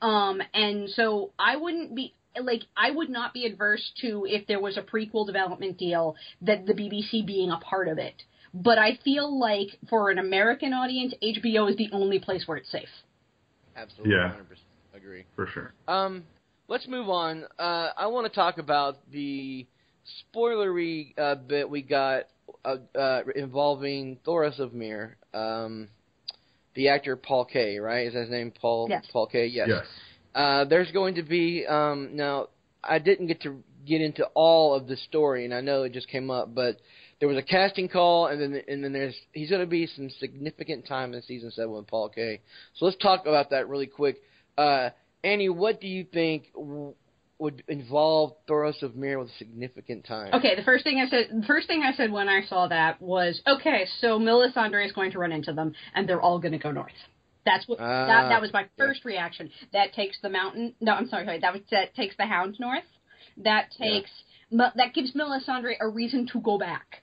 Um, 0.00 0.40
and 0.54 0.88
so 0.90 1.32
I 1.36 1.56
wouldn't 1.56 1.96
be 1.96 2.14
like 2.40 2.62
I 2.76 2.92
would 2.92 3.10
not 3.10 3.34
be 3.34 3.44
adverse 3.44 3.82
to 4.02 4.24
if 4.28 4.46
there 4.46 4.60
was 4.60 4.76
a 4.76 4.82
prequel 4.82 5.26
development 5.26 5.78
deal 5.78 6.14
that 6.42 6.64
the 6.64 6.74
BBC 6.74 7.26
being 7.26 7.50
a 7.50 7.58
part 7.58 7.88
of 7.88 7.98
it. 7.98 8.22
But 8.54 8.78
I 8.78 9.00
feel 9.04 9.36
like 9.36 9.68
for 9.90 10.10
an 10.10 10.18
American 10.18 10.72
audience, 10.72 11.12
HBO 11.20 11.68
is 11.68 11.76
the 11.76 11.88
only 11.92 12.20
place 12.20 12.44
where 12.46 12.56
it's 12.58 12.70
safe. 12.70 12.88
Absolutely, 13.76 14.14
Yeah. 14.14 14.28
100% 14.30 14.96
agree. 14.96 15.24
for 15.34 15.46
sure. 15.48 15.72
Um, 15.88 16.22
let's 16.72 16.88
move 16.88 17.10
on. 17.10 17.44
Uh, 17.58 17.90
I 17.98 18.06
want 18.06 18.26
to 18.26 18.34
talk 18.34 18.56
about 18.56 18.96
the 19.12 19.66
spoilery 20.34 21.12
uh, 21.18 21.34
bit 21.34 21.68
we 21.68 21.82
got 21.82 22.24
uh, 22.64 22.76
uh, 22.98 23.20
involving 23.36 24.18
Thoros 24.26 24.58
of 24.58 24.72
Myr, 24.72 25.18
um, 25.34 25.88
the 26.74 26.88
actor 26.88 27.14
Paul 27.14 27.44
Kaye. 27.44 27.76
Right? 27.76 28.06
Is 28.06 28.14
that 28.14 28.22
his 28.22 28.30
name? 28.30 28.50
Paul. 28.58 28.86
Yes. 28.88 29.04
Paul 29.12 29.26
Kaye. 29.26 29.48
Yes. 29.48 29.68
Yes. 29.68 29.86
Uh, 30.34 30.64
there's 30.64 30.90
going 30.92 31.16
to 31.16 31.22
be 31.22 31.66
um, 31.66 32.16
now. 32.16 32.48
I 32.82 32.98
didn't 32.98 33.26
get 33.26 33.42
to 33.42 33.62
get 33.86 34.00
into 34.00 34.24
all 34.34 34.74
of 34.74 34.86
the 34.86 34.96
story, 34.96 35.44
and 35.44 35.52
I 35.52 35.60
know 35.60 35.82
it 35.82 35.92
just 35.92 36.08
came 36.08 36.30
up, 36.30 36.54
but 36.54 36.78
there 37.20 37.28
was 37.28 37.36
a 37.36 37.42
casting 37.42 37.90
call, 37.90 38.28
and 38.28 38.40
then 38.40 38.62
and 38.66 38.82
then 38.82 38.94
there's 38.94 39.14
he's 39.32 39.50
going 39.50 39.60
to 39.60 39.66
be 39.66 39.86
some 39.86 40.08
significant 40.18 40.86
time 40.86 41.12
in 41.12 41.20
season 41.22 41.50
seven 41.50 41.72
with 41.72 41.86
Paul 41.86 42.08
Kaye. 42.08 42.40
So 42.76 42.86
let's 42.86 42.96
talk 42.96 43.26
about 43.26 43.50
that 43.50 43.68
really 43.68 43.86
quick. 43.86 44.22
Uh, 44.56 44.88
Annie, 45.24 45.48
what 45.48 45.80
do 45.80 45.86
you 45.86 46.04
think 46.04 46.52
w- 46.54 46.94
would 47.38 47.62
involve 47.68 48.34
Thoros 48.48 48.82
of 48.82 48.94
Myr 48.96 49.18
with 49.18 49.30
significant 49.38 50.04
time? 50.04 50.30
Okay, 50.34 50.54
the 50.56 50.62
first 50.62 50.84
thing 50.84 50.98
I 50.98 51.08
said, 51.08 51.28
the 51.32 51.46
first 51.46 51.66
thing 51.66 51.82
I 51.82 51.92
said 51.94 52.10
when 52.12 52.28
I 52.28 52.44
saw 52.44 52.68
that 52.68 53.00
was, 53.00 53.40
okay, 53.46 53.86
so 54.00 54.18
Melisandre 54.18 54.84
is 54.86 54.92
going 54.92 55.12
to 55.12 55.18
run 55.18 55.32
into 55.32 55.52
them, 55.52 55.74
and 55.94 56.08
they're 56.08 56.20
all 56.20 56.38
going 56.38 56.52
to 56.52 56.58
go 56.58 56.70
north. 56.70 56.92
That's 57.44 57.66
what 57.66 57.80
Ah, 57.80 58.06
that, 58.06 58.28
that 58.28 58.40
was 58.40 58.52
my 58.52 58.66
first 58.78 59.04
reaction. 59.04 59.50
That 59.72 59.92
takes 59.94 60.16
the 60.22 60.28
mountain. 60.28 60.74
No, 60.80 60.92
I'm 60.92 61.08
sorry, 61.08 61.24
sorry. 61.24 61.40
That 61.40 61.52
was 61.52 61.62
that 61.72 61.94
takes 61.94 62.16
the 62.16 62.26
hound 62.26 62.56
north. 62.60 62.84
That 63.38 63.70
takes 63.76 64.10
Me- 64.50 64.66
that 64.76 64.94
gives 64.94 65.12
Melisandre 65.14 65.74
a 65.80 65.88
reason 65.88 66.28
to 66.32 66.40
go 66.40 66.56
back 66.58 67.02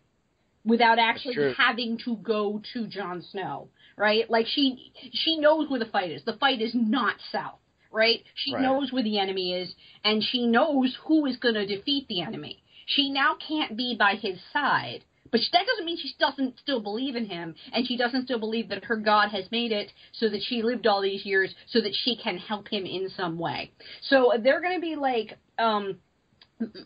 without 0.63 0.97
actually 0.99 1.33
having 1.57 1.97
to 2.05 2.15
go 2.17 2.61
to 2.73 2.87
Jon 2.87 3.21
Snow, 3.31 3.67
right? 3.97 4.29
Like 4.29 4.45
she 4.47 4.93
she 5.11 5.37
knows 5.39 5.69
where 5.69 5.79
the 5.79 5.85
fight 5.87 6.11
is. 6.11 6.23
The 6.23 6.37
fight 6.37 6.61
is 6.61 6.71
not 6.73 7.15
south, 7.33 7.59
right? 7.91 8.23
She 8.35 8.53
Right. 8.53 8.61
knows 8.63 8.91
where 8.91 9.03
the 9.03 9.19
enemy 9.19 9.53
is, 9.53 9.73
and 10.03 10.23
she 10.23 10.45
knows 10.47 10.95
who 11.05 11.25
is 11.25 11.37
going 11.37 11.55
to 11.55 11.65
defeat 11.65 12.07
the 12.07 12.21
enemy. 12.21 12.61
She 12.85 13.09
now 13.09 13.35
can't 13.35 13.75
be 13.77 13.95
by 13.95 14.15
his 14.15 14.39
side. 14.53 15.03
But 15.31 15.41
that 15.51 15.65
doesn't 15.67 15.85
mean 15.85 15.97
she 15.97 16.13
doesn't 16.19 16.57
still 16.57 16.79
believe 16.79 17.15
in 17.15 17.25
him, 17.25 17.53
and 17.71 17.85
she 17.85 17.97
doesn't 17.97 18.23
still 18.23 18.39
believe 18.39 18.69
that 18.69 18.85
her 18.85 18.95
God 18.97 19.29
has 19.29 19.51
made 19.51 19.71
it 19.71 19.91
so 20.11 20.27
that 20.29 20.41
she 20.41 20.63
lived 20.63 20.87
all 20.87 21.01
these 21.01 21.23
years 21.23 21.53
so 21.67 21.81
that 21.81 21.93
she 21.93 22.15
can 22.15 22.37
help 22.37 22.67
him 22.67 22.85
in 22.85 23.09
some 23.09 23.37
way. 23.37 23.71
So 24.01 24.33
they're 24.39 24.61
going 24.61 24.73
to 24.75 24.81
be 24.81 24.95
like, 24.95 25.37
um, 25.59 25.99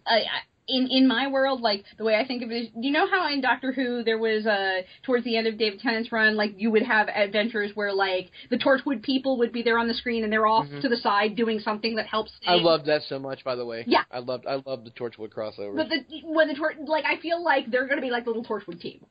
I, 0.05 0.15
I- 0.15 0.43
in 0.67 0.87
in 0.89 1.07
my 1.07 1.27
world, 1.27 1.61
like 1.61 1.83
the 1.97 2.03
way 2.03 2.15
I 2.15 2.25
think 2.25 2.43
of 2.43 2.51
it 2.51 2.55
is, 2.55 2.69
you 2.79 2.91
know 2.91 3.07
how 3.09 3.31
in 3.31 3.41
Doctor 3.41 3.71
Who 3.71 4.03
there 4.03 4.17
was 4.17 4.45
uh 4.45 4.81
towards 5.03 5.23
the 5.25 5.35
end 5.37 5.47
of 5.47 5.57
David 5.57 5.79
Tennant's 5.79 6.11
run, 6.11 6.35
like 6.35 6.53
you 6.57 6.71
would 6.71 6.83
have 6.83 7.07
adventures 7.09 7.71
where 7.75 7.93
like 7.93 8.31
the 8.49 8.57
Torchwood 8.57 9.01
people 9.03 9.37
would 9.39 9.51
be 9.51 9.61
there 9.61 9.77
on 9.77 9.87
the 9.87 9.93
screen 9.93 10.23
and 10.23 10.31
they're 10.31 10.47
off 10.47 10.67
Mhm. 10.67 10.81
to 10.81 10.89
the 10.89 10.97
side 10.97 11.35
doing 11.35 11.59
something 11.59 11.95
that 11.95 12.05
helps. 12.07 12.31
I 12.47 12.55
loved 12.55 12.85
that 12.85 13.03
so 13.03 13.19
much, 13.19 13.43
by 13.43 13.55
the 13.55 13.65
way. 13.65 13.83
Yeah. 13.87 14.03
I 14.11 14.19
loved 14.19 14.45
I 14.47 14.61
loved 14.65 14.85
the 14.85 14.91
Torchwood 14.91 15.29
crossover. 15.33 15.75
But 15.75 15.89
the 15.89 16.03
when 16.23 16.47
the 16.47 16.55
tor- 16.55 16.75
like 16.85 17.05
I 17.05 17.17
feel 17.17 17.43
like 17.43 17.69
they're 17.69 17.85
going 17.87 17.97
to 17.97 18.01
be 18.05 18.11
like 18.11 18.23
the 18.25 18.31
little 18.31 18.45
Torchwood 18.45 18.79
team. 18.79 19.05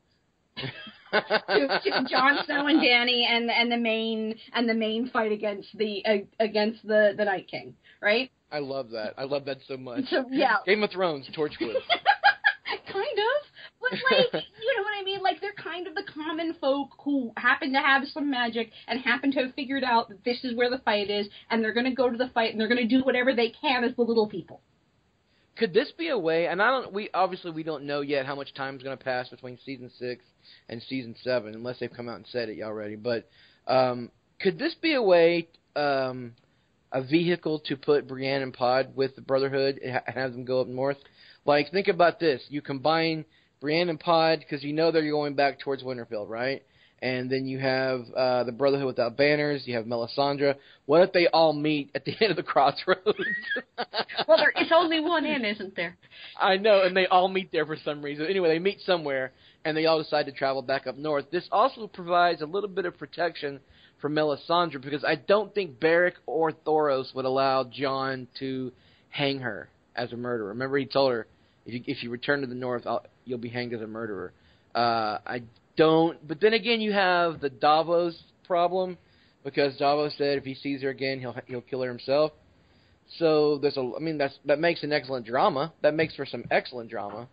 To, 0.57 1.81
to 1.85 2.07
Jon 2.09 2.39
Snow 2.47 2.67
and 2.69 2.81
Dany 2.81 3.27
and 3.29 3.51
and 3.51 3.71
the 3.71 3.77
main 3.77 4.35
and 4.55 4.67
the 4.67 4.75
main 4.75 5.11
fight 5.11 5.31
against 5.31 5.69
the 5.77 6.03
uh, 6.07 6.17
against 6.41 6.87
the 6.87 7.13
the 7.17 7.25
Night 7.27 7.49
King, 7.49 7.75
right? 8.01 8.31
I 8.51 8.61
love 8.61 8.91
that. 8.91 9.15
I 9.19 9.25
love 9.25 9.45
that 9.45 9.59
so 9.69 9.77
much. 9.77 10.05
So 10.09 10.25
yeah, 10.31 10.57
Game 10.65 10.83
of 10.83 10.91
Thrones, 10.91 11.29
Torchwood. 11.37 11.75
kind 12.93 13.19
of. 13.19 13.49
But 13.81 13.93
like, 14.11 14.33
you 14.33 14.77
know 14.77 14.83
what 14.83 15.01
I 15.01 15.05
mean? 15.05 15.23
Like 15.23 15.41
they're 15.41 15.53
kind 15.55 15.87
of 15.87 15.95
the 15.95 16.05
common 16.15 16.55
folk 16.61 16.91
who 17.05 17.33
happen 17.37 17.73
to 17.73 17.81
have 17.81 18.05
some 18.09 18.31
magic 18.31 18.71
and 18.87 19.01
happen 19.01 19.33
to 19.33 19.41
have 19.41 19.55
figured 19.55 19.85
out 19.85 20.09
that 20.09 20.25
this 20.25 20.45
is 20.45 20.55
where 20.55 20.71
the 20.71 20.79
fight 20.79 21.11
is, 21.11 21.29
and 21.51 21.63
they're 21.63 21.75
going 21.75 21.87
to 21.87 21.95
go 21.95 22.09
to 22.09 22.17
the 22.17 22.29
fight 22.29 22.53
and 22.53 22.61
they're 22.61 22.69
going 22.69 22.89
to 22.89 22.97
do 22.99 23.05
whatever 23.05 23.35
they 23.35 23.51
can 23.51 23.85
as 23.85 23.95
the 23.97 24.03
little 24.03 24.29
people. 24.29 24.61
Could 25.57 25.75
this 25.75 25.93
be 25.93 26.09
a 26.09 26.19
way? 26.19 26.47
And 26.47 26.63
I 26.63 26.71
don't. 26.71 26.93
We 26.93 27.11
obviously 27.13 27.51
we 27.51 27.63
don't 27.63 27.85
know 27.85 28.01
yet 28.01 28.25
how 28.27 28.35
much 28.35 28.55
time 28.55 28.77
is 28.77 28.83
going 28.83 28.97
to 28.97 29.05
pass 29.05 29.29
between 29.29 29.59
season 29.65 29.91
six 29.99 30.25
and 30.69 30.83
season 30.83 31.15
seven, 31.23 31.55
unless 31.55 31.79
they've 31.79 31.93
come 31.93 32.09
out 32.09 32.17
and 32.17 32.27
said 32.27 32.49
it 32.49 32.63
already. 32.63 32.97
But 32.97 33.29
um, 33.67 34.11
could 34.41 34.59
this 34.59 34.75
be 34.75 34.95
a 34.95 35.03
way, 35.03 35.49
um, 35.77 36.35
a 36.91 37.03
vehicle 37.03 37.61
to 37.67 37.77
put 37.77 38.09
Brienne 38.09 38.43
and 38.43 38.55
Pod 38.55 38.97
with 38.97 39.15
the 39.15 39.23
Brotherhood 39.23 39.79
and 39.79 40.01
have 40.07 40.33
them 40.33 40.45
go 40.45 40.63
up 40.63 40.69
north? 40.69 40.99
Like, 41.45 41.71
think 41.71 41.89
about 41.89 42.19
this: 42.19 42.43
you 42.49 42.63
combine 42.63 43.27
Brienne 43.61 43.91
and 43.91 44.01
Pod 44.01 44.41
because 44.41 44.65
you 44.65 44.73
know 44.73 44.91
they're 44.91 45.09
going 45.09 45.35
back 45.35 45.61
towards 45.61 45.83
Winterfell, 45.83 46.29
right? 46.29 46.63
And 47.03 47.29
then 47.29 47.47
you 47.47 47.59
have 47.59 48.03
uh, 48.17 48.45
the 48.45 48.53
Brotherhood 48.53 48.87
without 48.87 49.17
banners. 49.17 49.65
You 49.67 49.75
have 49.75 49.87
Melisandre. 49.87 50.55
What 50.87 51.03
if 51.03 51.13
they 51.13 51.27
all 51.27 51.53
meet 51.53 51.91
at 51.97 52.05
the 52.05 52.13
end 52.21 52.31
of 52.31 52.37
the 52.37 52.43
crossroads? 52.43 53.03
Well, 54.29 54.37
there 54.37 54.53
is 54.63 54.71
only 54.73 55.01
one 55.01 55.25
in, 55.25 55.45
isn't 55.45 55.75
there? 55.75 55.97
I 56.39 56.57
know, 56.57 56.83
and 56.83 56.97
they 56.97 57.07
all 57.07 57.29
meet 57.29 57.51
there 57.51 57.67
for 57.67 57.77
some 57.85 58.03
reason. 58.03 58.27
Anyway, 58.27 58.49
they 58.49 58.59
meet 58.59 58.81
somewhere, 58.83 59.33
and 59.65 59.77
they 59.77 59.87
all 59.87 60.01
decide 60.01 60.27
to 60.27 60.33
travel 60.33 60.63
back 60.63 60.87
up 60.87 60.97
north. 60.97 61.25
This 61.33 61.49
also 61.51 61.87
provides 61.89 62.41
a 62.41 62.47
little 62.47 62.69
bit 62.69 62.85
of 62.85 62.97
protection 62.97 63.59
for 64.01 64.09
Melisandre 64.09 64.81
because 64.81 65.05
I 65.05 65.17
don't 65.17 65.53
think 65.55 65.81
Beric 65.81 66.15
or 66.27 66.53
Thoros 66.53 67.15
would 67.15 67.25
allow 67.25 67.65
Jon 67.65 68.29
to 68.39 68.73
hang 69.11 69.41
her 69.41 69.69
as 69.97 70.13
a 70.13 70.17
murderer. 70.17 70.49
Remember, 70.49 70.79
he 70.79 70.87
told 70.87 71.13
her, 71.13 71.27
"If 71.67 71.75
you, 71.75 71.83
if 71.87 72.03
you 72.03 72.11
return 72.11 72.43
to 72.43 72.47
the 72.47 72.55
north, 72.55 72.87
I'll, 72.87 73.05
you'll 73.25 73.39
be 73.39 73.49
hanged 73.49 73.73
as 73.75 73.81
a 73.81 73.87
murderer." 73.87 74.33
Uh, 74.75 75.19
I 75.27 75.43
don't. 75.77 76.27
But 76.27 76.41
then 76.41 76.53
again, 76.53 76.81
you 76.81 76.93
have 76.93 77.41
the 77.41 77.51
Davos 77.51 78.21
problem 78.47 78.99
because 79.45 79.77
Davos 79.77 80.15
said 80.17 80.39
if 80.39 80.45
he 80.45 80.55
sees 80.55 80.83
her 80.83 80.91
again, 80.91 81.21
he'll 81.21 81.37
he'll 81.47 81.61
kill 81.61 81.83
her 81.83 81.89
himself. 81.89 82.33
So 83.19 83.59
there's 83.59 83.77
a, 83.77 83.93
I 83.97 84.01
mean, 84.01 84.19
that's 84.19 84.39
that 84.47 84.59
makes 84.59 84.83
an 84.83 84.93
excellent 84.93 85.27
drama. 85.27 85.73
That 85.83 85.95
makes 85.95 86.15
for 86.15 86.27
some 86.27 86.45
excellent 86.51 86.91
drama. 86.91 87.29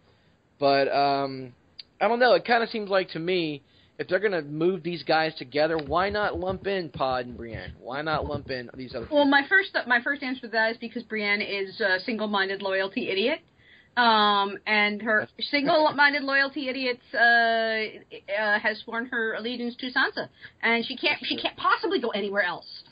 But 0.60 0.94
um, 0.94 1.54
I 2.02 2.08
don't 2.08 2.20
know. 2.20 2.34
It 2.34 2.46
kind 2.46 2.64
of 2.64 2.70
seems 2.70 2.90
like 2.90 3.10
to 3.12 3.20
me, 3.20 3.64
if 3.98 4.08
they're 4.08 4.20
gonna 4.20 4.42
move 4.42 4.84
these 4.84 5.04
guys 5.04 5.34
together, 5.36 5.78
why 5.78 6.10
not 6.10 6.38
lump 6.38 6.68
in 6.68 6.90
Pod 6.90 7.26
and 7.26 7.38
Brienne? 7.38 7.74
Why 7.80 8.02
not 8.02 8.26
lump 8.26 8.50
in 8.50 8.70
these 8.76 8.94
other? 8.96 9.08
Well, 9.12 9.26
my 9.26 9.44
first 9.48 9.76
my 9.88 10.02
first 10.02 10.24
answer 10.24 10.42
to 10.42 10.48
that 10.50 10.72
is 10.72 10.78
because 10.78 11.04
Brienne 11.04 11.42
is 11.42 11.80
a 11.80 12.00
single-minded 12.06 12.62
loyalty 12.62 13.10
idiot. 13.10 13.40
Um, 14.00 14.58
and 14.66 15.02
her 15.02 15.28
single-minded 15.52 16.24
loyalty 16.24 16.70
idiots 16.70 17.04
uh, 17.14 17.18
uh, 17.18 18.60
has 18.60 18.80
sworn 18.86 19.08
her 19.08 19.34
allegiance 19.34 19.76
to 19.78 19.88
Sansa, 19.88 20.30
and 20.62 20.86
she 20.86 20.96
can't 20.96 21.20
she 21.24 21.36
can't 21.36 21.58
possibly 21.58 22.00
go 22.00 22.10
anywhere 22.10 22.44
else. 22.44 22.84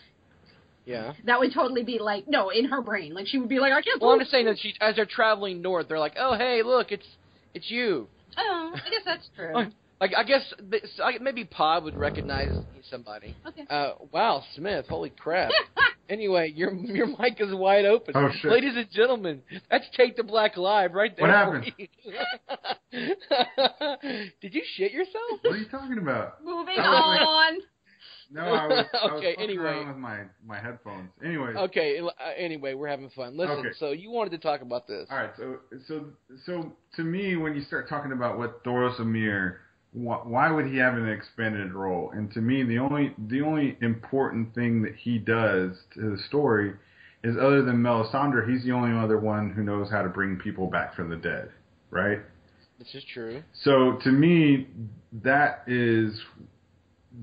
Yeah. 0.86 1.14
That 1.26 1.40
would 1.40 1.54
totally 1.54 1.84
be 1.84 2.00
like 2.00 2.28
no 2.28 2.50
in 2.50 2.66
her 2.66 2.82
brain. 2.82 3.14
Like 3.14 3.28
she 3.28 3.38
would 3.38 3.50
be 3.50 3.60
like, 3.60 3.74
I 3.74 3.82
can't. 3.82 4.02
Well, 4.02 4.12
I'm 4.12 4.20
just 4.20 4.32
saying 4.32 4.46
that 4.46 4.58
she, 4.60 4.74
as 4.82 4.96
they're 4.96 5.06
traveling 5.06 5.62
north, 5.62 5.88
they're 5.88 6.00
like, 6.00 6.16
oh 6.18 6.36
hey, 6.38 6.62
look, 6.64 6.92
it's 6.92 7.08
it's 7.54 7.70
you. 7.70 8.08
Oh, 8.38 8.74
I 8.76 8.90
guess 8.90 9.02
that's 9.06 9.30
true. 9.36 9.72
Like, 10.00 10.12
like 10.12 10.20
I 10.20 10.24
guess 10.24 10.54
th- 10.72 10.84
so 10.96 11.04
I- 11.04 11.18
maybe 11.20 11.44
Pod 11.46 11.84
would 11.84 11.98
recognize 11.98 12.52
somebody. 12.90 13.36
Okay. 13.48 13.66
Uh, 13.70 13.94
wow, 14.12 14.44
Smith, 14.56 14.86
holy 14.88 15.10
crap. 15.12 15.52
Anyway, 16.10 16.54
your 16.56 16.74
your 16.74 17.06
mic 17.08 17.36
is 17.42 17.54
wide 17.54 17.84
open. 17.84 18.14
Oh, 18.16 18.30
shit. 18.40 18.50
Ladies 18.50 18.78
and 18.78 18.90
gentlemen, 18.92 19.42
that's 19.70 19.84
Take 19.98 20.16
the 20.16 20.24
Black 20.24 20.56
Live 20.56 20.94
right 20.94 21.12
there. 21.18 21.28
What 21.28 21.36
happened? 21.36 21.66
Did 24.42 24.54
you 24.54 24.62
shit 24.76 24.92
yourself? 24.94 25.42
What 25.42 25.54
are 25.54 25.58
you 25.58 25.68
talking 25.70 25.98
about? 25.98 26.44
Moving 26.44 26.76
I 26.80 26.90
was 26.90 27.20
on. 27.28 27.60
No, 28.30 28.42
I 28.42 28.68
was, 28.68 28.86
I 28.94 29.06
was 29.06 29.14
Okay, 29.24 29.36
anyway. 29.42 29.84
with 29.86 29.98
my 29.98 30.22
my 30.46 30.60
headphones. 30.60 31.10
Anyways, 31.24 31.56
Okay. 31.58 32.00
Uh, 32.00 32.10
anyway, 32.38 32.74
we're 32.74 32.88
having 32.88 33.10
fun. 33.10 33.38
Listen. 33.38 33.58
Okay. 33.60 33.70
So 33.80 33.92
you 33.92 34.10
wanted 34.12 34.30
to 34.32 34.38
talk 34.38 34.62
about 34.62 34.88
this? 34.88 35.08
all 35.12 35.18
right. 35.18 35.32
So 35.38 35.58
so 35.88 36.06
so 36.46 36.72
to 36.96 37.04
me, 37.04 37.36
when 37.38 37.56
you 37.56 37.62
start 37.64 37.88
talking 37.90 38.12
about 38.12 38.38
what 38.38 38.64
Thoros 38.64 39.00
Amir 39.00 39.60
wh- 39.60 39.67
why 39.98 40.52
would 40.52 40.68
he 40.68 40.78
have 40.78 40.96
an 40.96 41.08
expanded 41.10 41.74
role? 41.74 42.12
And 42.12 42.32
to 42.34 42.40
me, 42.42 42.64
the 42.64 42.78
only 42.78 43.14
the 43.28 43.42
only 43.42 43.78
important 43.82 44.54
thing 44.54 44.82
that 44.84 44.96
he 44.96 45.18
does 45.18 45.72
to 45.96 46.12
the 46.16 46.18
story 46.28 46.74
is 47.24 47.36
other 47.36 47.64
than 47.64 47.78
Melisandre, 47.78 48.48
he's 48.50 48.64
the 48.64 48.72
only 48.72 48.98
other 48.98 49.18
one 49.18 49.50
who 49.52 49.64
knows 49.64 49.90
how 49.90 50.02
to 50.04 50.10
bring 50.10 50.38
people 50.38 50.68
back 50.68 50.96
from 50.96 51.10
the 51.10 51.16
dead, 51.16 51.50
right? 51.90 52.20
This 52.78 52.94
is 52.94 53.04
true. 53.12 53.42
So 53.64 53.98
to 54.04 54.12
me, 54.12 54.68
that 55.24 55.64
is 55.68 56.22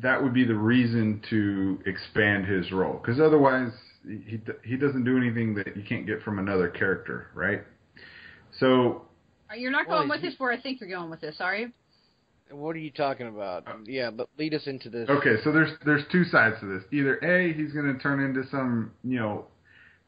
that 0.01 0.21
would 0.21 0.35
be 0.35 0.45
the 0.45 0.55
reason 0.57 1.23
to 1.31 1.79
expand 1.87 2.47
his 2.47 2.73
role 2.73 2.95
because 2.95 3.21
otherwise 3.21 3.71
he 4.05 4.41
he 4.65 4.77
doesn't 4.77 5.05
do 5.05 5.17
anything 5.17 5.55
that 5.55 5.77
you 5.77 5.85
can't 5.89 6.07
get 6.07 6.23
from 6.23 6.39
another 6.41 6.69
character, 6.69 7.29
right? 7.35 7.63
So 8.59 9.03
You're 9.57 9.71
not 9.71 9.87
Well, 9.87 9.99
going 9.99 10.09
with 10.09 10.23
you- 10.25 10.31
this 10.31 10.41
where 10.41 10.51
I 10.51 10.61
think 10.61 10.81
you're 10.81 10.91
going 10.91 11.11
with 11.11 11.21
this, 11.21 11.41
are 11.41 11.55
you? 11.55 11.71
What 12.55 12.77
are 12.77 12.81
you 12.81 12.91
talking 12.91 13.29
about? 13.29 13.67
Yeah, 13.85 14.11
but 14.11 14.29
lead 14.39 14.55
us 14.55 14.67
into 14.67 14.91
this. 14.91 15.09
Okay, 15.09 15.37
so 15.43 15.53
there's 15.53 15.71
there's 15.85 16.05
two 16.11 16.25
sides 16.25 16.57
to 16.61 16.67
this. 16.67 16.85
Either 16.93 17.17
a 17.19 17.53
he's 17.53 17.73
going 17.73 17.93
to 17.93 17.99
turn 17.99 18.21
into 18.21 18.49
some 18.51 18.93
you 19.03 19.19
know 19.19 19.47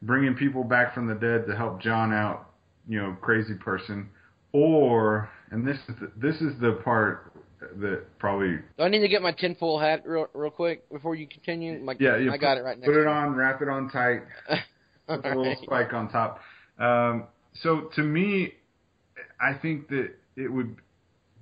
bringing 0.01 0.35
people 0.35 0.63
back 0.63 0.93
from 0.93 1.07
the 1.07 1.15
dead 1.15 1.47
to 1.47 1.55
help 1.55 1.81
Jon 1.81 2.13
out, 2.13 2.51
you 2.87 3.01
know, 3.01 3.17
crazy 3.21 3.55
person, 3.55 4.09
or 4.51 5.29
and 5.51 5.67
this 5.67 5.77
is 5.87 5.95
the, 5.99 6.11
this 6.17 6.35
is 6.41 6.59
the 6.61 6.79
part 6.83 7.33
that 7.79 8.03
probably 8.19 8.57
Do 8.77 8.83
I 8.83 8.89
need 8.89 8.99
to 8.99 9.07
get 9.07 9.21
my 9.21 9.31
tinfoil 9.31 9.79
hat 9.79 10.03
real, 10.05 10.27
real 10.33 10.51
quick 10.51 10.89
before 10.91 11.15
you 11.15 11.27
continue? 11.27 11.79
My, 11.79 11.95
yeah 11.99 12.17
you 12.17 12.31
I 12.31 12.37
got 12.37 12.57
it 12.57 12.63
right 12.63 12.77
next. 12.77 12.87
put 12.87 12.99
it 12.99 13.07
on, 13.07 13.35
wrap 13.35 13.61
it 13.61 13.69
on 13.69 13.89
tight, 13.89 14.21
with 15.09 15.25
a 15.25 15.29
little 15.29 15.43
right. 15.43 15.57
spike 15.63 15.93
on 15.93 16.09
top. 16.09 16.39
Um, 16.79 17.25
so 17.61 17.89
to 17.95 18.03
me, 18.03 18.53
I 19.41 19.53
think 19.53 19.87
that 19.89 20.11
it 20.35 20.51
would 20.51 20.75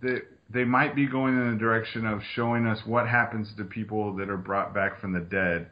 that 0.02 0.22
they 0.50 0.64
might 0.64 0.96
be 0.96 1.08
going 1.08 1.36
in 1.36 1.54
the 1.54 1.60
direction 1.60 2.06
of 2.06 2.22
showing 2.34 2.66
us 2.68 2.80
what 2.86 3.08
happens 3.08 3.50
to 3.58 3.64
people 3.64 4.16
that 4.18 4.30
are 4.30 4.38
brought 4.38 4.74
back 4.74 5.00
from 5.02 5.14
the 5.14 5.20
dead, 5.20 5.68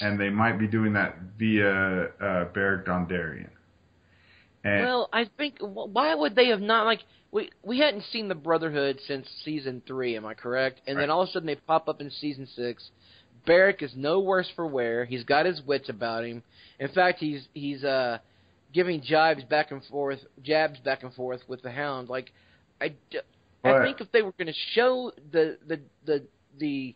and 0.00 0.20
they 0.20 0.30
might 0.30 0.58
be 0.58 0.66
doing 0.66 0.92
that 0.92 1.16
via 1.38 2.04
uh, 2.20 2.44
Beric 2.52 2.86
Dondarrion. 2.86 3.50
And 4.62 4.84
Well, 4.84 5.08
I 5.12 5.26
think 5.38 5.56
why 5.60 6.14
would 6.14 6.34
they 6.34 6.48
have 6.48 6.60
not 6.60 6.84
like 6.84 7.00
we 7.32 7.50
we 7.62 7.78
hadn't 7.78 8.04
seen 8.12 8.28
the 8.28 8.34
Brotherhood 8.34 9.00
since 9.06 9.26
season 9.44 9.82
three, 9.86 10.16
am 10.16 10.26
I 10.26 10.34
correct? 10.34 10.80
And 10.86 10.98
then 10.98 11.10
all 11.10 11.22
of 11.22 11.28
a 11.28 11.32
sudden 11.32 11.46
they 11.46 11.54
pop 11.54 11.88
up 11.88 12.00
in 12.00 12.10
season 12.10 12.46
six. 12.54 12.90
Beric 13.46 13.82
is 13.82 13.92
no 13.96 14.20
worse 14.20 14.50
for 14.54 14.66
wear. 14.66 15.06
He's 15.06 15.24
got 15.24 15.46
his 15.46 15.62
wits 15.62 15.88
about 15.88 16.26
him. 16.26 16.42
In 16.78 16.88
fact, 16.88 17.20
he's 17.20 17.48
he's 17.54 17.84
uh 17.84 18.18
giving 18.72 19.00
jibes 19.00 19.44
back 19.44 19.70
and 19.70 19.82
forth, 19.86 20.20
jabs 20.42 20.78
back 20.80 21.02
and 21.02 21.14
forth 21.14 21.40
with 21.48 21.62
the 21.62 21.70
Hound. 21.70 22.10
Like 22.10 22.32
I, 22.80 22.94
d- 23.62 23.68
I 23.68 23.72
But- 23.72 23.82
think 23.84 24.00
if 24.00 24.12
they 24.12 24.22
were 24.22 24.32
going 24.32 24.48
to 24.48 24.58
show 24.74 25.12
the 25.32 25.58
the 25.66 25.80
the 26.04 26.26
the 26.58 26.94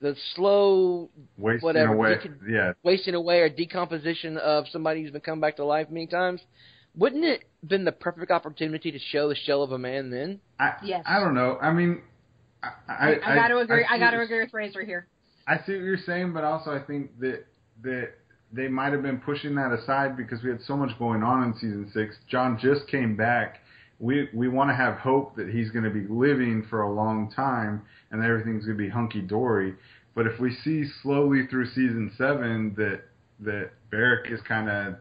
the 0.00 0.16
slow 0.34 1.10
wasting 1.38 1.64
whatever, 1.66 1.94
away, 1.94 2.18
you 2.22 2.54
yeah, 2.54 2.72
wasting 2.82 3.14
away 3.14 3.40
or 3.40 3.48
decomposition 3.48 4.36
of 4.38 4.66
somebody 4.68 5.02
who's 5.02 5.10
been 5.10 5.20
come 5.22 5.40
back 5.40 5.56
to 5.56 5.64
life 5.64 5.88
many 5.90 6.06
times, 6.06 6.40
wouldn't 6.94 7.24
it 7.24 7.44
been 7.66 7.84
the 7.84 7.92
perfect 7.92 8.30
opportunity 8.30 8.92
to 8.92 8.98
show 8.98 9.28
the 9.28 9.34
shell 9.34 9.62
of 9.62 9.72
a 9.72 9.78
man 9.78 10.10
then? 10.10 10.40
I, 10.60 10.74
Yes. 10.84 11.02
I 11.06 11.18
don't 11.18 11.34
know. 11.34 11.58
I 11.60 11.72
mean, 11.72 12.02
I, 12.62 12.70
I, 12.88 13.08
I, 13.24 13.34
got 13.34 13.48
to 13.48 13.58
agree. 13.58 13.84
I, 13.88 13.94
see 13.94 13.98
got 14.00 14.10
to 14.10 14.20
agree 14.20 14.40
with 14.40 14.52
Razor 14.52 14.84
here. 14.84 15.06
I 15.46 15.56
see 15.58 15.72
what 15.72 15.82
you're 15.82 15.98
saying, 16.04 16.32
but 16.32 16.44
also 16.44 16.72
I 16.72 16.80
think 16.80 17.18
that 17.20 17.46
that 17.82 18.10
they 18.52 18.68
might 18.68 18.92
have 18.92 19.02
been 19.02 19.18
pushing 19.18 19.54
that 19.56 19.72
aside 19.72 20.16
because 20.16 20.42
we 20.42 20.50
had 20.50 20.60
so 20.62 20.76
much 20.76 20.96
going 20.98 21.22
on 21.22 21.42
in 21.44 21.54
season 21.54 21.90
six. 21.92 22.16
Jon 22.28 22.58
just 22.60 22.86
came 22.88 23.16
back. 23.16 23.60
We 23.98 24.28
we 24.34 24.48
want 24.48 24.70
to 24.70 24.74
have 24.74 24.98
hope 24.98 25.36
that 25.36 25.48
he's 25.48 25.70
going 25.70 25.84
to 25.84 25.90
be 25.90 26.06
living 26.08 26.66
for 26.68 26.82
a 26.82 26.92
long 26.92 27.30
time 27.30 27.82
and 28.10 28.20
that 28.20 28.28
everything's 28.28 28.64
going 28.64 28.76
to 28.76 28.84
be 28.84 28.90
hunky 28.90 29.20
dory. 29.20 29.74
But 30.14 30.26
if 30.26 30.38
we 30.40 30.54
see 30.64 30.84
slowly 31.02 31.46
through 31.46 31.66
season 31.68 32.12
seven 32.16 32.74
that 32.76 33.02
that 33.40 33.70
Beric 33.90 34.30
is 34.30 34.40
kind 34.42 34.68
of 34.68 34.96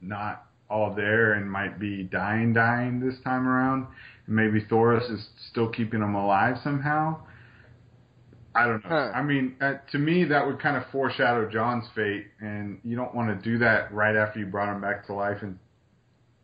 not 0.00 0.46
all 0.70 0.94
there 0.94 1.32
and 1.34 1.50
might 1.50 1.78
be 1.78 2.04
dying, 2.04 2.52
dying 2.52 3.00
this 3.00 3.18
time 3.24 3.48
around, 3.48 3.86
and 4.26 4.36
maybe 4.36 4.64
Thoros 4.64 5.10
is 5.12 5.26
still 5.50 5.68
keeping 5.68 6.00
him 6.02 6.14
alive 6.14 6.56
somehow. 6.62 7.20
I 8.54 8.66
don't 8.66 8.82
know. 8.84 8.90
Huh. 8.90 9.12
I 9.14 9.22
mean, 9.22 9.56
uh, 9.60 9.74
to 9.92 9.98
me, 9.98 10.24
that 10.24 10.46
would 10.46 10.60
kind 10.60 10.76
of 10.76 10.84
foreshadow 10.90 11.48
Jon's 11.50 11.84
fate, 11.94 12.26
and 12.40 12.80
you 12.82 12.96
don't 12.96 13.14
want 13.14 13.28
to 13.28 13.50
do 13.50 13.58
that 13.58 13.92
right 13.92 14.16
after 14.16 14.40
you 14.40 14.46
brought 14.46 14.74
him 14.74 14.80
back 14.80 15.06
to 15.06 15.14
life 15.14 15.42
in 15.42 15.58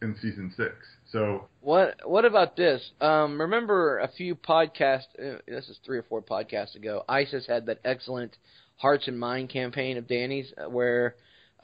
in 0.03 0.15
season 0.21 0.53
six. 0.57 0.75
So 1.11 1.49
What 1.65 2.07
What 2.07 2.27
about 2.27 2.57
this? 2.57 2.91
Um, 3.01 3.41
remember 3.41 3.99
a 3.99 4.09
few 4.09 4.35
podcasts. 4.35 5.09
Uh, 5.19 5.39
this 5.49 5.67
is 5.71 5.79
three 5.83 5.97
or 5.97 6.03
four 6.03 6.21
podcasts 6.21 6.75
ago. 6.75 7.05
Isis 7.09 7.47
had 7.47 7.65
that 7.67 7.81
excellent 7.87 8.37
Hearts 8.77 9.09
and 9.09 9.19
Mind 9.19 9.49
campaign 9.49 9.97
of 9.97 10.07
Dany's, 10.07 10.53
uh, 10.59 10.69
where 10.69 11.15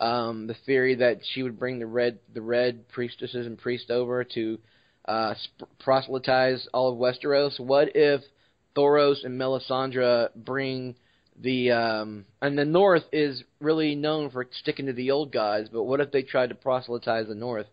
um, 0.00 0.46
the 0.46 0.56
theory 0.64 0.94
that 0.94 1.20
she 1.34 1.42
would 1.42 1.58
bring 1.58 1.78
the 1.78 1.86
red 1.86 2.18
the 2.32 2.40
red 2.40 2.88
priestesses 2.88 3.46
and 3.46 3.58
priests 3.58 3.90
over 3.90 4.24
to 4.24 4.58
uh, 5.04 5.34
sp- 5.36 5.68
proselytize 5.78 6.66
all 6.72 6.90
of 6.90 6.98
Westeros. 6.98 7.60
What 7.60 7.94
if 7.94 8.22
Thoros 8.74 9.22
and 9.22 9.38
Melisandre 9.38 10.30
bring 10.34 10.94
the 11.38 11.72
um, 11.72 12.24
and 12.40 12.56
the 12.56 12.64
North 12.64 13.04
is 13.12 13.44
really 13.60 13.96
known 13.96 14.30
for 14.30 14.46
sticking 14.50 14.86
to 14.86 14.94
the 14.94 15.10
old 15.10 15.30
gods, 15.30 15.68
but 15.70 15.82
what 15.82 16.00
if 16.00 16.10
they 16.10 16.22
tried 16.22 16.48
to 16.48 16.54
proselytize 16.54 17.28
the 17.28 17.34
North? 17.34 17.66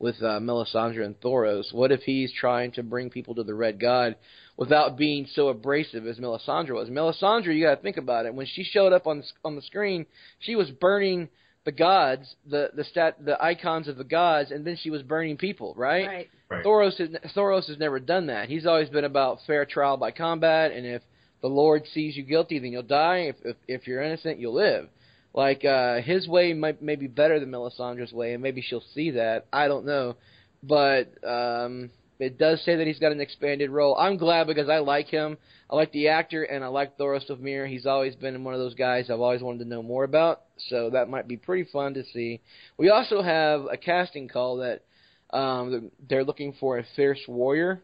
With 0.00 0.16
uh, 0.22 0.40
Melisandre 0.40 1.04
and 1.04 1.20
Thoros? 1.20 1.72
What 1.72 1.92
if 1.92 2.00
he's 2.00 2.32
trying 2.32 2.72
to 2.72 2.82
bring 2.82 3.10
people 3.10 3.36
to 3.36 3.44
the 3.44 3.54
Red 3.54 3.78
God 3.78 4.16
without 4.56 4.96
being 4.96 5.28
so 5.32 5.48
abrasive 5.48 6.06
as 6.06 6.18
Melisandre 6.18 6.74
was? 6.74 6.88
Melisandre, 6.88 7.54
you 7.54 7.64
got 7.64 7.76
to 7.76 7.82
think 7.82 7.98
about 7.98 8.26
it. 8.26 8.34
When 8.34 8.46
she 8.46 8.64
showed 8.64 8.92
up 8.92 9.06
on 9.06 9.18
the, 9.18 9.24
on 9.44 9.54
the 9.54 9.62
screen, 9.62 10.06
she 10.40 10.56
was 10.56 10.70
burning 10.70 11.28
the 11.64 11.72
gods, 11.72 12.34
the 12.48 12.70
the 12.74 12.84
stat, 12.84 13.22
the 13.22 13.40
icons 13.42 13.86
of 13.86 13.98
the 13.98 14.04
gods, 14.04 14.50
and 14.50 14.66
then 14.66 14.78
she 14.80 14.90
was 14.90 15.02
burning 15.02 15.36
people, 15.36 15.74
right? 15.76 16.06
Right. 16.06 16.30
right. 16.48 16.64
Thoros 16.64 16.96
has, 16.96 17.10
Thoros 17.36 17.68
has 17.68 17.78
never 17.78 18.00
done 18.00 18.26
that. 18.28 18.48
He's 18.48 18.66
always 18.66 18.88
been 18.88 19.04
about 19.04 19.40
fair 19.46 19.66
trial 19.66 19.98
by 19.98 20.10
combat, 20.10 20.72
and 20.72 20.86
if 20.86 21.02
the 21.42 21.48
Lord 21.48 21.82
sees 21.92 22.16
you 22.16 22.22
guilty, 22.22 22.58
then 22.58 22.72
you'll 22.72 22.82
die. 22.82 23.28
If 23.28 23.36
if, 23.44 23.56
if 23.68 23.86
you're 23.86 24.02
innocent, 24.02 24.38
you'll 24.38 24.54
live. 24.54 24.88
Like 25.32 25.64
uh, 25.64 26.00
his 26.00 26.26
way 26.26 26.52
might 26.54 26.82
may 26.82 26.96
be 26.96 27.06
better 27.06 27.38
than 27.38 27.50
Melisandre's 27.50 28.12
way, 28.12 28.34
and 28.34 28.42
maybe 28.42 28.62
she'll 28.62 28.82
see 28.94 29.12
that. 29.12 29.46
I 29.52 29.68
don't 29.68 29.86
know, 29.86 30.16
but 30.62 31.12
um, 31.24 31.90
it 32.18 32.36
does 32.36 32.62
say 32.64 32.76
that 32.76 32.86
he's 32.86 32.98
got 32.98 33.12
an 33.12 33.20
expanded 33.20 33.70
role. 33.70 33.96
I'm 33.96 34.16
glad 34.16 34.46
because 34.46 34.68
I 34.68 34.78
like 34.78 35.06
him. 35.06 35.38
I 35.70 35.76
like 35.76 35.92
the 35.92 36.08
actor, 36.08 36.42
and 36.42 36.64
I 36.64 36.66
like 36.66 36.98
Thoros 36.98 37.30
of 37.30 37.40
Myr. 37.40 37.66
He's 37.66 37.86
always 37.86 38.16
been 38.16 38.42
one 38.44 38.54
of 38.54 38.60
those 38.60 38.74
guys 38.74 39.08
I've 39.08 39.20
always 39.20 39.40
wanted 39.40 39.60
to 39.60 39.64
know 39.70 39.82
more 39.82 40.04
about. 40.04 40.42
So 40.68 40.90
that 40.90 41.08
might 41.08 41.28
be 41.28 41.36
pretty 41.36 41.68
fun 41.70 41.94
to 41.94 42.04
see. 42.12 42.40
We 42.76 42.90
also 42.90 43.22
have 43.22 43.66
a 43.70 43.76
casting 43.76 44.28
call 44.28 44.58
that 44.58 44.82
um, 45.32 45.90
they're 46.08 46.24
looking 46.24 46.54
for 46.58 46.78
a 46.78 46.84
fierce 46.96 47.20
warrior, 47.28 47.82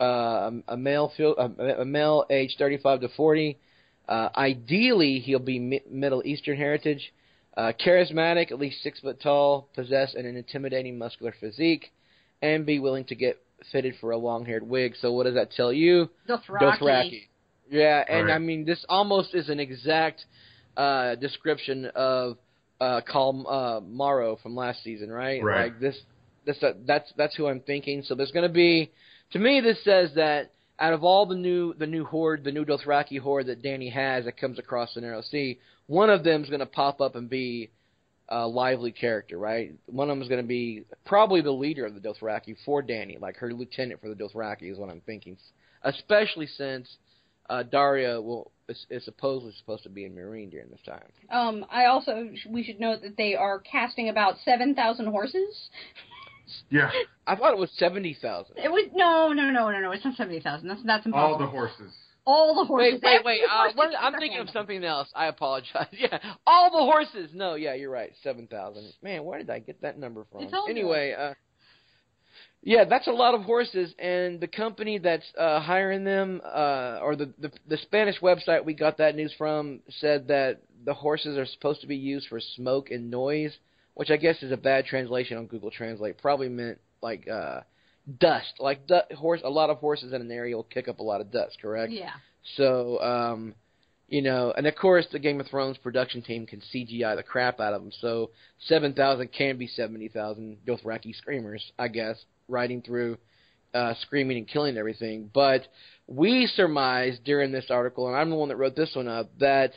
uh, 0.00 0.50
a 0.66 0.76
male, 0.76 1.12
a, 1.18 1.80
a 1.80 1.84
male 1.84 2.26
age 2.30 2.56
35 2.58 3.02
to 3.02 3.08
40. 3.08 3.58
Uh, 4.10 4.28
ideally, 4.36 5.20
he'll 5.20 5.38
be 5.38 5.60
mi- 5.60 5.82
Middle 5.88 6.20
Eastern 6.24 6.56
heritage, 6.56 7.12
uh, 7.56 7.72
charismatic, 7.80 8.50
at 8.50 8.58
least 8.58 8.82
six 8.82 8.98
foot 8.98 9.20
tall, 9.22 9.68
possess 9.72 10.14
an 10.14 10.26
intimidating 10.26 10.98
muscular 10.98 11.32
physique, 11.38 11.92
and 12.42 12.66
be 12.66 12.80
willing 12.80 13.04
to 13.04 13.14
get 13.14 13.38
fitted 13.70 13.94
for 14.00 14.10
a 14.10 14.16
long-haired 14.16 14.68
wig. 14.68 14.94
So, 15.00 15.12
what 15.12 15.24
does 15.24 15.34
that 15.34 15.52
tell 15.52 15.72
you? 15.72 16.10
Dothraki. 16.28 16.80
Dothraki. 16.80 17.28
Yeah, 17.70 18.04
and 18.08 18.26
Right. 18.26 18.34
I 18.34 18.38
mean, 18.38 18.64
this 18.64 18.84
almost 18.88 19.32
is 19.32 19.48
an 19.48 19.60
exact 19.60 20.24
uh, 20.76 21.14
description 21.14 21.86
of 21.94 22.36
uh, 22.80 23.02
Khal 23.02 23.44
uh, 23.48 23.80
Moro 23.80 24.36
from 24.42 24.56
last 24.56 24.82
season, 24.82 25.08
right? 25.08 25.40
Right. 25.40 25.64
Like 25.72 25.80
this, 25.80 25.96
this 26.44 26.60
uh, 26.64 26.72
that's 26.84 27.12
that's 27.16 27.36
who 27.36 27.46
I'm 27.46 27.60
thinking. 27.60 28.02
So 28.02 28.16
there's 28.16 28.32
going 28.32 28.48
to 28.48 28.52
be, 28.52 28.90
to 29.32 29.38
me, 29.38 29.60
this 29.60 29.84
says 29.84 30.10
that 30.16 30.50
out 30.80 30.94
of 30.94 31.04
all 31.04 31.26
the 31.26 31.34
new 31.34 31.74
the 31.74 31.86
new 31.86 32.04
horde, 32.04 32.42
the 32.42 32.52
new 32.52 32.64
Dothraki 32.64 33.20
horde 33.20 33.46
that 33.46 33.62
Dany 33.62 33.92
has 33.92 34.24
that 34.24 34.38
comes 34.38 34.58
across 34.58 34.94
the 34.94 35.02
Narrow 35.02 35.22
Sea, 35.22 35.58
one 35.86 36.10
of 36.10 36.24
them 36.24 36.42
is 36.42 36.48
going 36.48 36.60
to 36.60 36.66
pop 36.66 37.00
up 37.00 37.16
and 37.16 37.28
be 37.28 37.70
a 38.28 38.46
lively 38.46 38.92
character, 38.92 39.38
right? 39.38 39.74
One 39.86 40.08
of 40.08 40.16
them 40.16 40.22
is 40.22 40.28
going 40.28 40.40
to 40.40 40.46
be 40.46 40.84
probably 41.04 41.42
the 41.42 41.50
leader 41.50 41.84
of 41.84 41.94
the 41.94 42.00
Dothraki 42.00 42.56
for 42.64 42.82
Dany, 42.82 43.20
like 43.20 43.36
her 43.36 43.52
lieutenant 43.52 44.00
for 44.00 44.08
the 44.08 44.14
Dothraki 44.14 44.70
is 44.70 44.78
what 44.78 44.88
I'm 44.88 45.02
thinking. 45.02 45.36
Especially 45.82 46.46
since 46.46 46.96
uh, 47.50 47.64
Daario 47.70 48.22
will 48.22 48.52
is, 48.68 48.86
is 48.88 49.04
supposedly 49.04 49.52
supposed 49.58 49.82
to 49.82 49.88
be 49.88 50.04
in 50.04 50.14
Meereen 50.14 50.50
during 50.50 50.70
this 50.70 50.80
time. 50.86 51.02
Um, 51.30 51.66
I 51.70 51.86
also 51.86 52.30
we 52.48 52.62
should 52.62 52.80
note 52.80 53.02
that 53.02 53.16
they 53.16 53.34
are 53.34 53.58
casting 53.58 54.08
about 54.08 54.36
seven 54.44 54.74
thousand 54.74 55.06
horses. 55.06 55.68
yeah, 56.70 56.90
I 57.26 57.36
thought 57.36 57.52
it 57.52 57.58
was 57.58 57.70
seventy 57.76 58.16
thousand. 58.20 58.56
It 58.58 58.70
was 58.70 58.88
no, 58.94 59.32
no, 59.32 59.50
no, 59.50 59.70
no, 59.70 59.80
no. 59.80 59.90
It's 59.92 60.04
not 60.04 60.16
seventy 60.16 60.40
thousand. 60.40 60.68
That's 60.68 60.82
that's 60.84 61.06
impossible. 61.06 61.32
all 61.34 61.38
the 61.38 61.46
horses. 61.46 61.92
All 62.26 62.54
the 62.54 62.64
horses. 62.64 63.00
Wait, 63.02 63.24
wait, 63.24 63.24
wait! 63.24 63.40
Uh, 63.50 63.72
what, 63.74 63.90
I'm 63.98 64.12
their 64.12 64.20
thinking 64.20 64.40
of 64.40 64.50
something 64.50 64.84
else. 64.84 65.08
I 65.14 65.26
apologize. 65.26 65.88
Yeah, 65.92 66.18
all 66.46 66.70
the 66.70 66.78
horses. 66.92 67.30
No, 67.34 67.54
yeah, 67.54 67.74
you're 67.74 67.90
right. 67.90 68.12
Seven 68.22 68.46
thousand. 68.46 68.92
Man, 69.02 69.24
where 69.24 69.38
did 69.38 69.50
I 69.50 69.58
get 69.58 69.80
that 69.82 69.98
number 69.98 70.26
from? 70.30 70.42
It's 70.42 70.52
all 70.52 70.66
good. 70.66 70.72
anyway, 70.76 71.14
uh, 71.18 71.34
Yeah, 72.62 72.84
that's 72.84 73.06
a 73.06 73.12
lot 73.12 73.34
of 73.34 73.42
horses, 73.42 73.94
and 73.98 74.38
the 74.38 74.46
company 74.46 74.98
that's 74.98 75.24
uh, 75.38 75.60
hiring 75.60 76.04
them, 76.04 76.42
uh, 76.44 76.98
or 77.02 77.16
the, 77.16 77.32
the 77.38 77.50
the 77.68 77.78
Spanish 77.78 78.20
website 78.20 78.64
we 78.64 78.74
got 78.74 78.98
that 78.98 79.16
news 79.16 79.34
from, 79.38 79.80
said 79.88 80.28
that 80.28 80.60
the 80.84 80.94
horses 80.94 81.38
are 81.38 81.46
supposed 81.46 81.80
to 81.80 81.86
be 81.86 81.96
used 81.96 82.28
for 82.28 82.38
smoke 82.38 82.90
and 82.90 83.10
noise, 83.10 83.56
which 83.94 84.10
I 84.10 84.16
guess 84.16 84.42
is 84.42 84.52
a 84.52 84.56
bad 84.56 84.86
translation 84.86 85.36
on 85.36 85.46
Google 85.46 85.70
Translate. 85.70 86.18
Probably 86.18 86.48
meant 86.48 86.78
like 87.02 87.28
uh, 87.28 87.60
dust, 88.18 88.54
like 88.58 88.86
du- 88.86 89.04
horse. 89.16 89.40
A 89.44 89.50
lot 89.50 89.70
of 89.70 89.78
horses 89.78 90.12
in 90.12 90.20
an 90.20 90.30
area 90.30 90.56
will 90.56 90.64
kick 90.64 90.88
up 90.88 91.00
a 91.00 91.02
lot 91.02 91.20
of 91.20 91.30
dust, 91.30 91.58
correct? 91.60 91.92
Yeah. 91.92 92.12
So, 92.56 93.00
um, 93.00 93.54
you 94.08 94.22
know, 94.22 94.52
and 94.56 94.66
of 94.66 94.74
course 94.74 95.06
the 95.12 95.18
Game 95.18 95.40
of 95.40 95.46
Thrones 95.46 95.78
production 95.78 96.22
team 96.22 96.46
can 96.46 96.60
CGI 96.74 97.16
the 97.16 97.22
crap 97.22 97.60
out 97.60 97.74
of 97.74 97.82
them. 97.82 97.92
So 98.00 98.30
seven 98.58 98.92
thousand 98.92 99.32
can 99.32 99.56
be 99.56 99.68
seventy 99.68 100.08
thousand 100.08 100.58
Dothraki 100.66 101.14
screamers, 101.14 101.62
I 101.78 101.88
guess, 101.88 102.16
riding 102.48 102.82
through, 102.82 103.18
uh, 103.72 103.94
screaming 104.02 104.38
and 104.38 104.48
killing 104.48 104.76
everything. 104.76 105.30
But 105.32 105.62
we 106.06 106.46
surmised 106.46 107.22
during 107.24 107.52
this 107.52 107.66
article, 107.70 108.08
and 108.08 108.16
I'm 108.16 108.30
the 108.30 108.36
one 108.36 108.48
that 108.48 108.56
wrote 108.56 108.74
this 108.74 108.94
one 108.94 109.08
up, 109.08 109.30
that 109.38 109.72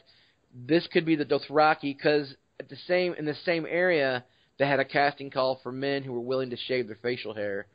this 0.53 0.87
could 0.91 1.05
be 1.05 1.15
the 1.15 1.25
Dothraki 1.25 1.95
because 1.95 2.33
at 2.63 2.69
the 2.69 2.77
same 2.87 3.13
in 3.13 3.25
the 3.25 3.35
same 3.45 3.65
area 3.69 4.23
they 4.57 4.65
had 4.65 4.79
a 4.79 4.85
casting 4.85 5.29
call 5.29 5.59
for 5.63 5.71
men 5.71 6.03
who 6.03 6.13
were 6.13 6.19
willing 6.19 6.51
to 6.51 6.57
shave 6.57 6.87
their 6.87 6.97
facial 7.01 7.33
hair. 7.33 7.67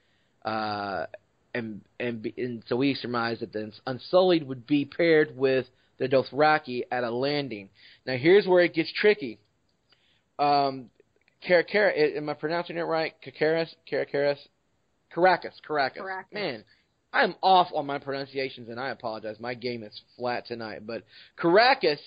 Uh, 0.45 1.07
and 1.55 1.80
and 1.99 2.22
be, 2.22 2.34
and 2.36 2.62
so 2.68 2.76
we 2.76 2.95
surmised 2.95 3.41
that 3.41 3.53
the 3.53 3.72
Unsullied 3.86 4.47
would 4.47 4.66
be 4.66 4.84
paired 4.84 5.36
with 5.36 5.66
the 5.99 6.09
Dothraki 6.09 6.82
at 6.91 7.05
a 7.05 7.11
landing. 7.11 7.68
Now 8.07 8.16
here's 8.16 8.47
where 8.47 8.62
it 8.62 8.74
gets 8.74 8.93
tricky. 8.93 9.39
Um, 10.39 10.91
Car- 11.47 11.64
Car- 11.64 11.93
am 11.93 12.28
I 12.28 12.34
pronouncing 12.34 12.76
it 12.76 12.82
right? 12.82 13.14
Caracas, 13.39 13.74
Caracas, 13.89 14.39
Caracas, 15.12 15.61
Caracas. 15.66 16.01
Caracas. 16.01 16.32
Man, 16.32 16.64
I'm 17.12 17.34
off 17.43 17.68
on 17.74 17.86
my 17.86 17.99
pronunciations, 17.99 18.68
and 18.68 18.78
I 18.78 18.91
apologize. 18.91 19.41
My 19.41 19.55
game 19.55 19.82
is 19.82 20.01
flat 20.16 20.47
tonight. 20.47 20.86
But 20.86 21.05
Caracas 21.36 22.01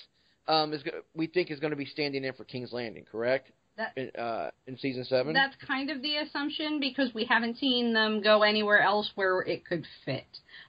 um, 0.47 0.73
is 0.73 0.83
we 1.15 1.27
think 1.27 1.51
is 1.51 1.59
going 1.59 1.71
to 1.71 1.77
be 1.77 1.85
standing 1.85 2.23
in 2.23 2.33
for 2.33 2.43
King's 2.43 2.73
Landing, 2.73 3.05
correct? 3.09 3.51
That- 3.77 3.93
in, 3.95 4.11
uh, 4.21 4.51
in 4.67 4.77
season 4.77 5.05
seven. 5.05 5.33
That's 5.33 5.55
kind 5.65 5.89
of 5.89 6.01
the 6.01 6.17
assumption 6.17 6.79
because 6.79 7.13
we 7.13 7.23
haven't 7.25 7.57
seen 7.57 7.93
them 7.93 8.21
go 8.21 8.43
anywhere 8.43 8.81
else 8.81 9.09
where 9.15 9.39
it 9.41 9.65
could 9.65 9.85
fit. 10.03 10.25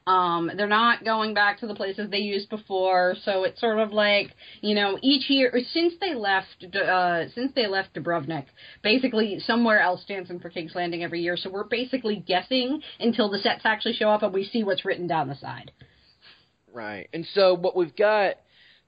Um, 0.06 0.50
they're 0.56 0.68
not 0.68 1.04
going 1.04 1.34
back 1.34 1.58
to 1.60 1.66
the 1.66 1.74
places 1.74 2.10
they 2.10 2.18
used 2.18 2.48
before, 2.48 3.16
so 3.24 3.42
it's 3.42 3.60
sort 3.60 3.80
of 3.80 3.92
like 3.92 4.30
you 4.60 4.74
know 4.74 4.98
each 5.02 5.28
year 5.28 5.52
since 5.72 5.94
they 6.00 6.14
left 6.14 6.64
uh, 6.74 7.28
since 7.34 7.52
they 7.54 7.66
left 7.66 7.94
Dubrovnik, 7.94 8.46
basically 8.82 9.40
somewhere 9.40 9.80
else 9.80 10.02
stands 10.02 10.30
in 10.30 10.38
for 10.38 10.48
King's 10.48 10.74
Landing 10.74 11.02
every 11.02 11.22
year. 11.22 11.36
So 11.36 11.50
we're 11.50 11.64
basically 11.64 12.16
guessing 12.16 12.82
until 13.00 13.28
the 13.28 13.38
sets 13.38 13.62
actually 13.64 13.94
show 13.94 14.10
up 14.10 14.22
and 14.22 14.32
we 14.32 14.44
see 14.44 14.62
what's 14.62 14.84
written 14.84 15.08
down 15.08 15.28
the 15.28 15.34
side. 15.34 15.72
Right. 16.72 17.08
And 17.12 17.26
so 17.34 17.54
what 17.54 17.76
we've 17.76 17.94
got, 17.94 18.36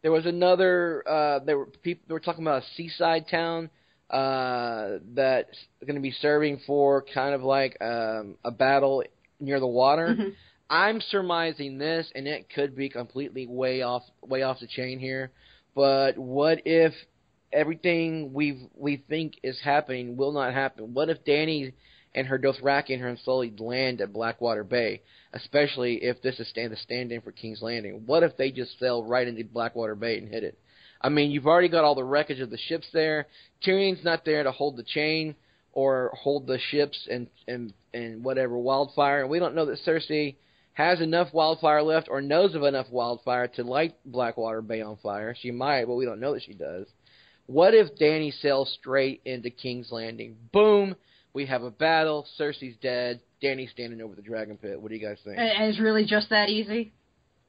there 0.05 0.12
was 0.12 0.26
another. 0.26 1.02
Uh, 1.09 1.38
there 1.40 1.57
were 1.57 1.64
people. 1.64 2.05
They 2.07 2.12
were 2.12 2.20
talking 2.20 2.44
about 2.44 2.62
a 2.62 2.66
seaside 2.76 3.26
town 3.26 3.70
uh, 4.11 4.98
that's 5.14 5.57
going 5.80 5.94
to 5.94 6.02
be 6.02 6.12
serving 6.12 6.61
for 6.66 7.02
kind 7.14 7.34
of 7.34 7.42
like 7.42 7.78
um, 7.80 8.36
a 8.44 8.50
battle 8.50 9.02
near 9.40 9.59
the 9.59 9.66
water. 9.66 10.14
Mhm. 10.16 10.34
I'm 10.68 11.00
surmising 11.00 11.78
this, 11.78 12.12
and 12.14 12.28
it 12.28 12.48
could 12.55 12.76
be 12.76 12.90
completely 12.90 13.46
way 13.46 13.80
off, 13.80 14.02
way 14.22 14.42
off 14.42 14.61
the 14.61 14.66
chain 14.66 14.98
here. 14.98 15.30
But 15.74 16.18
what 16.18 16.61
if 16.66 16.92
everything 17.50 18.34
we 18.34 18.68
we 18.76 18.98
think 19.09 19.38
is 19.42 19.59
happening 19.64 20.18
will 20.18 20.32
not 20.32 20.52
happen? 20.52 20.92
What 20.92 21.09
if 21.09 21.24
Dany 21.24 21.72
and 22.14 22.26
her 22.26 22.38
Dothraki 22.38 22.90
and 22.90 23.02
her 23.02 23.08
Unsullied 23.08 23.60
land 23.60 24.00
at 24.00 24.12
Blackwater 24.12 24.64
Bay, 24.64 25.02
especially 25.32 26.04
if 26.04 26.22
this 26.22 26.38
is 26.38 26.48
stand 26.48 26.72
the 26.72 26.76
stand-in 26.76 27.20
for 27.20 27.32
King's 27.32 27.62
Landing? 27.62 28.02
What 28.06 28.22
if 28.22 28.36
they 28.36 28.50
just 28.50 28.78
sail 28.78 29.02
right 29.02 29.26
into 29.26 29.44
Blackwater 29.44 29.94
Bay 29.94 30.18
and 30.18 30.28
hit 30.28 30.44
it? 30.44 30.58
I 31.00 31.08
mean, 31.08 31.30
you've 31.30 31.46
already 31.46 31.68
got 31.68 31.84
all 31.84 31.94
the 31.94 32.04
wreckage 32.04 32.40
of 32.40 32.50
the 32.50 32.56
ships 32.56 32.86
there. 32.92 33.26
Tyrion's 33.64 34.04
not 34.04 34.24
there 34.24 34.42
to 34.42 34.52
hold 34.52 34.76
the 34.76 34.84
chain 34.84 35.34
or 35.72 36.12
hold 36.14 36.46
the 36.46 36.58
ships 36.70 37.08
and 37.10 37.28
and 37.46 37.74
and 37.92 38.24
whatever 38.24 38.56
wildfire. 38.56 39.20
And 39.20 39.30
we 39.30 39.38
don't 39.38 39.54
know 39.54 39.66
that 39.66 39.80
Cersei 39.84 40.36
has 40.72 41.00
enough 41.00 41.32
wildfire 41.32 41.82
left 41.82 42.08
or 42.08 42.20
knows 42.20 42.54
of 42.54 42.62
enough 42.62 42.90
wildfire 42.90 43.48
to 43.48 43.64
light 43.64 43.94
Blackwater 44.04 44.62
Bay 44.62 44.80
on 44.80 44.96
fire. 44.96 45.36
She 45.38 45.50
might, 45.50 45.86
but 45.86 45.94
we 45.94 46.04
don't 46.04 46.20
know 46.20 46.32
that 46.34 46.42
she 46.42 46.54
does. 46.54 46.86
What 47.46 47.74
if 47.74 47.94
Dany 47.96 48.32
sails 48.40 48.74
straight 48.80 49.20
into 49.24 49.50
King's 49.50 49.92
Landing? 49.92 50.36
Boom! 50.52 50.96
We 51.35 51.47
have 51.47 51.62
a 51.64 51.70
battle. 51.70 52.26
Cersei's 52.39 52.76
dead. 52.80 53.20
Dany's 53.43 53.70
standing 53.72 54.01
over 54.01 54.14
the 54.14 54.22
dragon 54.22 54.57
pit. 54.57 54.80
What 54.80 54.89
do 54.89 54.97
you 54.97 55.07
guys 55.07 55.18
think? 55.24 55.37
And 55.37 55.64
it's 55.64 55.80
really 55.80 56.05
just 56.07 56.30
that 56.30 56.49
easy. 56.49 56.93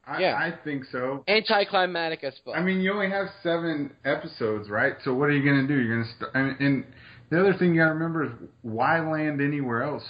I, 0.05 0.19
Yeah. 0.19 0.35
I 0.35 0.53
think 0.63 0.83
so. 0.91 1.23
Anticlimactic 1.27 2.23
as 2.23 2.33
fuck. 2.43 2.55
I 2.55 2.61
mean, 2.61 2.81
you 2.81 2.91
only 2.91 3.09
have 3.09 3.27
seven 3.43 3.91
episodes, 4.03 4.69
right? 4.69 4.95
So 5.03 5.13
what 5.13 5.29
are 5.29 5.31
you 5.31 5.43
going 5.43 5.67
to 5.67 5.67
do? 5.67 5.79
You're 5.81 5.97
going 5.97 6.07
to 6.07 6.25
st- 6.25 6.35
I 6.35 6.41
mean, 6.41 6.55
and 6.59 6.85
the 7.29 7.39
other 7.39 7.53
thing 7.57 7.73
you 7.73 7.81
got 7.81 7.87
to 7.87 7.93
remember 7.93 8.25
is 8.25 8.31
why 8.63 8.99
land 8.99 9.39
anywhere 9.39 9.83
else? 9.83 10.03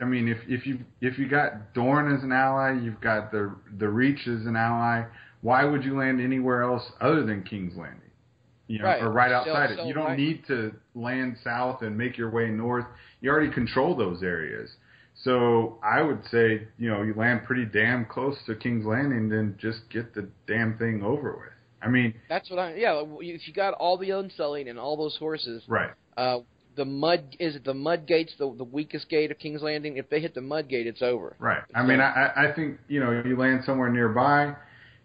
I 0.00 0.04
mean, 0.06 0.26
if 0.28 0.38
if 0.48 0.66
you 0.66 0.80
if 1.00 1.18
you 1.18 1.28
got 1.28 1.72
Dorne 1.72 2.14
as 2.14 2.22
an 2.24 2.32
ally, 2.32 2.78
you've 2.82 3.00
got 3.00 3.30
the 3.30 3.54
the 3.78 3.88
Reach 3.88 4.26
as 4.26 4.44
an 4.44 4.56
ally. 4.56 5.04
Why 5.40 5.64
would 5.64 5.84
you 5.84 5.96
land 5.96 6.20
anywhere 6.20 6.62
else 6.62 6.82
other 7.00 7.24
than 7.24 7.42
King's 7.44 7.76
Landing? 7.76 8.00
You 8.66 8.78
know, 8.78 8.84
Right. 8.86 9.02
or 9.02 9.10
right 9.10 9.30
So- 9.30 9.36
outside 9.36 9.70
it. 9.72 9.78
so 9.78 9.86
You 9.86 9.92
don't 9.94 10.04
why- 10.04 10.16
need 10.16 10.46
to 10.46 10.74
land 10.94 11.36
south 11.44 11.82
and 11.82 11.96
make 11.98 12.16
your 12.16 12.30
way 12.30 12.48
north. 12.50 12.86
You 13.20 13.30
already 13.30 13.50
control 13.50 13.94
those 13.94 14.22
areas. 14.22 14.74
So 15.16 15.78
I 15.82 16.02
would 16.02 16.24
say, 16.26 16.66
you 16.78 16.88
know, 16.90 17.02
you 17.02 17.14
land 17.14 17.44
pretty 17.44 17.64
damn 17.66 18.04
close 18.06 18.42
to 18.46 18.54
King's 18.54 18.84
Landing, 18.84 19.28
then 19.28 19.54
just 19.58 19.88
get 19.90 20.12
the 20.14 20.28
damn 20.46 20.76
thing 20.78 21.02
over 21.02 21.32
with. 21.32 21.52
I 21.82 21.88
mean, 21.88 22.14
That's 22.28 22.48
what 22.50 22.58
I. 22.58 22.74
Yeah, 22.74 23.02
if 23.20 23.46
you 23.46 23.52
got 23.54 23.74
all 23.74 23.96
the 23.98 24.10
Unsullied 24.10 24.66
and 24.66 24.78
all 24.78 24.96
those 24.96 25.16
horses, 25.18 25.62
right. 25.68 25.90
uh, 26.16 26.40
the 26.76 26.84
mud 26.84 27.36
is 27.38 27.54
it 27.56 27.64
the 27.64 27.74
mud 27.74 28.06
gates 28.06 28.34
the 28.38 28.52
the 28.56 28.64
weakest 28.64 29.08
gate 29.08 29.30
of 29.30 29.38
King's 29.38 29.62
Landing? 29.62 29.98
If 29.98 30.08
they 30.08 30.18
hit 30.20 30.34
the 30.34 30.40
mud 30.40 30.68
gate, 30.68 30.86
it's 30.86 31.02
over. 31.02 31.36
Right. 31.38 31.62
I 31.74 31.84
mean, 31.84 32.00
I, 32.00 32.10
I- 32.34 32.44
I 32.48 32.52
think 32.52 32.78
you 32.88 32.98
know 33.00 33.22
you 33.24 33.36
land 33.36 33.62
somewhere 33.64 33.90
nearby, 33.90 34.56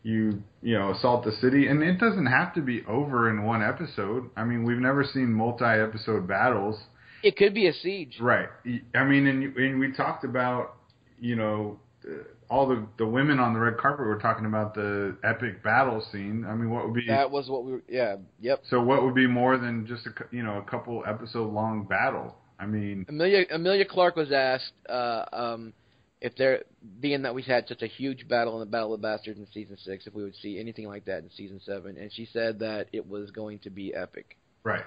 you 0.04 0.42
you 0.62 0.78
know 0.78 0.92
assault 0.92 1.26
the 1.26 1.32
city, 1.34 1.68
and 1.68 1.84
it 1.84 2.00
doesn't 2.00 2.26
have 2.26 2.54
to 2.56 2.62
be 2.62 2.84
over 2.88 3.30
in 3.30 3.44
one 3.44 3.62
episode. 3.64 4.30
I 4.36 4.44
mean, 4.44 4.64
we've 4.64 4.78
never 4.78 5.04
seen 5.04 5.32
multi-episode 5.34 6.28
battles. 6.28 6.80
It 7.22 7.36
could 7.36 7.54
be 7.54 7.68
a 7.68 7.74
siege. 7.74 8.18
Right. 8.20 8.48
I 8.96 9.04
mean, 9.04 9.28
and, 9.28 9.56
and 9.56 9.80
we 9.80 9.92
talked 9.92 10.24
about 10.24 10.76
you 11.20 11.36
know 11.36 11.80
uh, 12.08 12.24
all 12.50 12.68
the 12.68 12.86
the 12.98 13.06
women 13.06 13.40
on 13.40 13.54
the 13.54 13.60
red 13.60 13.78
carpet 13.78 14.06
were 14.06 14.20
talking 14.20 14.46
about 14.46 14.74
the 14.74 15.18
epic 15.24 15.64
battle 15.64 16.06
scene. 16.12 16.46
I 16.48 16.56
mean, 16.56 16.70
what 16.70 16.86
would 16.86 16.94
be 16.94 17.06
That 17.08 17.30
was 17.30 17.50
what 17.50 17.66
we. 17.66 17.74
were 17.74 17.84
Yeah. 17.90 18.18
Yep. 18.42 18.64
so? 18.70 18.82
What 18.82 19.04
would 19.04 19.16
be 19.16 19.28
more 19.28 19.58
than 19.58 19.86
just 19.86 20.08
a 20.08 20.12
you 20.32 20.44
know 20.44 20.58
a 20.58 20.64
couple 20.64 21.04
episode 21.06 21.52
long 21.52 21.84
battle? 21.84 22.36
I 22.60 22.66
mean, 22.66 23.06
Emilia 23.08 23.46
Emilia 23.52 23.86
Clarke 23.86 24.16
was 24.16 24.32
asked 24.32 24.74
uh, 24.90 25.26
um, 25.32 25.74
if 26.22 26.36
there, 26.36 26.64
being 27.00 27.22
that 27.22 27.34
we 27.34 27.42
had 27.42 27.68
such 27.68 27.82
a 27.82 27.88
huge 27.88 28.28
battle 28.28 28.54
in 28.56 28.60
the 28.60 28.66
Battle 28.66 28.94
of 28.94 29.02
the 29.02 29.08
Bastards 29.08 29.40
in 29.40 29.48
season 29.54 29.78
six, 29.84 30.06
if 30.06 30.14
we 30.14 30.24
would 30.24 30.36
see 30.36 30.60
anything 30.60 30.88
like 30.88 31.06
that 31.06 31.20
in 31.24 31.30
season 31.36 31.62
seven, 31.66 31.98
and 31.98 32.12
she 32.12 32.28
said 32.32 32.60
that 32.60 32.88
it 32.92 33.08
was 33.08 33.32
going 33.32 33.60
to 33.60 33.70
be 33.70 33.94
epic. 33.94 34.38
right. 34.64 34.84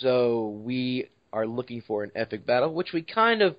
So 0.00 0.60
we 0.64 1.08
are 1.32 1.46
looking 1.46 1.82
for 1.86 2.04
an 2.04 2.12
epic 2.14 2.46
battle, 2.46 2.72
which 2.72 2.92
we 2.92 3.02
kind 3.02 3.42
of 3.42 3.56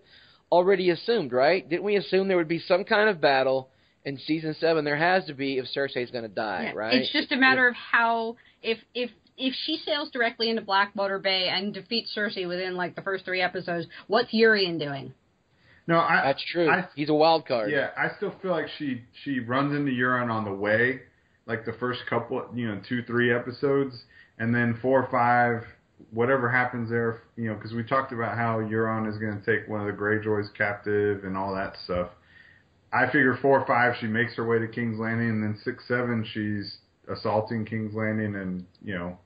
already 0.52 0.90
assumed, 0.90 1.34
right? 1.34 1.68
Didn't 1.68 1.84
we 1.84 1.96
assume 1.98 2.28
there 2.28 2.38
would 2.38 2.48
be 2.48 2.60
some 2.60 2.84
kind 2.86 3.10
of 3.10 3.20
battle 3.20 3.70
in 4.06 4.18
season 4.20 4.56
seven? 4.60 4.86
There 4.86 4.96
has 4.96 5.26
to 5.26 5.34
be 5.34 5.58
if 5.58 5.66
Cersei's 5.76 6.12
going 6.12 6.24
to 6.24 6.30
die, 6.30 6.66
Yeah, 6.68 6.80
right? 6.80 6.94
It's 6.96 7.12
just 7.12 7.32
a 7.32 7.38
matter 7.38 7.68
of 7.68 7.76
how 7.76 8.38
if 8.62 8.78
if 8.94 9.10
if 9.38 9.54
she 9.66 9.78
sails 9.86 10.12
directly 10.12 10.50
into 10.50 10.62
Blackwater 10.62 11.20
Bay 11.20 11.50
and 11.50 11.74
defeats 11.74 12.14
Cersei 12.16 12.48
within 12.48 12.76
like 12.76 12.96
the 12.96 13.02
first 13.02 13.26
three 13.26 13.42
episodes, 13.42 13.88
what's 14.08 14.32
Euron 14.32 14.80
doing? 14.80 15.14
No, 15.88 16.00
I, 16.00 16.22
That's 16.24 16.44
true. 16.46 16.70
I 16.70 16.88
He's 16.96 17.10
a 17.10 17.14
wild 17.14 17.46
card. 17.46 17.72
Yeah, 17.72 17.90
I 17.98 18.16
still 18.18 18.34
feel 18.42 18.52
like 18.52 18.68
she 18.78 19.02
she 19.24 19.40
runs 19.40 19.76
into 19.76 19.92
Euron 19.92 20.32
on 20.32 20.46
the 20.46 20.54
way, 20.54 21.02
like 21.46 21.66
the 21.66 21.74
first 21.74 22.02
couple, 22.10 22.46
you 22.54 22.68
know, 22.68 22.82
two 22.88 23.04
three 23.04 23.34
episodes, 23.34 24.04
and 24.40 24.56
then 24.56 24.80
four 24.82 25.04
or 25.04 25.12
five, 25.12 25.68
whatever 26.12 26.50
happens 26.50 26.90
there, 26.90 27.24
you 27.36 27.50
know, 27.50 27.56
because 27.56 27.74
we 27.74 27.84
talked 27.84 28.14
about 28.14 28.38
how 28.38 28.60
Euron 28.60 29.10
is 29.10 29.18
going 29.18 29.40
to 29.40 29.46
take 29.46 29.68
one 29.68 29.82
of 29.82 29.88
the 29.88 30.02
Greyjoys 30.02 30.54
captive 30.58 31.26
and 31.26 31.38
all 31.38 31.54
that 31.54 31.76
stuff. 31.84 32.10
I 32.94 33.08
figure 33.08 33.38
four 33.42 33.60
or 33.60 33.66
five, 33.66 33.96
she 34.00 34.08
makes 34.08 34.36
her 34.36 34.48
way 34.48 34.60
to 34.60 34.68
King's 34.68 35.00
Landing, 35.00 35.30
and 35.30 35.44
then 35.44 35.60
six 35.64 35.84
seven, 35.88 36.26
she's 36.34 36.78
assaulting 37.12 37.66
King's 37.66 37.94
Landing 37.94 38.36
and 38.36 38.66
you 38.82 38.96
know 38.96 39.18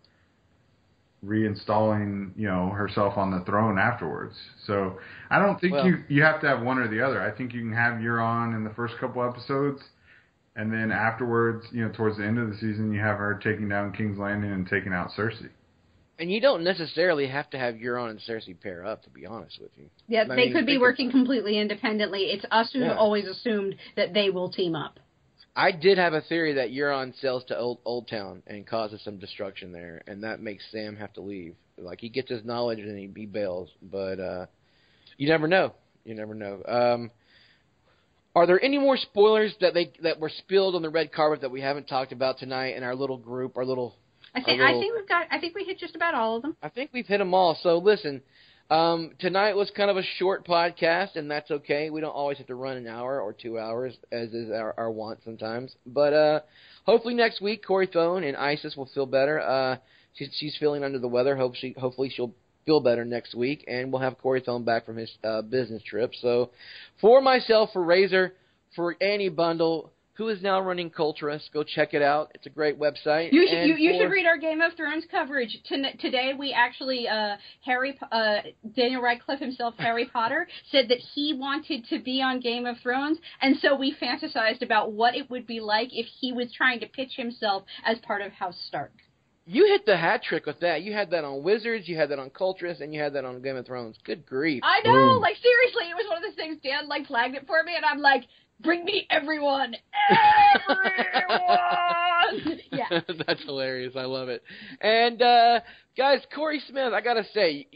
reinstalling 1.26 2.32
you 2.36 2.48
know 2.48 2.70
herself 2.70 3.18
on 3.18 3.32
the 3.32 3.40
throne 3.42 3.78
afterwards. 3.80 4.36
So 4.66 5.00
I 5.30 5.40
don't 5.40 5.60
think 5.60 5.74
Well- 5.74 5.88
you 5.88 6.04
you 6.08 6.24
have 6.24 6.42
to 6.42 6.48
have 6.48 6.62
one 6.62 6.78
or 6.78 6.88
the 6.88 7.02
other. 7.02 7.22
I 7.22 7.32
think 7.32 7.54
you 7.54 7.62
can 7.62 7.74
have 7.74 7.96
Euron 7.96 8.56
in 8.56 8.64
the 8.64 8.70
first 8.72 8.98
couple 9.00 9.24
episodes, 9.24 9.82
and 10.56 10.72
then 10.72 10.92
afterwards, 10.92 11.66
you 11.72 11.84
know, 11.86 11.92
towards 11.92 12.18
the 12.18 12.26
end 12.26 12.38
of 12.40 12.50
the 12.50 12.56
season, 12.58 12.94
you 12.94 13.00
have 13.00 13.18
her 13.18 13.40
taking 13.44 13.68
down 13.70 13.94
King's 13.94 14.18
Landing 14.18 14.52
and 14.52 14.68
taking 14.68 14.94
out 14.94 15.12
Cersei. 15.12 15.50
And 16.20 16.32
you 16.32 16.42
don't 16.42 16.64
necessarily 16.64 17.28
have 17.28 17.48
to 17.52 17.60
have 17.60 17.76
Euron 17.76 18.10
and 18.10 18.20
Cersei 18.20 18.60
pair 18.60 18.84
up, 18.84 19.04
to 19.04 19.10
be 19.12 19.28
honest 19.28 19.60
with 19.62 19.70
you. 19.78 19.86
Yeah, 20.08 20.22
I 20.22 20.24
they 20.30 20.36
mean, 20.36 20.54
could 20.54 20.66
be 20.66 20.74
think 20.74 20.82
working 20.82 21.12
completely 21.12 21.60
independently. 21.60 22.32
It's 22.32 22.44
us 22.50 22.72
who 22.74 22.80
Yeah. 22.80 22.88
have 22.90 22.98
always 22.98 23.28
assumed 23.28 23.76
that 23.96 24.14
they 24.16 24.32
will 24.32 24.50
team 24.50 24.74
up. 24.76 25.00
I 25.58 25.72
did 25.72 25.98
have 25.98 26.14
a 26.14 26.22
theory 26.22 26.54
that 26.54 26.70
Euron 26.70 27.20
sails 27.20 27.44
to 27.48 27.58
Old 27.58 27.80
Old 27.84 28.08
Town 28.08 28.44
and 28.46 28.66
causes 28.66 29.02
some 29.04 29.18
destruction 29.18 29.72
there, 29.72 30.04
and 30.08 30.24
that 30.24 30.40
makes 30.40 30.64
Sam 30.72 30.96
have 30.98 31.12
to 31.14 31.22
leave. 31.22 31.56
Like 31.80 32.00
he 32.00 32.10
gets 32.10 32.30
his 32.30 32.46
knowledge 32.46 32.78
and 32.80 32.98
he, 32.98 33.10
he 33.20 33.26
bails, 33.26 33.70
but 33.82 34.20
uh, 34.20 34.46
you 35.18 35.28
never 35.28 35.48
know. 35.48 35.74
You 36.06 36.14
never 36.14 36.36
know. 36.36 36.62
Um, 36.68 37.12
are 38.36 38.46
there 38.46 38.64
any 38.64 38.78
more 38.78 38.98
spoilers 38.98 39.56
that 39.62 39.74
they 39.74 39.92
that 40.04 40.20
were 40.20 40.30
spilled 40.30 40.76
on 40.76 40.84
the 40.84 40.92
red 40.92 41.12
carpet 41.12 41.42
that 41.42 41.50
we 41.50 41.60
haven't 41.60 41.88
talked 41.88 42.12
about 42.12 42.38
tonight 42.38 42.76
in 42.78 42.84
our 42.84 42.96
little 42.96 43.18
group, 43.18 43.58
our 43.58 43.66
little 43.66 43.96
I 44.36 44.44
think 44.44 44.60
little- 44.60 44.78
I 44.78 44.80
think 44.80 44.96
we've 44.96 45.10
got 45.10 45.26
I 45.32 45.40
think 45.40 45.56
we 45.56 45.64
hit 45.64 45.80
just 45.80 45.96
about 45.96 46.14
all 46.14 46.36
of 46.36 46.44
them. 46.44 46.56
I 46.62 46.70
think 46.70 46.92
we've 46.94 47.08
hit 47.08 47.18
them 47.18 47.34
all. 47.34 47.58
So 47.64 47.80
listen, 47.80 48.22
um, 48.70 49.12
tonight 49.20 49.56
was 49.56 49.72
kind 49.76 49.90
of 49.90 49.98
a 49.98 50.04
short 50.18 50.46
podcast, 50.46 51.16
and 51.16 51.32
that's 51.32 51.50
okay. 51.50 51.90
We 51.90 52.02
don't 52.02 52.12
always 52.12 52.38
have 52.40 52.48
to 52.48 52.56
run 52.56 52.78
an 52.78 52.88
hour 52.88 53.22
or 53.22 53.32
two 53.34 53.58
hours, 53.58 53.96
as 54.12 54.34
is 54.34 54.52
our, 54.52 54.74
our 54.78 54.92
want 54.92 55.20
sometimes. 55.24 55.74
But 55.86 56.14
uh, 56.14 56.40
hopefully 56.86 57.14
next 57.14 57.42
week, 57.42 57.66
Corey 57.66 57.88
Thone 57.88 58.24
and 58.24 58.36
Isis 58.36 58.76
will 58.76 58.90
feel 58.94 59.06
better. 59.06 59.40
Uh, 59.40 59.78
she's, 60.16 60.30
she's 60.38 60.58
feeling 60.60 60.84
under 60.84 61.00
the 61.00 61.08
weather. 61.08 61.38
Hope 61.38 61.56
she, 61.56 61.76
hopefully 61.78 62.12
she'll 62.14 62.34
feel 62.66 62.82
better 62.82 63.06
next 63.06 63.34
week, 63.34 63.64
and 63.68 63.92
we'll 63.92 64.02
have 64.02 64.18
Corey 64.18 64.42
Thone 64.42 64.66
back 64.66 64.86
from 64.86 64.98
his 64.98 65.12
uh, 65.24 65.42
business 65.42 65.82
trip. 65.84 66.12
So 66.22 66.50
for 67.00 67.22
myself, 67.22 67.70
for 67.72 67.84
Razor, 67.84 68.34
for 68.76 68.96
Annie 69.02 69.30
Bundle. 69.30 69.92
Who 70.18 70.30
is 70.30 70.42
now 70.42 70.60
running 70.60 70.90
Coltrus? 70.90 71.44
Go 71.54 71.64
check 71.64 71.94
it 71.94 72.02
out. 72.02 72.32
It's 72.34 72.48
a 72.48 72.50
great 72.50 72.80
website. 72.80 73.32
You 73.32 73.48
should 73.48 73.68
you, 73.68 73.76
you 73.76 73.92
for- 73.92 74.00
should 74.00 74.12
read 74.12 74.26
our 74.26 74.38
Game 74.38 74.62
of 74.62 74.74
Thrones 74.74 75.06
coverage. 75.12 75.56
Ton- 75.70 75.86
today 76.00 76.34
we 76.38 76.52
actually 76.54 77.08
uh, 77.08 77.36
Harry 77.62 77.98
uh, 78.12 78.38
Daniel 78.76 79.04
Radcliffe 79.04 79.40
himself 79.40 79.76
Harry 79.78 80.06
Potter 80.14 80.48
said 80.72 80.90
that 80.90 80.98
he 80.98 81.36
wanted 81.36 81.86
to 81.90 82.00
be 82.00 82.20
on 82.24 82.40
Game 82.40 82.66
of 82.66 82.78
Thrones, 82.82 83.20
and 83.42 83.58
so 83.58 83.76
we 83.76 83.96
fantasized 84.02 84.64
about 84.64 84.92
what 84.92 85.16
it 85.16 85.30
would 85.30 85.46
be 85.46 85.60
like 85.60 85.90
if 85.92 86.08
he 86.20 86.34
was 86.34 86.52
trying 86.52 86.80
to 86.80 86.88
pitch 86.88 87.12
himself 87.16 87.64
as 87.86 88.00
part 88.00 88.24
of 88.24 88.32
House 88.32 88.58
Stark. 88.68 88.94
You 89.46 89.66
hit 89.68 89.86
the 89.86 89.96
hat 89.96 90.24
trick 90.24 90.46
with 90.46 90.60
that. 90.60 90.82
You 90.82 90.94
had 90.94 91.12
that 91.12 91.24
on 91.24 91.44
Wizards, 91.44 91.88
you 91.88 91.96
had 91.96 92.10
that 92.10 92.20
on 92.20 92.32
Coltrus, 92.32 92.82
and 92.82 92.94
you 92.94 93.00
had 93.00 93.14
that 93.14 93.24
on 93.24 93.42
Game 93.42 93.56
of 93.56 93.66
Thrones. 93.68 93.98
Good 94.04 94.26
grief. 94.26 94.62
I 94.64 94.82
know, 94.82 94.92
Boom. 94.92 95.22
like 95.22 95.38
seriously, 95.38 95.92
it 95.92 95.96
was 95.96 96.06
one 96.10 96.18
of 96.18 96.24
those 96.24 96.36
things. 96.36 96.58
Dan 96.64 96.90
like 96.90 97.06
flagged 97.06 97.36
it 97.36 97.46
for 97.46 97.64
me, 97.64 97.76
and 97.76 97.86
I'm 97.86 98.00
like, 98.00 98.24
bring 98.62 98.86
me 98.86 99.08
everyone, 99.10 99.76
everyone. 101.14 102.60
yeah. 102.72 103.02
That's 103.28 103.44
hilarious. 103.44 103.94
I 103.96 104.06
love 104.06 104.30
it. 104.30 104.44
And 104.82 105.22
uh 105.22 105.60
guys, 105.96 106.22
Corey 106.34 106.62
Smith, 106.68 106.94
I 106.94 107.02
gotta 107.02 107.24
say, 107.34 107.68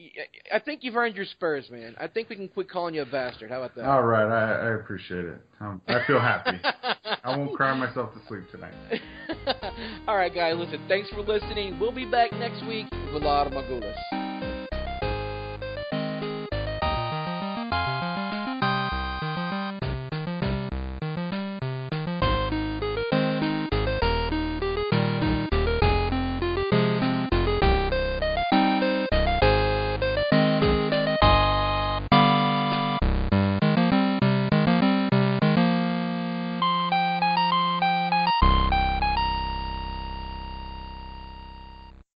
I 0.53 0.59
think 0.59 0.83
you've 0.83 0.95
earned 0.95 1.15
your 1.15 1.25
spurs, 1.25 1.69
man. 1.71 1.95
I 1.99 2.07
think 2.07 2.29
we 2.29 2.35
can 2.35 2.47
quit 2.47 2.69
calling 2.69 2.93
you 2.95 3.01
a 3.01 3.05
bastard. 3.05 3.49
How 3.49 3.57
about 3.57 3.75
that? 3.75 3.85
All 3.85 4.03
right, 4.03 4.25
I, 4.25 4.69
I 4.69 4.75
appreciate 4.75 5.25
it. 5.25 5.41
Um, 5.59 5.81
I 5.87 6.05
feel 6.05 6.19
happy. 6.19 6.59
I 7.23 7.37
won't 7.37 7.53
cry 7.55 7.73
myself 7.75 8.13
to 8.13 8.19
sleep 8.27 8.43
tonight. 8.51 8.73
All 10.07 10.15
right, 10.15 10.33
guys. 10.33 10.55
Listen. 10.57 10.81
Thanks 10.87 11.09
for 11.09 11.21
listening. 11.21 11.79
We'll 11.79 11.91
be 11.91 12.05
back 12.05 12.31
next 12.33 12.65
week 12.67 12.87
with 12.91 13.21
a 13.21 13.25
lot 13.25 13.47
of 13.47 13.53
Magulas. 13.53 14.20